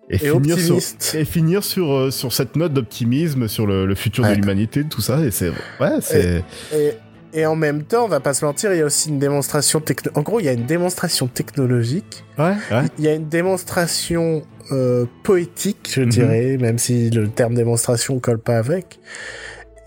[0.08, 0.78] et, Et finir sur
[1.14, 5.00] et finir sur euh, sur cette note d'optimisme sur le, le futur de l'humanité, tout
[5.00, 5.50] ça et c'est
[5.80, 6.92] ouais c'est Et,
[7.40, 9.80] et en même temps, on va pas se mentir, il y a aussi une démonstration
[9.80, 10.12] techno...
[10.14, 14.42] En gros, il y a une démonstration technologique ouais ouais Il y a une démonstration
[14.70, 16.08] euh, poétique, je Mhm.
[16.08, 19.00] dirais, même si le terme démonstration colle pas avec.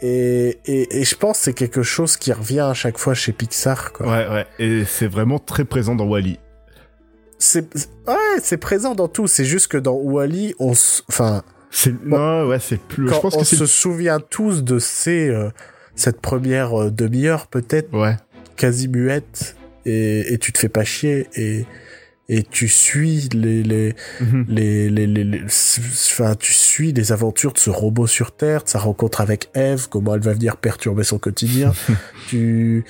[0.01, 3.31] Et, et, et je pense que c'est quelque chose qui revient à chaque fois chez
[3.33, 3.91] Pixar.
[3.93, 4.07] Quoi.
[4.07, 6.39] ouais ouais et c'est vraiment très présent dans Wally.
[7.37, 9.27] C'est, c'est- ouais, c'est présent dans tout.
[9.27, 13.19] C'est juste que dans Wally, on, s- enfin, C'est non ouais c'est plus je quand
[13.21, 15.49] pense on que se souvient tous de ces, euh,
[15.95, 18.15] cette première euh, demi-heure peut-être ouais
[18.57, 19.55] quasi muette,
[19.85, 21.65] et, et tu te fais pas chier et
[22.29, 24.45] et tu suis les les Mhm.
[24.47, 28.69] les, les, les, les- enfin, tu suis les aventures de ce robot sur Terre, de
[28.69, 31.73] sa rencontre avec Eve, comment elle va venir perturber son quotidien.
[32.29, 32.85] tu,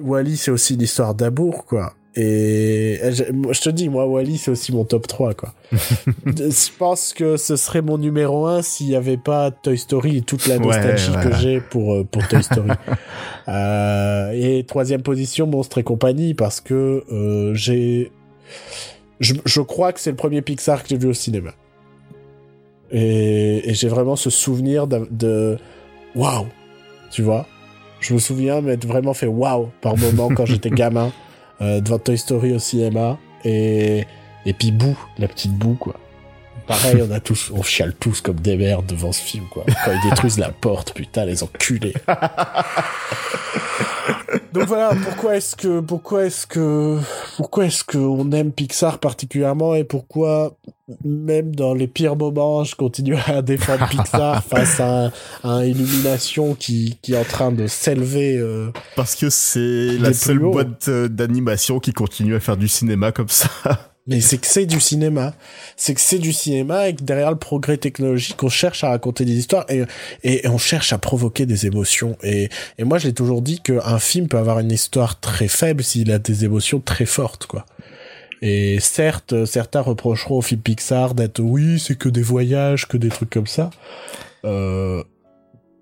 [0.00, 1.94] Wally, c'est aussi une histoire d'amour, quoi.
[2.16, 5.54] Et je, moi, je te dis, moi, Wally, c'est aussi mon top 3, quoi.
[6.26, 10.20] je pense que ce serait mon numéro 1 s'il n'y avait pas Toy Story et
[10.22, 12.70] toute la Ouais, nostalgie que j'ai pour, euh, pour Toy Story.
[13.48, 18.12] Euh, et troisième position, Monstre et compagnie, parce que euh, j'ai...
[19.20, 21.50] Je, je crois que c'est le premier Pixar que j'ai vu au cinéma.
[22.90, 25.06] Et, et j'ai vraiment ce souvenir de...
[25.10, 25.58] de-
[26.16, 26.46] Waouh
[27.12, 27.46] Tu vois
[28.00, 31.12] Je me souviens m'être vraiment fait waouh par moment quand j'étais gamin
[31.60, 34.04] euh, devant Toy Story au cinéma et
[34.46, 35.94] et puis Boo, la petite Boo quoi.
[36.70, 39.64] Pareil, on a tous, on chiale tous comme des merdes devant ce film quoi.
[39.84, 41.94] Quand ils détruisent la porte, putain les enculés.
[44.52, 46.98] Donc voilà, pourquoi est-ce que, pourquoi est-ce que,
[47.36, 50.56] pourquoi est-ce que on aime Pixar particulièrement et pourquoi
[51.04, 55.12] même dans les pires moments, je continue à défendre Pixar face à,
[55.44, 58.36] un, Illumination qui, qui est en train de s'élever.
[58.36, 63.12] Euh, Parce que c'est la seule boîte euh, d'animation qui continue à faire du cinéma
[63.12, 63.89] comme ça.
[64.06, 65.34] Mais c'est que c'est du cinéma.
[65.76, 69.24] C'est que c'est du cinéma et que derrière le progrès technologique, on cherche à raconter
[69.24, 69.84] des histoires et,
[70.24, 72.16] et, on cherche à provoquer des émotions.
[72.22, 72.48] Et,
[72.78, 76.10] et moi, je l'ai toujours dit qu'un film peut avoir une histoire très faible s'il
[76.12, 77.66] a des émotions très fortes, quoi.
[78.42, 83.10] Et certes, certains reprocheront au film Pixar d'être oui, c'est que des voyages, que des
[83.10, 83.68] trucs comme ça.
[84.46, 85.04] Euh,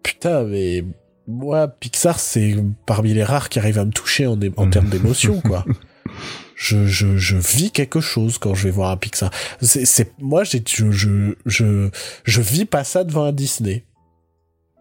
[0.03, 0.85] putain, mais
[1.29, 5.41] moi, Pixar, c'est parmi les rares qui arrivent à me toucher en, en termes d'émotion,
[5.41, 5.65] quoi.
[6.59, 9.31] je, je, je vis quelque chose quand je vais voir un Pixar.
[9.63, 11.89] C'est, c'est moi, j'ai, je, je, je,
[12.25, 13.85] je vis pas ça devant un Disney.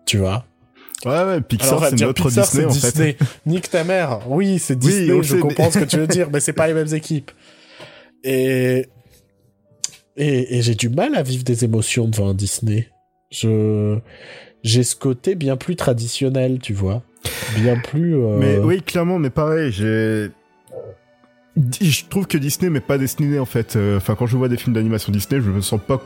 [0.07, 0.45] Tu vois?
[1.05, 3.13] Ouais, ouais, Pixar, c'est notre Disney, en Disney.
[3.13, 3.25] fait.
[3.45, 4.21] Nique ta mère.
[4.27, 6.93] Oui, c'est Disney, je comprends ce que tu veux dire, mais c'est pas les mêmes
[6.95, 7.29] équipes.
[8.23, 8.87] Et,
[10.15, 12.89] et, et j'ai du mal à vivre des émotions devant un Disney.
[13.29, 13.99] Je,
[14.63, 17.03] j'ai ce côté bien plus traditionnel, tu vois.
[17.57, 18.15] Bien plus.
[18.15, 18.37] Euh...
[18.39, 20.31] Mais oui, clairement, mais pareil, j'ai
[21.81, 23.75] je trouve que Disney m'est pas destiné en fait.
[23.75, 26.01] Euh, enfin, quand je vois des films d'animation Disney, je me sens pas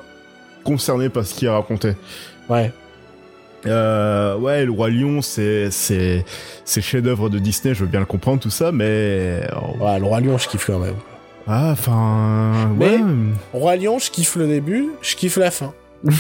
[0.64, 1.94] concerné par ce qui est raconté.
[2.50, 2.72] Ouais.
[3.68, 6.26] Euh, ouais, le roi lion, c'est c'est
[6.66, 9.42] c'est chef-d'œuvre de Disney, je veux bien le comprendre tout ça, mais
[9.80, 10.96] ouais, le roi lion, je kiffe quand même.
[11.48, 13.00] Ah, enfin, ouais.
[13.54, 15.74] roi lion, je kiffe le début, je kiffe la fin.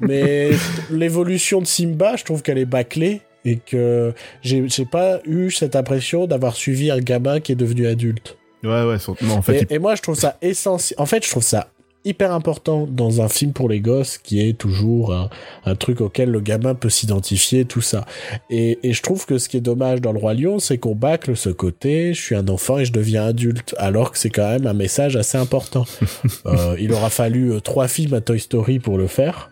[0.00, 0.50] mais
[0.90, 4.12] l'évolution de Simba, je trouve qu'elle est bâclée et que
[4.42, 8.36] j'ai pas eu cette impression d'avoir suivi un gamin qui est devenu adulte.
[8.62, 9.66] Ouais, ouais, non, en fait.
[9.70, 11.00] Et, moi, je trouve ça essentiel.
[11.00, 11.68] En fait, je trouve ça
[12.04, 15.28] hyper important dans un film pour les gosses qui est toujours un,
[15.66, 18.06] un truc auquel le gamin peut s'identifier, tout ça.
[18.48, 20.94] Et, et, je trouve que ce qui est dommage dans le Roi Lion, c'est qu'on
[20.94, 24.48] bâcle ce côté, je suis un enfant et je deviens adulte, alors que c'est quand
[24.48, 25.84] même un message assez important.
[26.46, 29.50] euh, il aura fallu euh, trois films à Toy Story pour le faire.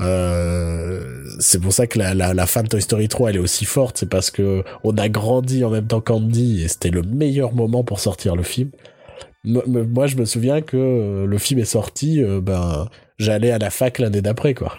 [0.00, 3.40] Euh, c'est pour ça que la, la, la, fin de Toy Story 3 elle est
[3.40, 7.02] aussi forte, c'est parce que on a grandi en même temps qu'Andy et c'était le
[7.02, 8.70] meilleur moment pour sortir le film.
[9.44, 13.70] Moi, je me souviens que euh, le film est sorti, euh, ben j'allais à la
[13.70, 14.74] fac l'année d'après quoi.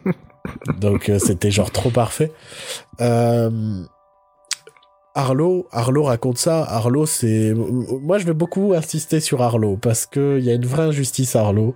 [0.80, 2.32] Donc c'était genre trop parfait.
[5.14, 6.62] Arlo, Arlo raconte ça.
[6.62, 10.64] Arlo, c'est moi je vais beaucoup insister sur Arlo parce que il y a une
[10.64, 11.74] vraie injustice à Arlo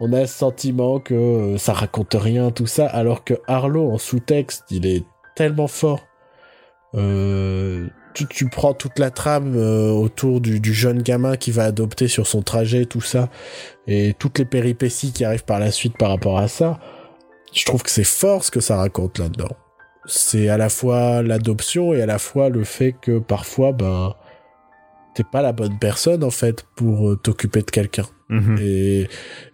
[0.00, 3.98] on a le sentiment que euh, ça raconte rien, tout ça, alors que Arlo, en
[3.98, 5.04] sous-texte, il est
[5.34, 6.06] tellement fort.
[6.94, 12.26] Euh, tu, prends toute la trame euh, autour du, jeune gamin qui va adopter sur
[12.26, 13.28] son trajet, tout ça,
[13.86, 16.78] et toutes les péripéties qui arrivent par la suite par rapport à ça.
[17.52, 19.56] Je trouve que c'est fort ce que ça raconte là-dedans.
[20.06, 24.14] C'est à la fois l'adoption et à la fois le fait que parfois, ben,
[25.14, 28.06] t'es pas la bonne personne en fait pour t'occuper de quelqu'un.
[28.28, 28.58] Mhm.
[28.60, 29.08] Et,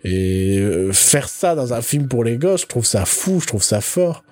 [0.05, 3.47] et euh, faire ça dans un film pour les gosses, je trouve ça fou, je
[3.47, 4.24] trouve ça fort.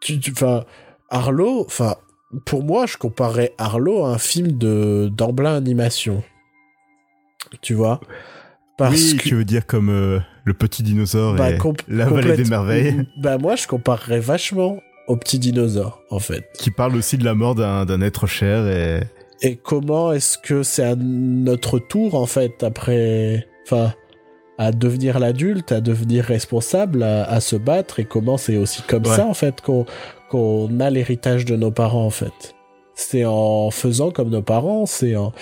[0.00, 0.64] Tu, enfin,
[1.08, 1.96] Arlo, enfin,
[2.44, 6.22] pour moi, je comparerais Arlo à un film de d'Amblin Animation.
[7.60, 8.00] Tu vois?
[8.78, 9.28] Parce Oui, que...
[9.28, 11.58] tu veux dire comme euh, le petit dinosaure bah, et
[11.88, 13.06] la vallée des merveilles.
[13.20, 16.48] Bah moi, je comparerais vachement au petit dinosaure, en fait.
[16.58, 19.02] Qui parle aussi de la mort d'un être cher et
[19.42, 23.94] et comment est-ce que c'est à notre tour en fait après enfin
[24.58, 28.00] à devenir l'adulte à devenir responsable à, se battre?
[28.00, 29.86] Et comment c'est aussi comme ça en fait qu'on
[30.30, 32.54] qu'on a l'héritage de nos parents en fait?
[32.94, 35.32] C'est en faisant comme nos parents c'est en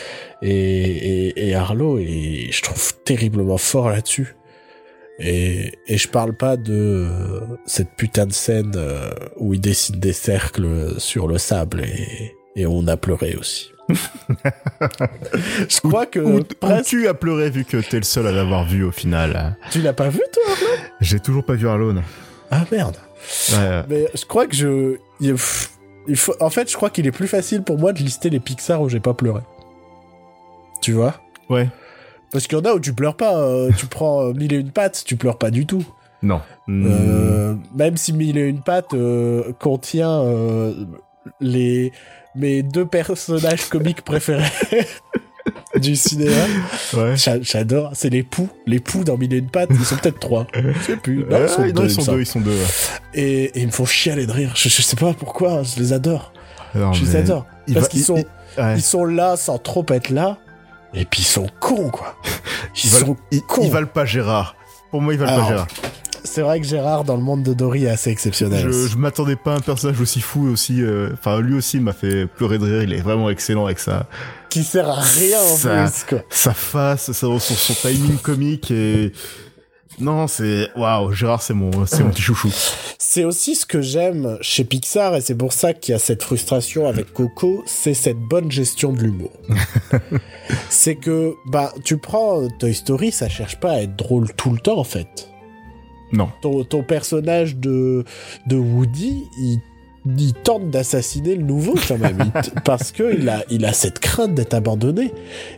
[0.42, 4.36] et, et, et Arlo et je trouve terriblement fort là-dessus.
[5.20, 7.08] Et, et je parle pas de
[7.66, 12.66] cette putain de scène euh, où il dessine des cercles sur le sable et, et
[12.66, 13.72] on a pleuré aussi
[15.68, 16.18] je crois que.
[16.18, 16.42] Où,
[16.84, 19.92] tu as pleuré vu que t'es le seul à l'avoir vu au final Tu l'as
[19.92, 22.02] pas vu toi, Arlone J'ai toujours pas vu Arlone.
[22.50, 22.96] Ah merde.
[23.88, 24.96] Mais je crois que je.
[25.20, 26.34] Il faut...
[26.40, 28.88] En fait, je crois qu'il est plus facile pour moi de lister les Pixar où
[28.88, 29.42] j'ai pas pleuré.
[30.80, 31.14] Tu vois?
[31.50, 31.68] Ouais.
[32.30, 33.38] Parce qu'il y en a où tu pleures pas.
[33.38, 35.84] Euh, tu prends euh, mille et une pattes, tu pleures pas du tout.
[36.22, 36.40] Non.
[36.68, 38.94] Euh, même si mille et une pattes
[39.60, 40.24] contient
[41.40, 41.92] les
[42.34, 44.44] mes deux personnages comiques préférés.
[45.76, 46.32] du cinéma.
[46.94, 47.14] Ouais.
[47.42, 47.90] J'adore.
[47.94, 48.48] C'est les poux.
[48.66, 49.70] Les poux dans Mille et une pattes.
[49.70, 50.46] Ils sont peut-être trois.
[50.54, 51.24] Je sais plus.
[51.24, 51.82] Non, Ouais, ils sont non, deux.
[51.84, 52.20] ils il sont deux, semble.
[52.22, 52.50] ils sont deux.
[52.50, 52.66] ouais.
[53.14, 54.52] Et, et ils me font chialer de rire.
[54.56, 55.62] Je, je sais pas pourquoi.
[55.62, 56.32] Je les adore.
[56.74, 57.46] Non, je les adore.
[57.72, 58.74] Parce qu'ils il- sont, il- ouais.
[58.76, 60.38] ils sont là sans trop être là.
[60.94, 62.16] Et puis ils sont cons, quoi.
[62.76, 63.62] Ils Ils valent- sont ils- cons.
[63.64, 64.54] ils valent pas Gérard.
[64.90, 65.66] Pour moi, ils valent Alors, pas Gérard.
[66.30, 68.60] C'est vrai que Gérard, dans le monde de Dory, est assez exceptionnel.
[68.70, 70.82] Je, je m'attendais pas à un personnage aussi fou aussi.
[70.82, 72.82] euh, Enfin, lui aussi m'a fait pleurer de rire.
[72.82, 74.06] Il est vraiment excellent avec ça.
[74.50, 76.18] Qui sert à rien en Ça- plus, quoi.
[76.30, 79.12] Sa face, sa- son, son timing comique et
[79.98, 81.12] non, c'est waouh.
[81.12, 82.52] Gérard, c'est mon, c'est mon petit chouchou.
[82.98, 86.22] C'est aussi ce que j'aime chez Pixar, et c'est pour ça qu'il y a cette
[86.22, 89.32] frustration avec Coco, c'est cette bonne gestion de l'humour.
[90.68, 94.58] c'est que, bah, tu prends Toy Story, ça cherche pas à être drôle tout le
[94.58, 95.28] temps, en fait.
[96.12, 96.28] Non.
[96.40, 98.04] Ton, ton personnage de,
[98.46, 99.60] de Woody, il,
[100.16, 102.32] il tente d'assassiner le nouveau, quand même,
[102.64, 105.12] parce que il a, il a cette crainte d'être abandonné.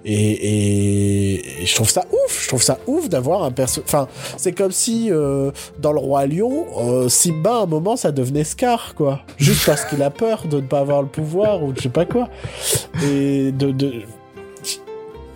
[0.05, 3.83] Et, et, et je trouve ça ouf, je trouve ça ouf d'avoir un perso...
[3.85, 8.13] Enfin, c'est comme si, euh, dans Le Roi Lion, euh, Simba, à un moment, ça
[8.13, 9.21] devenait Scar, quoi.
[9.37, 12.05] Juste parce qu'il a peur de ne pas avoir le pouvoir, ou je sais pas
[12.07, 12.29] quoi.
[13.05, 13.71] Et de...
[13.71, 14.03] de...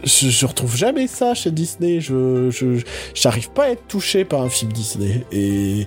[0.04, 2.00] Je, je retrouve jamais ça chez Disney.
[2.00, 2.82] Je, je,
[3.14, 5.24] j'arrive pas à être touché par un film Disney.
[5.32, 5.86] Et,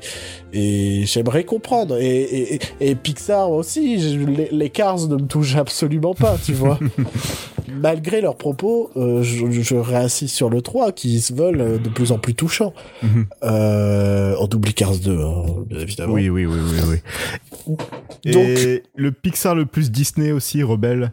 [0.54, 1.98] et j'aimerais comprendre.
[2.00, 6.54] Et, et, et- Pixar aussi, je- les, les Cars ne me touchent absolument pas, tu
[6.54, 6.80] vois.
[7.70, 11.90] Malgré leurs propos, euh, je, je réinsiste sur le 3, qui se veulent euh, de
[11.90, 12.74] plus en plus touchants.
[13.04, 13.28] Mhm.
[13.44, 16.14] Euh, on oublie Cars 2, hein, bien évidemment.
[16.14, 16.58] Oui, oui, oui,
[16.88, 17.00] oui,
[17.68, 17.76] oui.
[18.32, 21.12] Donc- Et le Pixar le plus Disney aussi, Rebelle.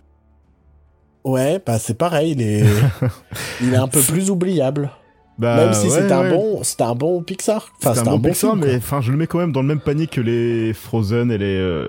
[1.25, 2.65] Ouais, bah c'est pareil, il est,
[3.63, 4.91] il est un peu plus oubliable.
[5.39, 6.31] Bah, Même si ouais, c'est un ouais.
[6.31, 7.67] bon, un bon Pixar.
[7.79, 9.67] Enfin, c'est un, bon Pixar, film, mais enfin, je le mets quand même dans le
[9.69, 11.89] même panier que les Frozen et les euh,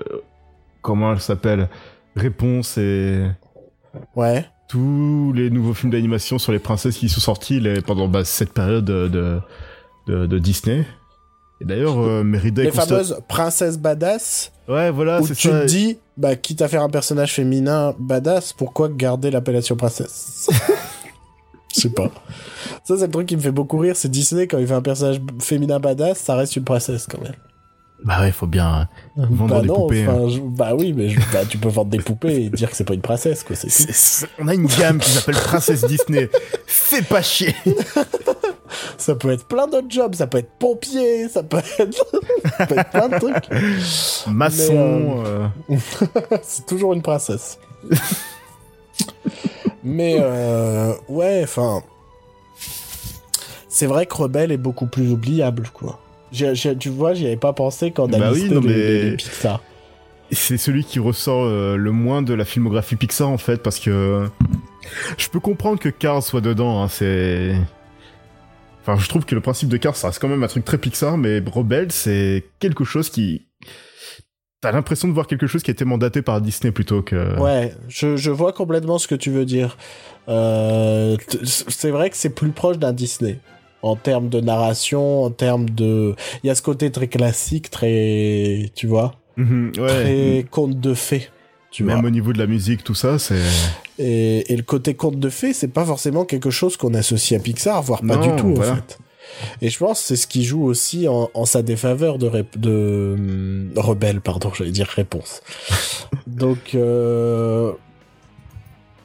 [0.82, 1.68] comment elles s'appellent,
[2.16, 3.26] Réponse et
[4.16, 4.44] Ouais.
[4.68, 8.52] tous les nouveaux films d'animation sur les princesses qui sont sortis les- pendant bah, cette
[8.52, 9.38] période de, de,
[10.08, 10.84] de- de Disney.
[11.60, 16.34] Et d'ailleurs, euh, Merida Les fameuses princesses badass, Ouais, voilà, c'est tu te dis, bah,
[16.34, 20.48] quitte à faire un personnage féminin badass, pourquoi garder l'appellation princesse?
[21.74, 22.10] Je sais pas.
[22.84, 24.82] Ça, c'est le truc qui me fait beaucoup rire, c'est Disney, quand il fait un
[24.82, 27.34] personnage féminin badass, ça reste une princesse, quand même.
[28.04, 30.04] Bah ouais, faut bien vendre bah des non, poupées.
[30.04, 30.28] hein.
[30.28, 32.84] je- bah oui, mais je- bah, tu peux vendre des poupées et dire que c'est
[32.84, 33.56] pas une princesse, quoi,
[34.38, 36.28] On a une gamme qui s'appelle Princesse Disney.
[36.66, 37.54] Fais pas chier.
[38.98, 41.94] Ça peut être plein d'autres jobs, ça peut être pompier, ça peut être,
[42.58, 44.26] ça peut être plein de trucs.
[44.26, 45.22] Maçon.
[45.24, 45.46] euh,
[46.42, 47.58] c'est toujours une princesse.
[49.84, 51.82] Mais euh, ouais, enfin,
[53.68, 56.00] c'est vrai que Rebelle est beaucoup plus oubliable, quoi.
[56.32, 59.10] Tu vois, j'y avais pas pensé quand on a Bah oui, non, les, mais- les-
[59.10, 59.62] les Pixar.
[60.32, 64.26] c'est celui qui ressort euh, le moins de la filmographie Pixar en fait parce que
[65.18, 67.54] je peux comprendre que Cars soit dedans hein, c'est
[68.82, 70.78] enfin je trouve que le principe de Cars ça reste quand même un truc très
[70.78, 73.46] Pixar mais Rebelle c'est quelque chose qui
[74.60, 77.72] t'as l'impression de voir quelque chose qui a été mandaté par Disney plutôt que Ouais,
[77.88, 79.76] je, je vois complètement ce que tu veux dire.
[80.28, 83.38] Euh, c'est vrai que c'est plus proche d'un Disney.
[83.86, 86.14] En termes de narration, en termes de...
[86.42, 88.70] Il y a ce côté très classique, très...
[88.74, 91.28] Tu vois Mhm, ouais Très conte de fées.
[91.70, 93.38] Tu vois même au niveau de la musique tout ça c'est
[93.98, 97.42] Et, et le côté conte de fées, c'est pas forcément quelque chose qu'on associe à
[97.42, 98.72] Pixar, voire pas Non, du tout voilà.
[98.72, 98.98] en fait.
[99.60, 103.14] Et je pense que c'est ce qui joue aussi en, en sa défaveur de, de
[103.18, 105.42] hum, rebelle, pardon, j'allais dire réponse.
[106.26, 107.72] Donc, euh,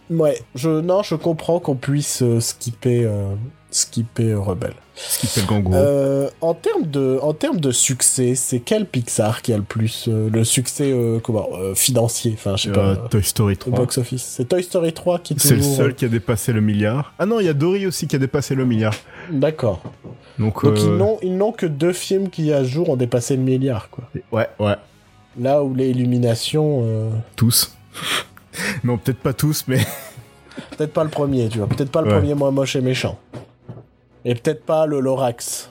[0.10, 3.34] ouais, je non, je comprends qu'on puisse euh, skipper, euh,
[3.72, 4.74] skipper rebelle.
[4.96, 9.58] fait le Euh, en termes de, en termes de succès, c'est quel Pixar qui a
[9.58, 12.96] le plus euh, le succès euh, comment financier, enfin je sais pas.
[13.10, 14.24] Toy Story Au 3 box office.
[14.24, 17.26] C'est Toy Story 3 qui est c'est le seul qui a dépassé le milliard ah
[17.26, 18.94] non il y a Dory aussi qui a dépassé le milliard
[19.32, 19.82] D'accord.
[20.38, 23.42] donc, Donc ils n'ont ils n'ont que deux films qui à jour ont dépassé le
[23.44, 24.04] milliard quoi.
[24.32, 24.76] ouais ouais
[25.40, 26.86] Là où les Illuminations,
[27.38, 27.74] tous
[28.84, 29.80] non peut-être pas tous mais
[30.78, 32.18] peut-être pas le premier, tu vois, peut-être pas le Ouais.
[32.20, 33.18] premier moins moche et méchant.
[34.26, 35.70] Et peut-être pas le Lorax.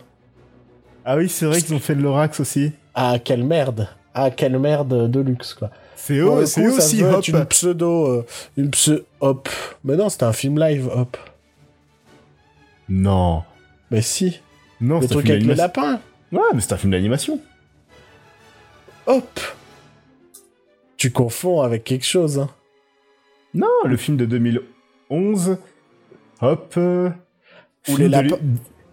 [1.05, 3.89] ah oui c'est vrai qu'ils ont fait de l'Orax aussi Ah quelle merde.
[4.15, 5.71] Ah quelle merde de luxe quoi.
[5.97, 6.33] C'est eux, le
[6.77, 7.27] aussi, hop.
[7.29, 9.49] une pseudo euh, une pseudo hop.
[9.85, 11.17] Mais non, c'était un film live hop.
[12.89, 13.45] Non.
[13.91, 14.41] Mais si,
[14.81, 16.01] Non, le c'est un truc film avec le lapin.
[16.33, 17.39] Ouais, mais c'est un film d'animation.
[19.07, 19.41] Hop.
[20.97, 22.49] Tu confonds avec quelque chose hein.
[23.55, 25.57] Non, le film de 2011.
[26.41, 26.75] Hop.
[26.77, 27.11] euh,
[27.83, 28.39] Film les lapins-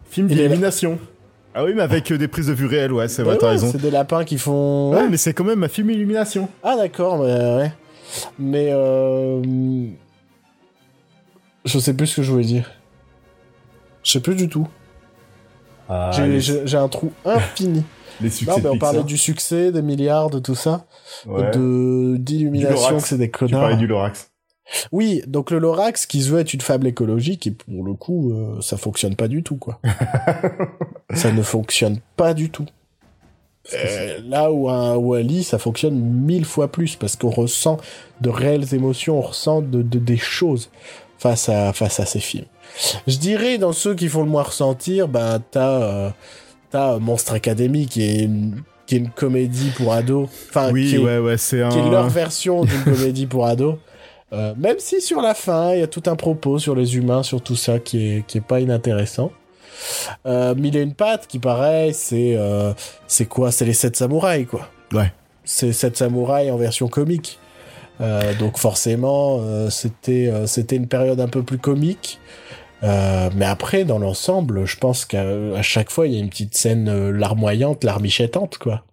[0.10, 1.00] Film d'illumination.
[1.54, 3.50] Ah oui, mais avec euh, des prises de vue réelles, ouais, c'est vrai, Ouais, t'as
[3.50, 3.70] raison.
[3.72, 4.92] C'est des lapins qui font.
[4.94, 6.50] Ouais, mais c'est quand même un film illumination.
[6.64, 7.72] Ah d'accord, mais ouais.
[8.40, 9.42] Mais euh,
[11.66, 12.72] Je sais plus ce que je voulais dire.
[14.04, 14.68] Je sais plus du tout.
[15.90, 17.84] Ah, J'ai- un trou infini.
[18.22, 20.86] les succès Non, mais on parlait du succès, des milliards, de tout ça,
[21.26, 21.52] Ouais.
[21.52, 23.78] de d'illumination, que c'est des Tu parlais connards.
[23.78, 24.32] du Lorax.
[24.92, 28.32] Oui, donc le Lorax qui se veut être une fable écologique et pour le coup,
[28.34, 29.80] euh, ça fonctionne pas du tout quoi.
[31.14, 32.66] ça ne fonctionne pas du tout.
[33.74, 37.78] Euh, là où un Wally, ça fonctionne mille fois plus parce qu'on ressent
[38.22, 40.70] de réelles émotions, on ressent de, de- des choses
[41.18, 42.46] face à face à ces films.
[43.08, 46.10] Je dirais dans ceux qui font le moins ressentir, ben t'as euh,
[46.72, 50.30] t'as Monstre Academy qui est une, qui est une comédie pour ados.
[50.50, 51.70] Enfin, oui, qui est- ouais, ouais, c'est un.
[51.70, 53.76] qui est leur version d'une comédie pour ados.
[54.34, 57.24] Euh, même si sur la fin, il y a tout un propos sur les humains,
[57.24, 59.32] sur tout ça qui est, qui est pas inintéressant.
[60.26, 62.74] Euh, Mille et une pattes, qui pareil, c'est euh,
[63.08, 63.52] c'est quoi?
[63.52, 64.68] C'est les sept samouraïs, quoi.
[64.92, 65.14] Ouais.
[65.46, 67.40] C'est sept samouraïs en version comique.
[68.02, 72.20] Euh, donc forcément, euh, c'était euh, c'était une période un peu plus comique.
[72.84, 76.56] Euh, mais après, dans l'ensemble, je pense qu'à chaque fois, il y a une petite
[76.56, 78.84] scène larmoyante, larmichetante, quoi.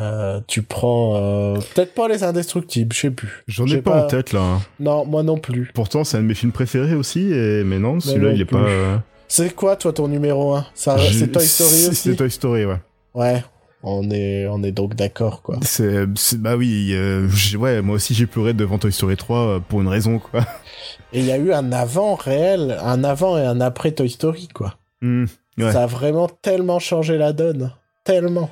[0.00, 3.44] Euh, tu prends euh, peut-être pas les indestructibles, je sais plus.
[3.46, 4.58] J'en ai pas, en tête là.
[4.78, 5.70] Non, moi non plus.
[5.74, 7.62] Pourtant, c'est un de mes films préférés aussi, et...
[7.64, 8.56] mais non, celui-là, il est plus.
[8.56, 8.62] pas.
[8.62, 8.96] euh,
[9.28, 11.94] C'est quoi toi ton numéro 1 Ça j'ai- c'est Toy Story aussi?
[11.94, 12.78] C'est Toy Story, ouais.
[13.14, 13.44] Ouais,
[13.82, 15.58] on est on est donc d'accord quoi.
[15.62, 16.06] C'est,
[16.38, 17.28] bah oui, euh,
[17.58, 20.40] ouais, moi aussi j'ai pleuré devant Toy Story 3 euh, pour une raison, quoi.
[21.12, 24.48] Et il y a eu un avant réel, un avant et un après Toy Story
[24.54, 24.76] quoi.
[25.02, 25.72] Ouais.
[25.72, 27.72] Ça a vraiment tellement changé la donne,
[28.04, 28.48] tellement.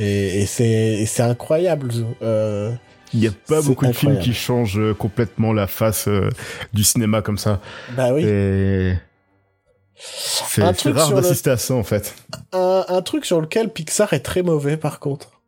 [0.00, 0.46] Et, et
[1.06, 1.90] c'est incroyable.
[2.22, 2.72] Euh,
[3.12, 6.30] Il y a pas beaucoup de films qui changent euh, complètement la face euh,
[6.72, 7.60] du cinéma comme ça.
[7.96, 8.24] bah oui.
[8.24, 8.94] Et
[9.94, 12.14] c'est, rare sur le- d'assister à ça en fait.
[12.52, 15.40] Un, un truc sur lequel Pixar est très mauvais par contre.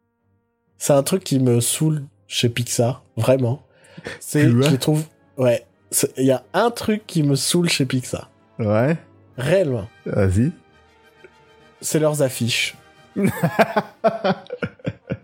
[0.76, 3.62] C'est un truc qui me saoule chez Pixar, vraiment.
[4.20, 5.04] C'est, je trouve,
[5.38, 5.64] ouais.
[6.18, 8.96] Il y a un truc qui me saoule chez Pixar, Ouais,
[9.38, 9.88] réellement.
[10.06, 10.50] vas-y.
[11.80, 12.74] C'est leurs affiches.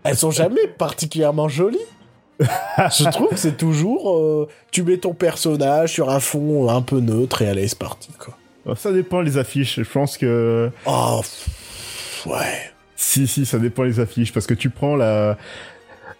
[0.03, 1.77] Elles sont jamais particulièrement jolies.
[2.39, 6.99] Je trouve que c'est toujours, euh, tu mets ton personnage sur un fond un peu
[7.01, 8.37] neutre et allez, c'est parti quoi.
[8.65, 9.75] Bon, Ça dépend les affiches.
[9.81, 12.71] Je pense que Oh, pff, ouais.
[12.95, 15.37] si, si, ça dépend les affiches parce que tu prends la.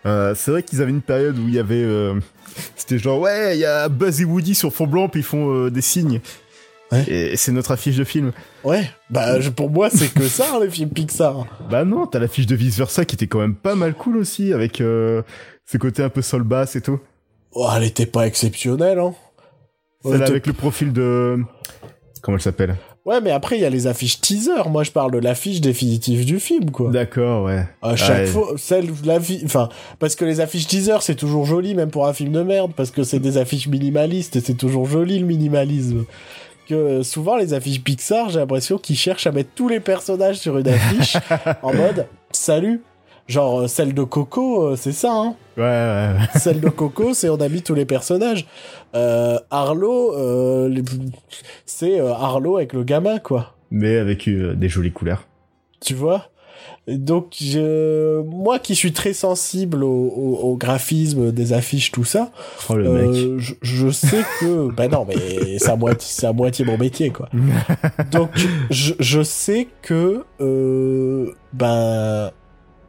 [0.06, 1.76] Euh, c'est vrai qu'ils avaient une période où il y avait.
[1.84, 2.20] euh,
[2.76, 5.70] C'était genre ouais, il y a Buzz et Woody sur fond blanc puis ils font
[5.70, 6.20] des signes.
[6.92, 7.04] Ouais.
[7.08, 8.32] Et c'est notre affiche de film.
[8.64, 11.46] Ouais, bah je- pour moi c'est que ça hein, les films Pixar.
[11.70, 14.54] Bah non, t'as l'affiche de Vice Versa qui était quand même pas mal cool aussi
[14.54, 15.22] avec euh,
[15.66, 17.00] ce côté un peu sol basse et tout.
[17.52, 19.14] Oh, elle était pas exceptionnelle, hein.
[20.04, 21.38] Celle avec le profil de.
[22.22, 22.76] Comment elle s'appelle?
[23.06, 24.68] Ouais, mais après il y a les affiches teaser.
[24.70, 26.90] Moi je parle de l'affiche définitive du film, quoi.
[26.92, 27.66] D'accord, ouais.
[27.82, 28.26] À chaque Ouais.
[28.28, 32.08] fois, celle, la fi- enfin, parce que les affiches teaser, c'est toujours joli, même pour
[32.08, 35.26] un film de merde, parce que c'est des affiches minimalistes et c'est toujours joli le
[35.26, 36.06] minimalisme.
[36.70, 40.36] Que euh, souvent les affiches Pixar, j'ai l'impression qu'ils cherchent à mettre tous les personnages
[40.38, 41.18] sur une affiche
[41.64, 42.84] en mode salut.
[43.28, 45.36] Genre euh, celle de Coco, euh, c'est ça, hein.
[45.58, 46.40] Ouais, ouais, ouais.
[46.40, 48.46] Celle de Coco, c'est on a mis tous les personnages.
[48.96, 50.84] Euh, Arlo, euh, les-
[51.66, 53.56] c'est euh, Arlo avec le gamin, quoi.
[53.72, 55.26] Mais avec des jolies couleurs.
[55.82, 56.30] Tu vois?
[56.88, 58.22] Donc, je...
[58.24, 62.32] moi qui suis très sensible au, au- au graphisme des affiches, tout ça,
[62.70, 63.40] Oh le euh, mec.
[63.40, 64.72] je, je sais que...
[64.76, 67.30] ben non, mais c'est à, moitié, c'est à moitié mon métier, quoi.
[68.12, 68.32] Donc,
[68.70, 70.24] je, je sais que...
[70.42, 72.32] Euh, ben...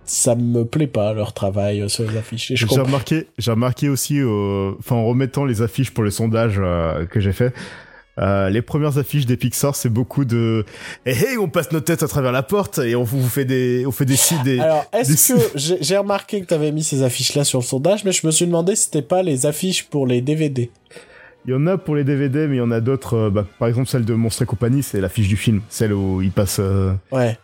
[0.06, 2.50] Ça me plaît pas, leur travail euh, sur les affiches.
[2.52, 7.06] J'ai remarqué, j'ai remarqué aussi, euh, enfin en remettant les affiches pour le sondage euh,
[7.06, 7.54] que j'ai fait,
[8.20, 10.64] euh, les premières affiches des Pixar, c'est beaucoup de
[11.06, 13.84] hey, hey, on passe notre tête à travers la porte et on vous fait des,
[13.86, 14.16] on fait des.
[14.60, 15.78] Alors, est-ce des- que...
[15.82, 18.46] J'ai remarqué que tu avais mis ces affiches-là sur le sondage, mais je me suis
[18.46, 20.70] demandé si c'était pas les affiches pour les DVD.
[21.46, 23.14] Il y en a pour les DVD, mais il y en a d'autres.
[23.16, 26.20] euh, bah, par exemple, celle de Monstre et compagnie, c'est l'affiche du film, celle où
[26.20, 26.58] il passe.
[26.60, 27.38] euh, Ouais.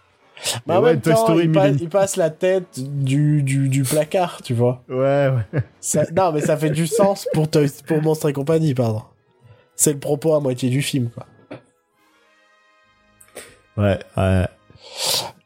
[0.67, 2.79] Bah, en ouais, même Toy temps, Story il, pa- mille et- il passe la tête
[2.79, 4.83] du, du, du placard, tu vois.
[4.91, 5.61] Ouais, ouais.
[5.81, 9.01] Ça- non, mais ça fait du sens pour, Toy- pour Monstre et compagnie, pardon.
[9.77, 11.27] C'est le propos à moitié du film, quoi.
[13.77, 14.47] Ouais, ouais.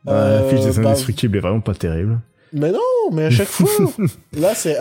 [0.09, 2.21] Euh, L'affiche des bah, indestructibles est vraiment pas terrible.
[2.53, 2.79] Mais non,
[3.13, 3.69] mais à chaque fois.
[4.33, 4.77] là, c'est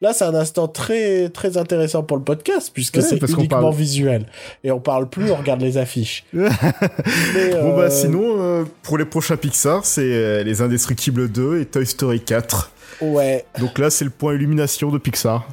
[0.00, 3.74] là, c'est un instant très très intéressant pour le podcast puisque Ouais, c'est uniquement parle-
[3.74, 4.26] visuel
[4.64, 6.24] et on parle plus, on regarde les affiches.
[6.32, 11.60] Mais, Bon bah euh, sinon, euh, pour les prochains Pixar, c'est euh, Les Indestructibles 2
[11.60, 12.70] et Toy Story 4.
[13.02, 15.46] Ouais, Donc là, c'est le point illumination de Pixar,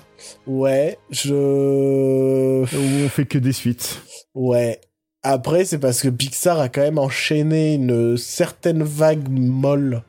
[0.46, 1.34] ouais, je.
[1.34, 4.02] où on fait que des suites.
[4.36, 4.80] Ouais.
[5.24, 10.04] Après, c'est parce que Pixar a quand même enchaîné une certaine vague molle.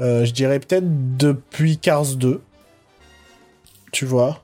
[0.00, 2.40] Euh, je dirais peut-être depuis Cars 2.
[3.92, 4.42] Tu vois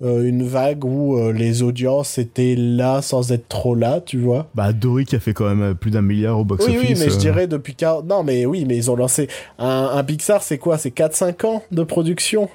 [0.00, 4.46] euh, une vague où euh, les audiences étaient là sans être trop là, tu vois.
[4.54, 6.78] Bah, Dory qui a fait quand même plus d'un milliard au box-office.
[6.80, 7.72] Oui, oui, mais je dirais depuis...
[7.74, 9.26] quar- Non, mais oui, mais ils ont lancé...
[9.58, 10.78] Un, un Pixar, c'est quoi?
[10.78, 12.48] C'est 4-5 ans de production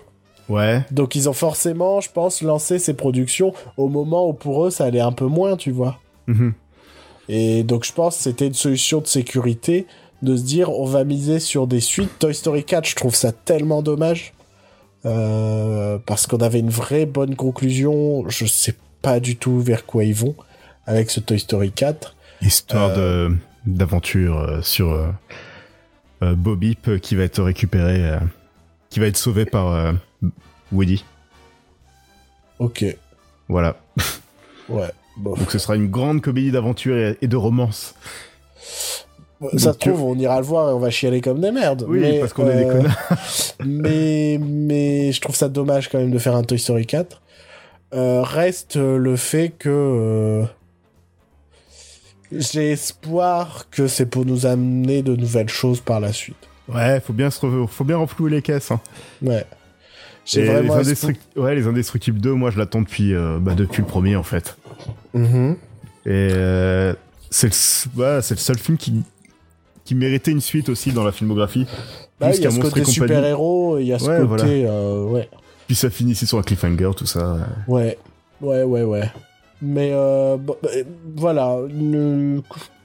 [0.47, 0.84] Ouais.
[0.91, 4.85] Donc ils ont forcément, je pense, lancé ces productions au moment où pour eux, ça
[4.85, 5.99] allait un peu moins, tu vois.
[6.27, 6.53] Mhm.
[7.30, 9.85] Et donc je pense que c'était une solution de sécurité
[10.23, 12.17] de se dire on va miser sur des suites.
[12.19, 14.33] Toy Story 4, je trouve ça tellement dommage.
[15.05, 18.27] Euh, parce qu'on avait une vraie bonne conclusion.
[18.29, 20.35] Je sais pas du tout vers quoi ils vont
[20.85, 22.15] avec ce Toy Story 4.
[22.41, 23.35] Histoire de
[23.65, 25.07] d'aventure euh, sur euh,
[26.21, 28.19] euh, Bobip euh, qui va être récupéré, euh,
[28.89, 29.93] qui va être sauvé par euh,
[30.73, 31.03] Woody.
[32.59, 32.85] Ok,
[33.49, 33.77] Voilà.
[34.69, 34.89] ouais.
[35.17, 37.93] Donc ce sera une grande comédie d'aventure et, et de romance.
[39.57, 41.85] Ça se trouve, on ira le voir et on va chialer comme des merdes.
[41.87, 42.97] Oui, Mais, parce qu'on est des euh, connards.
[43.65, 47.21] mais, mais je trouve ça dommage quand même de faire un Toy Story 4.
[47.93, 50.43] Euh, reste le fait que euh,
[52.31, 56.35] j'ai espoir que c'est pour nous amener de nouvelles choses par la suite.
[56.67, 58.71] Ouais, faut bien se re- faut bien renflouer les caisses.
[58.71, 58.79] Hein.
[59.21, 59.45] Ouais.
[60.25, 60.91] J'ai Et vraiment les.
[60.93, 64.23] Indestruct- ouais, les Indestructibles 2, moi je l'attends depuis, euh, bah, depuis le premier en
[64.23, 64.57] fait.
[65.13, 65.57] Mhm.
[66.05, 66.93] Et euh,
[67.29, 69.03] c'est le, c'est le seul film qui,
[69.85, 71.65] qui méritait une suite aussi dans la filmographie.
[72.19, 74.26] Bah, il y a ce côté super-héros, il y a ce Ouais, côté...
[74.27, 74.72] voilà.
[74.72, 75.30] euh, ouais.
[75.68, 77.38] Puis ça finissait sur un cliffhanger, tout ça.
[77.68, 77.97] Ouais,
[78.41, 79.10] ouais, ouais, ouais.
[79.61, 80.55] Mais euh, bah,
[81.15, 81.57] voilà,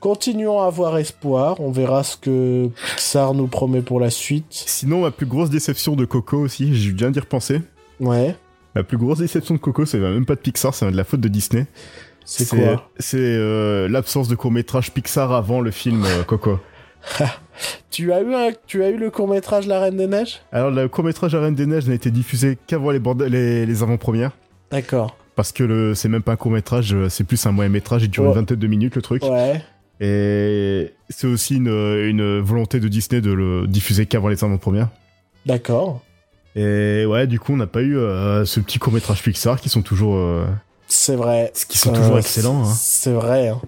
[0.01, 1.61] continuons à avoir espoir.
[1.61, 4.47] On verra ce que Pixar nous promet pour la suite.
[4.51, 7.63] Sinon, ma plus grosse déception de Coco aussi, j'ai viens d'y repenser.
[8.01, 8.37] Ouais,
[8.75, 11.21] Ma plus grosse déception de Coco, c'est même pas de Pixar, c'est de la faute
[11.21, 11.67] de Disney.
[12.25, 12.89] c'est quoi?
[12.99, 16.61] C'est euh, l'absence de court-métrage Pixar avant le film euh, Coco.
[17.91, 20.41] tu as, eu un, tu as eu le court-métrage La Reine des Neiges?
[20.53, 23.83] Alors, le court-métrage La Reine des Neiges n'a été diffusé qu'avant les, bandes- les, les
[23.83, 24.33] avant-premières.
[24.71, 25.17] D'accord.
[25.35, 28.25] Parce que le, c'est même pas un court-métrage, euh, c'est plus un moyen-métrage, il dure
[28.25, 28.29] Ouais.
[28.31, 29.23] une vingtaine de minutes le truc.
[29.23, 29.63] Ouais,
[30.01, 34.89] Et c'est aussi une, une volonté de Disney de le diffuser qu'avant les avant-premières.
[35.47, 36.03] d'accord.
[36.57, 39.83] Et ouais, du coup, on n'a pas eu euh, ce petit court-métrage Pixar qui sont
[39.83, 40.45] toujours, euh,
[40.91, 41.53] C'est vrai.
[41.69, 42.65] qui sont Euh, toujours excellents.
[42.65, 42.75] Hein.
[42.75, 43.49] C'est vrai.
[43.49, 43.61] hein.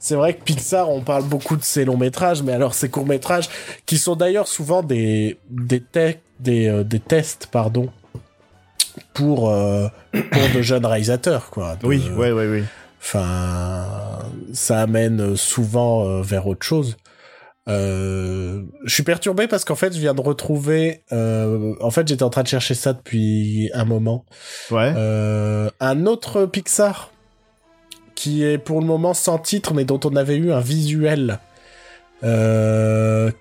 [0.00, 3.06] C'est vrai que Pixar, on parle beaucoup de ses longs métrages, mais alors ces courts
[3.06, 3.48] métrages,
[3.86, 7.88] qui sont d'ailleurs souvent des des, te- des, euh, des tests, pardon,
[9.14, 11.76] pour euh, pour de jeunes réalisateurs, quoi.
[11.76, 12.64] De- Oui, ouais, ouais, ouais.
[13.00, 13.84] Enfin,
[14.52, 16.96] ça amène souvent euh, vers autre chose.
[17.68, 21.04] Euh, je suis perturbé parce qu'en fait, je viens de retrouver.
[21.12, 24.24] euh, en fait, j'étais en train de chercher ça depuis un moment.
[24.70, 24.92] Ouais.
[24.96, 27.10] Euh, un autre Pixar
[28.14, 31.38] qui est pour le moment sans titre, mais dont on avait eu un visuel.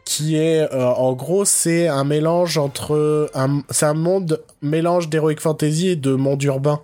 [0.06, 5.89] Qui est en gros c'est un mélange entre un c'est un monde mélange d'heroic fantasy
[5.89, 6.81] et de monde urbain.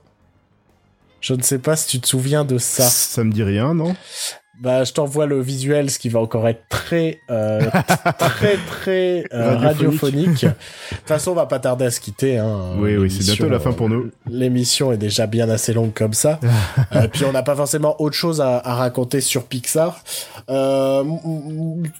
[1.21, 2.83] Je ne sais pas si tu te souviens de ça.
[2.83, 3.95] Ça me dit rien, non?
[4.59, 7.61] Bah, je t'envoie le visuel, ce qui va encore être très, euh,
[8.19, 10.45] très, très euh, Radiophonique.
[10.45, 12.39] De toute façon, on va pas tarder à se quitter.
[12.39, 12.71] Hein.
[12.79, 14.05] Oui, oui, c'est bientôt la fin pour nous.
[14.05, 16.39] euh, L'émission est déjà bien assez longue comme ça.
[16.95, 19.99] Euh, puis on n'a pas forcément autre chose à, à raconter sur Pixar.
[20.49, 21.03] Euh,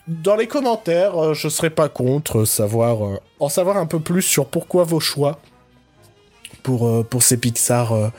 [0.08, 4.22] dans les commentaires, euh, je serais pas contre savoir, euh, en savoir un peu plus
[4.22, 5.40] sur pourquoi vos choix
[6.68, 8.10] pour euh, pour ces Pixar euh,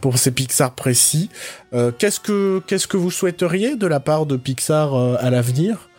[0.00, 1.28] pour ces Pixar précis.
[1.74, 5.90] Euh, qu'est-ce que qu'est-ce que vous souhaiteriez de la part de Pixar à l'avenir?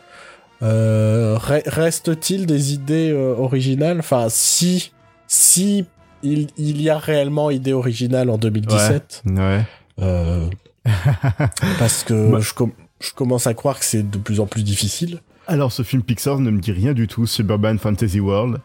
[0.64, 3.99] Euh, re- Reste-t-il des idées originales?
[3.99, 4.91] Enfin, si
[5.27, 5.86] si
[6.23, 9.61] il, il y a réellement idée originale en 2017, Ouais.
[10.02, 10.48] euh,
[11.80, 12.40] parce que Bah.
[12.41, 15.19] je, com- je commence à croire que c'est de plus en plus difficile.
[15.48, 18.57] Alors, ce film Pixar ne me dit rien du tout, Suburban Fantasy World.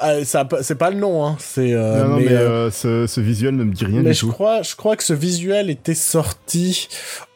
[0.00, 1.36] Ah, c'est pas le nom, hein.
[1.38, 4.02] C'est euh, non, non, mais, mais, euh, euh, ce, ce visuel ne me dit rien
[4.02, 4.32] Mais du je tout.
[4.32, 6.88] crois, je crois que ce visuel était sorti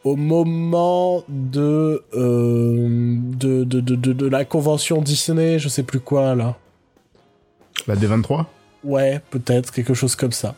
[0.03, 6.35] au moment de, euh, de, de, de, de, la convention Disney, je sais plus quoi,
[6.35, 6.55] là.
[7.87, 8.45] La D23
[8.83, 10.55] Ouais, peut-être, quelque chose comme ça.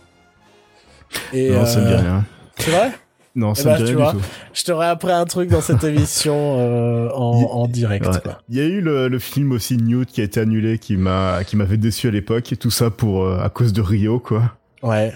[1.33, 2.25] Et, Non, ça me dit rien.
[2.57, 2.91] C'est vrai?
[3.35, 4.13] Non, eh ça ben, me dit tu rien vois.
[4.13, 4.25] du tout.
[4.53, 8.19] Je t'aurais appris un truc dans cette émission euh, en, Il- en direct, Ouais.
[8.21, 8.39] quoi.
[8.49, 11.43] Il y a eu le, le film aussi Newt qui a été annulé, qui m'a
[11.45, 14.51] qui m'avait déçu à l'époque, et tout ça pour euh, à cause de Rio, quoi.
[14.83, 15.13] Ouais.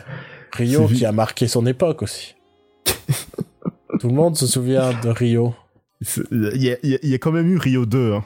[0.53, 2.35] Rio C'est qui a marqué son époque aussi.
[3.99, 5.53] Tout le monde se souvient de Rio.
[6.01, 8.13] C'est- Il y a, il y a- il y a quand même eu Rio 2.
[8.13, 8.23] Hein.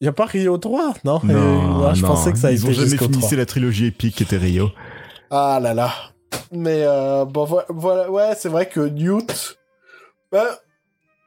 [0.00, 2.74] Y a pas Rio 3 Non, Non, je non, pensais que ça Ils ont été
[2.76, 3.36] jamais jusqu'au fini 3.
[3.36, 4.70] la trilogie épique qui était Rio.
[5.30, 5.90] Ah là là.
[6.52, 9.56] Mais euh, bon, vo- voilà, ouais, c'est vrai que Newt.
[10.32, 10.44] Bah,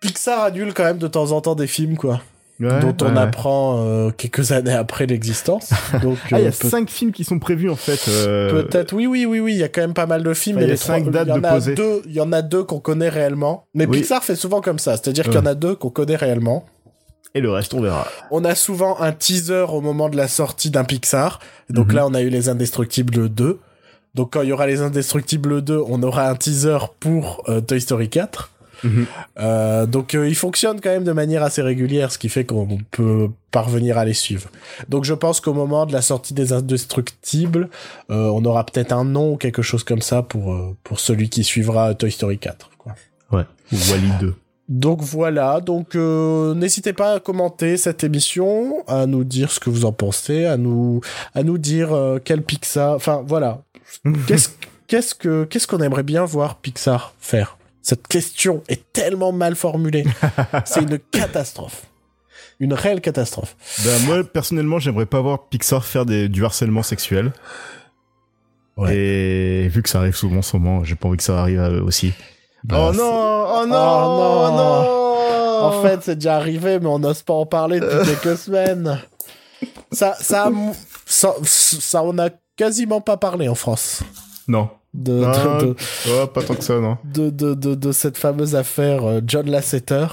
[0.01, 2.21] Pixar annule quand même de temps en temps des films, quoi.
[2.59, 5.69] Ouais, dont on apprend euh, quelques années après l'existence.
[6.01, 8.09] Donc Ah, il y euh, a peut- cinq films qui sont prévus en fait.
[8.09, 10.57] euh, peut-être, oui, oui, oui, oui, il y a quand même pas mal de films.
[10.57, 11.75] Enfin, il y a les trois- dates y en de a posées.
[11.75, 13.67] deux, il y en a deux qu'on connaît réellement.
[13.75, 13.99] Mais Oui.
[13.99, 16.65] Pixar fait souvent comme ça, c'est-à-dire qu'il y en a deux qu'on connaît réellement.
[17.35, 18.07] Et le reste, on verra.
[18.31, 21.39] On a souvent un teaser au moment de la sortie d'un Pixar.
[21.69, 21.95] Donc Mhm.
[21.95, 23.59] là, on a eu les Indestructibles 2.
[24.17, 27.79] Donc quand il y aura les Indestructibles 2, on aura un teaser pour euh, Toy
[27.79, 28.51] Story 4.
[28.83, 29.05] Mhm.
[29.39, 32.79] Euh, donc euh, il fonctionne quand même de manière assez régulière, ce qui fait qu'on
[32.91, 34.49] peut parvenir à les suivre.
[34.89, 37.69] Donc je pense qu'au moment de la sortie des Indestructibles,
[38.09, 41.29] euh, on aura peut-être un nom ou quelque chose comme ça pour euh, pour celui
[41.29, 42.71] qui suivra Toy Story 4.
[42.79, 42.95] Quoi.
[43.31, 43.45] Ouais.
[43.71, 44.33] Ou Wally 2.
[44.67, 49.69] Donc voilà, donc euh, n'hésitez pas à commenter cette émission, à nous dire ce que
[49.69, 50.99] vous en pensez, à nous
[51.33, 53.61] à nous dire euh, quel Pixar, enfin voilà,
[54.27, 54.49] qu'est-ce
[54.87, 57.57] qu'est-ce que qu'est-ce qu'on aimerait bien voir Pixar faire?
[57.81, 60.03] Cette question est tellement mal formulée,
[60.65, 61.85] c'est une catastrophe,
[62.59, 63.55] une réelle catastrophe.
[63.85, 67.31] Ben, moi, personnellement, j'aimerais pas voir Pixar faire des, du harcèlement sexuel.
[68.75, 68.95] Ouais.
[68.95, 72.13] Et vu que ça arrive souvent moment, j'ai pas envie que ça arrive aussi.
[72.63, 73.03] Bah, oh non,
[73.61, 74.57] oh non, Oh non.
[74.57, 75.65] non.
[75.67, 78.99] En fait, c'est déjà arrivé, mais on n'ose pas en parler depuis quelques semaines.
[79.91, 80.49] Ça, ça,
[81.05, 84.01] ça, ça, on a quasiment pas parlé en France.
[84.47, 84.69] non.
[84.93, 85.75] de, Ah, de, de,
[86.09, 86.97] Oh, pas tant que ça, non.
[87.03, 90.07] de, de, de, de cette fameuse affaire euh, John Lasseter,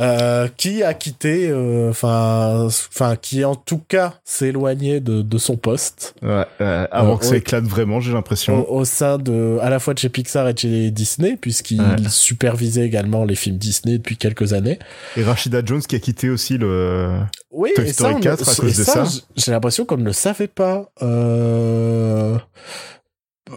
[0.00, 5.38] euh, qui a quitté, euh, enfin, enfin, qui en tout cas s'est éloigné de, de
[5.38, 8.70] son poste Ouais, ouais, avant Euh, que ça éclate vraiment, j'ai au, l'impression.
[8.72, 11.96] au sein de, à la fois de chez Pixar et de chez Disney, puisqu'il Ouais.
[12.08, 14.78] supervisait également les films Disney depuis quelques années.
[15.16, 17.18] Et Rashida Jones qui a quitté aussi le.
[17.50, 19.04] Oui, Toy et Story ça, on- 4 à cause de ça.
[19.36, 20.90] J'ai l'impression qu'on ne le savait pas.
[21.02, 22.38] Euh...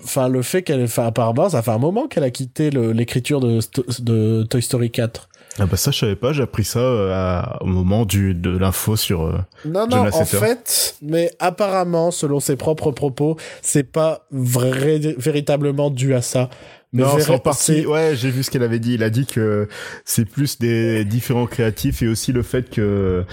[0.03, 3.59] Enfin, le fait qu'elle, enfin, apparemment, ça fait un moment qu'elle a quitté l'écriture de,
[4.01, 5.29] de Toy Story 4.
[5.59, 8.57] Ah bah ça, je savais pas, j'ai appris ça euh, à- au moment du, de
[8.57, 9.21] l'info sur.
[9.23, 15.89] euh, Non, non, en fait, mais apparemment, selon ses propres propos, c'est pas vrai, véritablement
[15.91, 16.49] dû à ça.
[16.93, 17.85] Mais non, c'est en partie.
[17.85, 18.93] Ouais, j'ai vu ce qu'elle avait dit.
[18.93, 19.67] Il a dit que
[20.05, 23.23] c'est plus des différents créatifs et aussi le fait que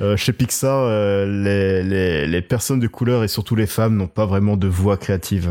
[0.00, 4.06] euh, chez Pixar, euh, les, les, les personnes de couleur et surtout les femmes n'ont
[4.06, 5.50] pas vraiment de voix créative.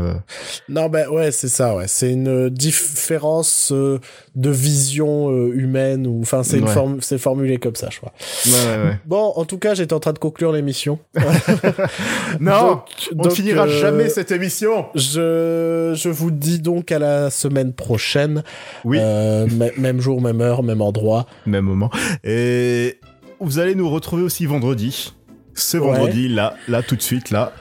[0.68, 1.84] Non, ben ouais, c'est ça, ouais.
[1.88, 3.98] C'est une différence euh,
[4.34, 6.72] de vision euh, humaine, ou enfin, c'est Ouais.
[6.72, 8.12] forme, c'est formulé comme ça, je crois.
[8.46, 8.98] Ouais, ouais, ouais.
[9.06, 10.98] Bon, en tout cas, j'étais en train de conclure l'émission.
[12.40, 12.82] non, Donc-
[13.12, 14.86] on donc, finira euh, jamais cette émission.
[14.94, 18.42] Je, je vous dis donc à la semaine prochaine.
[18.84, 21.26] Oui, Euh, même jour, même heure, même endroit.
[21.46, 21.90] même moment.
[22.24, 22.98] Et
[23.40, 25.14] vous allez nous retrouver aussi vendredi.
[25.54, 25.84] Ce Ouais.
[25.86, 27.52] vendredi, là, là, tout de suite, là.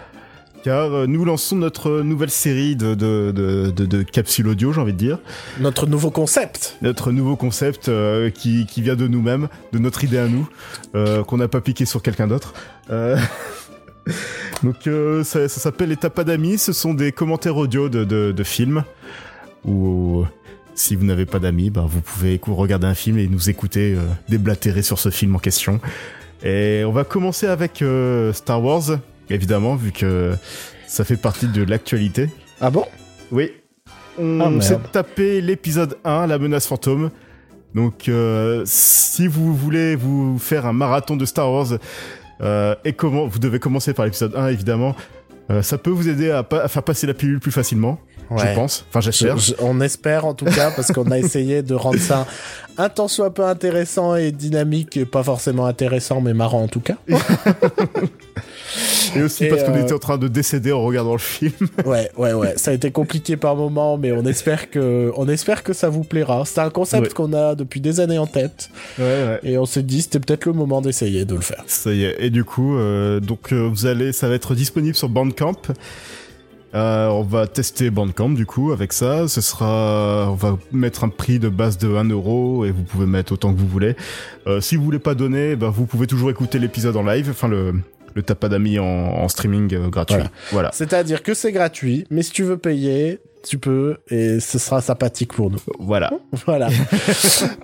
[0.63, 4.81] Car euh, nous lançons notre nouvelle série de, de, de, de, de capsules audio, j'ai
[4.81, 5.19] envie de dire.
[5.59, 6.77] Notre nouveau concept.
[6.81, 10.47] notre nouveau concept euh, qui, qui vient de nous-mêmes, de notre idée à nous,
[10.95, 12.53] euh, qu'on n'a pas piqué sur quelqu'un d'autre.
[12.89, 13.17] Euh,
[14.63, 14.89] Donc
[15.23, 18.83] ça, ça s'appelle Les Tapas d'amis, ce sont des commentaires audio de films,
[19.67, 20.23] où
[20.75, 24.01] si vous n'avez pas d'amis, bah, vous pouvez regarder un film et nous écouter euh,
[24.29, 25.79] déblatérer sur ce film en question.
[26.43, 28.99] Et on va commencer avec euh, Star Wars,
[29.29, 30.33] évidemment, vu que
[30.87, 32.29] ça fait partie de l'actualité.
[32.61, 32.85] Ah bon?
[33.31, 33.51] Oui.
[34.19, 37.09] On Ah, s'est tapé l'épisode 1, la menace fantôme.
[37.75, 41.67] Donc, euh, si vous voulez vous faire un marathon de Star Wars,
[42.41, 44.95] euh, et comment vous devez commencer par l'épisode 1, évidemment.
[45.49, 47.99] Euh, ça peut vous aider à, pa- à faire passer la pilule plus facilement,
[48.35, 48.85] je pense.
[48.89, 49.37] Enfin, j'espère.
[49.37, 52.25] Je- je- on espère en tout cas parce qu'on a essayé de rendre ça
[52.77, 56.81] un tant soit peu intéressant et dynamique et pas forcément intéressant mais marrant en tout
[56.81, 56.95] cas.
[59.15, 61.53] Et aussi Et, parce qu'on euh, était en train de décéder en regardant le film.
[61.85, 62.53] Ouais, ouais, ouais.
[62.57, 66.03] Ça a été compliqué par moments, mais on espère que, on espère que ça vous
[66.03, 66.43] plaira.
[66.45, 67.13] C'est un concept Ouais.
[67.13, 69.39] qu'on a depuis des années en tête, ouais, ouais.
[69.43, 71.63] et on s'est dit c'était peut-être le moment d'essayer de le faire.
[71.67, 72.17] Ça y est.
[72.19, 75.55] Et du coup, euh, donc euh, vous allez, ça va être disponible sur Bandcamp.
[76.77, 79.27] Euh, on va tester Bandcamp du coup avec ça.
[79.27, 83.05] Ce sera, on va mettre un prix de base de 1 euro et vous pouvez
[83.07, 83.95] mettre autant que vous voulez.
[84.45, 87.47] Euh, si vous voulez pas donner, ben, vous pouvez toujours écouter l'épisode en live, enfin
[87.47, 87.73] le
[88.13, 90.15] le tapas d'amis en, en streaming euh, gratuit.
[90.15, 90.31] Voilà.
[90.51, 90.69] Voilà.
[90.73, 95.33] C'est-à-dire que c'est gratuit, mais si tu veux payer, tu peux, et ce sera sympathique
[95.33, 95.59] pour nous.
[95.79, 96.11] Voilà.
[96.47, 96.69] Voilà.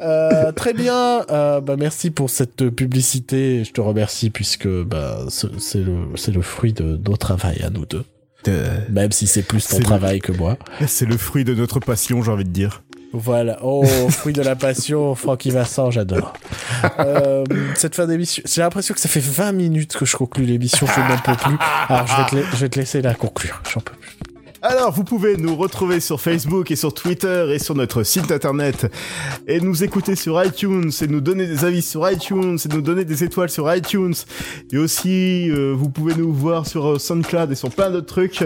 [0.02, 1.26] Euh, très bien.
[1.32, 3.64] Euh, bah, merci pour cette publicité.
[3.64, 7.70] Je te remercie puisque bah, ce- c'est le, c'est le fruit de nos travail à
[7.70, 8.04] nous deux.
[8.48, 10.58] Euh, Même si c'est plus ton le- travail que moi.
[10.88, 12.84] C'est le fruit de notre passion, j'ai envie de dire.
[13.14, 13.60] Voilà.
[13.62, 16.34] Oh, fruit de la passion, Francky Vincent, j'adore.
[17.00, 17.44] Euh,
[17.76, 21.00] cette fin d'émission, j'ai l'impression que ça fait 20 minutes que je conclue l'émission, je
[21.00, 21.56] n'en peux plus.
[21.90, 23.62] Alors, je vais, te la- je vais te laisser la conclure.
[23.72, 24.33] J'en peux plus.
[24.66, 28.90] Alors, vous pouvez nous retrouver sur Facebook et sur Twitter et sur notre site internet
[29.46, 33.04] et nous écouter sur iTunes et nous donner des avis sur iTunes et nous donner
[33.04, 34.14] des étoiles sur iTunes.
[34.72, 38.46] Et aussi, euh, vous pouvez nous voir sur euh, SoundCloud et sur plein d'autres trucs.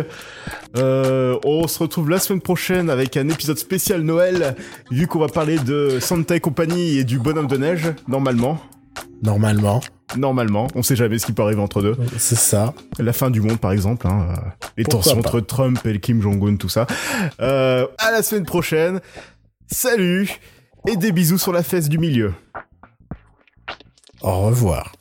[0.76, 4.56] Euh, on se retrouve la semaine prochaine avec un épisode spécial Noël,
[4.89, 8.60] vu qu'on va parler de Santa et compagnie et du bonhomme de neige, normalement.
[9.23, 9.81] Normalement.
[10.15, 11.97] Normalement, on sait jamais ce qui peut arriver entre deux.
[12.17, 12.73] C'est ça.
[12.97, 14.35] La fin du monde, par exemple, hein, euh,
[14.77, 15.29] les Pourquoi tensions pas.
[15.29, 16.87] entre Trump et le Kim Jong-un, tout ça.
[17.41, 19.01] Euh, à la semaine prochaine.
[19.69, 20.29] Salut
[20.87, 22.33] et des bisous sur la fesse du milieu.
[24.21, 24.93] Au revoir.